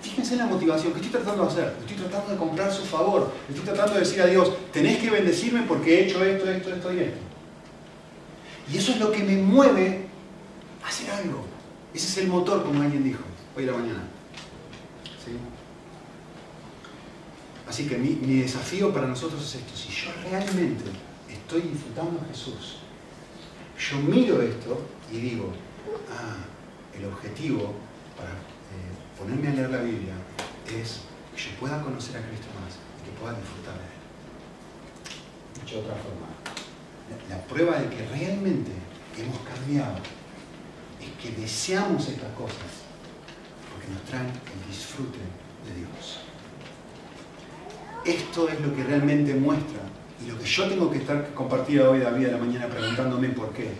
fíjense 0.00 0.34
en 0.34 0.38
la 0.38 0.46
motivación, 0.46 0.92
¿qué 0.92 1.00
estoy 1.00 1.20
tratando 1.20 1.42
de 1.42 1.48
hacer? 1.50 1.74
Estoy 1.80 1.96
tratando 1.96 2.32
de 2.32 2.38
comprar 2.38 2.72
su 2.72 2.84
favor. 2.84 3.32
Estoy 3.48 3.64
tratando 3.64 3.94
de 3.94 4.00
decir 4.00 4.22
a 4.22 4.26
Dios, 4.26 4.52
tenés 4.72 4.98
que 4.98 5.10
bendecirme 5.10 5.62
porque 5.62 5.98
he 5.98 6.04
hecho 6.04 6.24
esto, 6.24 6.48
esto, 6.48 6.72
esto 6.72 6.94
y 6.94 7.00
esto. 7.00 7.18
Y 8.72 8.76
eso 8.78 8.92
es 8.92 8.98
lo 8.98 9.12
que 9.12 9.22
me 9.22 9.36
mueve 9.36 10.06
a 10.82 10.88
hacer 10.88 11.10
algo. 11.10 11.44
Ese 11.94 12.06
es 12.08 12.18
el 12.18 12.28
motor, 12.28 12.64
como 12.64 12.82
alguien 12.82 13.04
dijo 13.04 13.22
hoy 13.56 13.64
en 13.64 13.70
la 13.70 13.76
mañana. 13.76 14.08
Así 17.68 17.86
que 17.86 17.98
mi, 17.98 18.10
mi 18.10 18.40
desafío 18.40 18.92
para 18.92 19.06
nosotros 19.06 19.42
es 19.42 19.56
esto. 19.56 19.76
Si 19.76 19.90
yo 19.90 20.10
realmente 20.30 20.84
estoy 21.28 21.62
disfrutando 21.62 22.20
a 22.20 22.28
Jesús, 22.28 22.76
yo 23.78 23.98
miro 23.98 24.40
esto 24.40 24.80
y 25.12 25.18
digo, 25.18 25.52
ah, 26.10 26.36
el 26.96 27.04
objetivo 27.06 27.74
para 28.16 28.30
eh, 28.30 28.92
ponerme 29.18 29.48
a 29.48 29.52
leer 29.52 29.70
la 29.70 29.82
Biblia 29.82 30.14
es 30.66 31.00
que 31.34 31.42
yo 31.42 31.50
pueda 31.58 31.82
conocer 31.82 32.16
a 32.16 32.26
Cristo 32.26 32.46
más 32.60 32.74
y 33.00 33.10
que 33.10 33.20
pueda 33.20 33.34
disfrutar 33.38 33.74
de 33.74 33.84
Él. 33.84 35.60
Dicho 35.60 35.76
de 35.76 35.80
otra 35.82 35.94
forma, 35.96 36.55
la, 37.30 37.38
prueba 37.44 37.78
de 37.78 37.88
que 37.88 38.06
realmente 38.06 38.72
hemos 39.18 39.38
cambiado 39.40 39.96
es 41.00 41.22
que 41.22 41.40
deseamos 41.40 42.08
estas 42.08 42.32
cosas 42.32 42.84
porque 43.70 43.88
nos 43.92 44.02
traen 44.02 44.26
el 44.26 44.68
disfrute 44.68 45.18
de 45.18 45.80
Dios. 45.80 46.20
Esto 48.04 48.48
es 48.48 48.60
lo 48.60 48.74
que 48.74 48.84
realmente 48.84 49.34
muestra 49.34 49.80
y 50.24 50.30
lo 50.30 50.38
que 50.38 50.44
yo 50.44 50.68
tengo 50.68 50.90
que 50.90 50.98
estar 50.98 51.32
compartido 51.34 51.90
hoy, 51.90 52.00
David, 52.00 52.26
de 52.26 52.32
la 52.32 52.38
mañana 52.38 52.66
preguntándome 52.66 53.28
por 53.30 53.52
qué. 53.52 53.70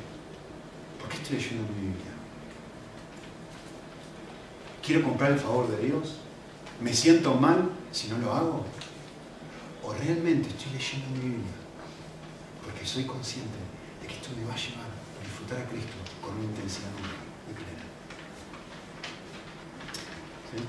¿Por 1.00 1.08
qué 1.08 1.16
estoy 1.16 1.36
leyendo 1.36 1.62
mi 1.74 1.88
Biblia? 1.88 2.12
¿Quiero 4.84 5.02
comprar 5.02 5.32
el 5.32 5.38
favor 5.38 5.68
de 5.68 5.86
Dios? 5.86 6.16
¿Me 6.80 6.92
siento 6.92 7.34
mal 7.34 7.70
si 7.90 8.08
no 8.08 8.18
lo 8.18 8.32
hago? 8.32 8.64
¿O 9.84 9.92
realmente 9.92 10.48
estoy 10.48 10.72
leyendo 10.72 11.08
mi 11.10 11.30
Biblia? 11.30 11.65
soy 12.86 13.04
consciente 13.04 13.58
de 14.00 14.06
que 14.06 14.14
esto 14.14 14.28
me 14.38 14.46
va 14.46 14.54
a 14.54 14.56
llevar 14.56 14.86
a 14.86 15.24
disfrutar 15.24 15.58
a 15.58 15.68
Cristo 15.68 15.92
con 16.22 16.36
una 16.36 16.44
intensidad 16.44 16.90
muy, 16.92 17.54
plena. 17.54 17.82
¿Sí? 20.50 20.62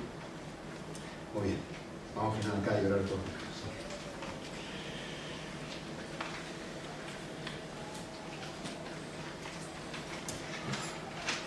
Muy 1.33 1.47
bien, 1.49 1.59
vamos 2.15 2.37
a 2.37 2.41
frenar 2.41 2.57
acá 2.57 2.81
y 2.81 2.85
orar 2.85 3.01
por 3.01 3.19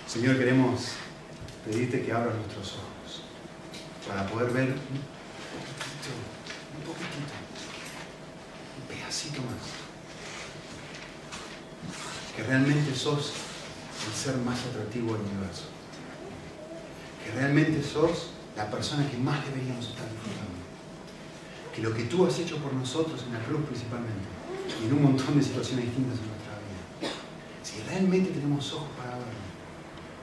Señor, 0.07 0.39
queremos 0.39 0.81
pedirte 1.65 2.03
que 2.03 2.13
abras 2.13 2.35
nuestros 2.35 2.75
ojos 2.75 3.23
para 4.07 4.27
poder 4.27 4.51
ver 4.51 4.69
un 4.71 4.77
poquitito, 5.55 6.11
un 6.77 6.83
poquitito, 6.83 7.35
un 8.81 8.89
pedacito 8.89 9.41
más 9.43 9.90
que 12.41 12.47
realmente 12.47 12.95
sos 12.95 13.33
el 14.09 14.15
ser 14.15 14.35
más 14.39 14.59
atractivo 14.65 15.13
del 15.13 15.29
universo. 15.29 15.69
Que 17.23 17.33
realmente 17.33 17.85
sos 17.85 18.31
la 18.57 18.71
persona 18.71 19.07
que 19.11 19.19
más 19.19 19.45
deberíamos 19.45 19.85
estar 19.85 20.09
disfrutando. 20.09 20.57
Que 21.77 21.83
lo 21.83 21.93
que 21.93 22.05
tú 22.05 22.25
has 22.25 22.39
hecho 22.39 22.57
por 22.57 22.73
nosotros 22.73 23.25
en 23.29 23.35
la 23.35 23.45
cruz 23.45 23.61
principalmente 23.69 24.25
y 24.81 24.87
en 24.87 24.93
un 24.95 25.03
montón 25.03 25.37
de 25.37 25.45
situaciones 25.45 25.85
distintas 25.85 26.17
en 26.17 26.33
nuestra 26.33 26.57
vida. 26.65 27.13
Si 27.63 27.83
realmente 27.83 28.31
tenemos 28.31 28.73
ojos 28.73 28.89
para 28.97 29.21
verlo, 29.21 29.45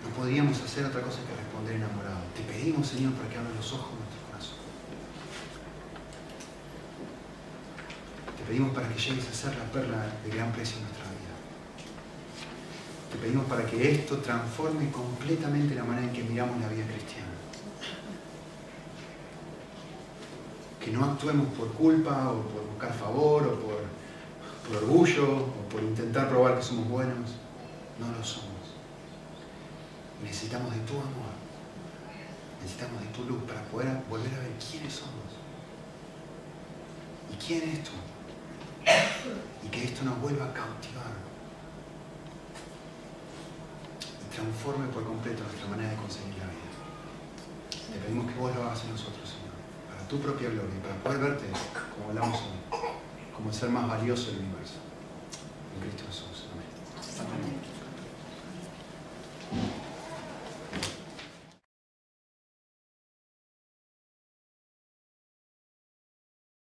no 0.02 0.10
podríamos 0.18 0.60
hacer 0.60 0.86
otra 0.86 1.02
cosa 1.02 1.20
que 1.22 1.38
responder 1.38 1.76
enamorado. 1.76 2.26
Te 2.34 2.42
pedimos, 2.52 2.88
Señor, 2.88 3.14
para 3.14 3.30
que 3.30 3.38
abras 3.38 3.54
los 3.54 3.74
ojos 3.74 3.94
de 3.94 4.02
nuestro 4.02 4.22
corazón. 4.26 4.58
Te 8.42 8.44
pedimos 8.50 8.74
para 8.74 8.90
que 8.90 8.98
llegues 8.98 9.30
a 9.30 9.34
ser 9.38 9.54
la 9.54 9.70
perla 9.70 10.18
de 10.26 10.34
gran 10.34 10.52
precio 10.52 10.78
en 10.78 10.84
nuestra. 10.90 10.97
Te 13.18 13.24
pedimos 13.24 13.48
para 13.48 13.66
que 13.66 13.92
esto 13.92 14.18
transforme 14.18 14.92
completamente 14.92 15.74
la 15.74 15.84
manera 15.84 16.06
en 16.06 16.14
que 16.14 16.24
miramos 16.24 16.62
la 16.62 16.68
vida 16.68 16.86
cristiana. 16.86 17.26
Que 20.80 20.92
no 20.92 21.04
actuemos 21.04 21.48
por 21.58 21.72
culpa 21.74 22.32
o 22.32 22.44
por 22.44 22.64
buscar 22.68 22.94
favor 22.94 23.48
o 23.48 23.60
por, 23.60 24.78
orgullo 24.78 25.48
o 25.48 25.70
por 25.70 25.82
intentar 25.82 26.30
probar 26.30 26.58
que 26.58 26.64
somos 26.64 26.88
buenos. 26.90 27.32
No 28.00 28.08
lo 28.16 28.24
somos. 28.24 28.76
Necesitamos 30.24 30.72
de 30.76 30.82
tu 30.82 30.94
amor. 30.94 31.34
Necesitamos 32.62 33.02
de 33.02 33.08
tu 33.08 33.24
luz 33.24 33.42
para 33.48 33.64
poder 33.64 33.88
volver 34.10 34.32
a 34.36 34.40
ver 34.42 34.52
quiénes 34.60 34.94
somos. 34.94 35.34
¿Y 37.34 37.36
quién 37.44 37.64
es 37.68 37.84
tú? 37.84 37.92
Y 39.66 39.70
que 39.70 39.86
esto 39.86 40.04
nos 40.04 40.22
vuelva 40.22 40.46
a 40.46 40.54
cautivar. 40.54 41.28
Y 44.22 44.27
transforme 44.38 44.86
por 44.94 45.04
completo 45.04 45.42
nuestra 45.42 45.68
manera 45.68 45.90
de 45.90 45.98
conseguir 45.98 46.38
la 46.38 46.46
vida. 46.46 46.70
Te 47.74 47.98
pedimos 48.06 48.32
que 48.32 48.40
vos 48.40 48.54
lo 48.54 48.64
hagas 48.64 48.84
en 48.86 48.92
nosotros, 48.92 49.26
Señor. 49.26 49.58
Para 49.90 50.08
tu 50.08 50.20
propia 50.22 50.50
gloria 50.50 50.78
y 50.78 50.82
para 50.86 50.96
poder 51.02 51.20
verte, 51.20 51.46
como 51.90 52.10
hablamos 52.10 52.38
hoy, 52.46 52.62
como 53.34 53.50
el 53.50 53.56
ser 53.56 53.70
más 53.70 53.88
valioso 53.88 54.30
del 54.30 54.42
universo. 54.46 54.78
En 55.74 55.82
Cristo 55.82 56.06
Jesús. 56.06 56.37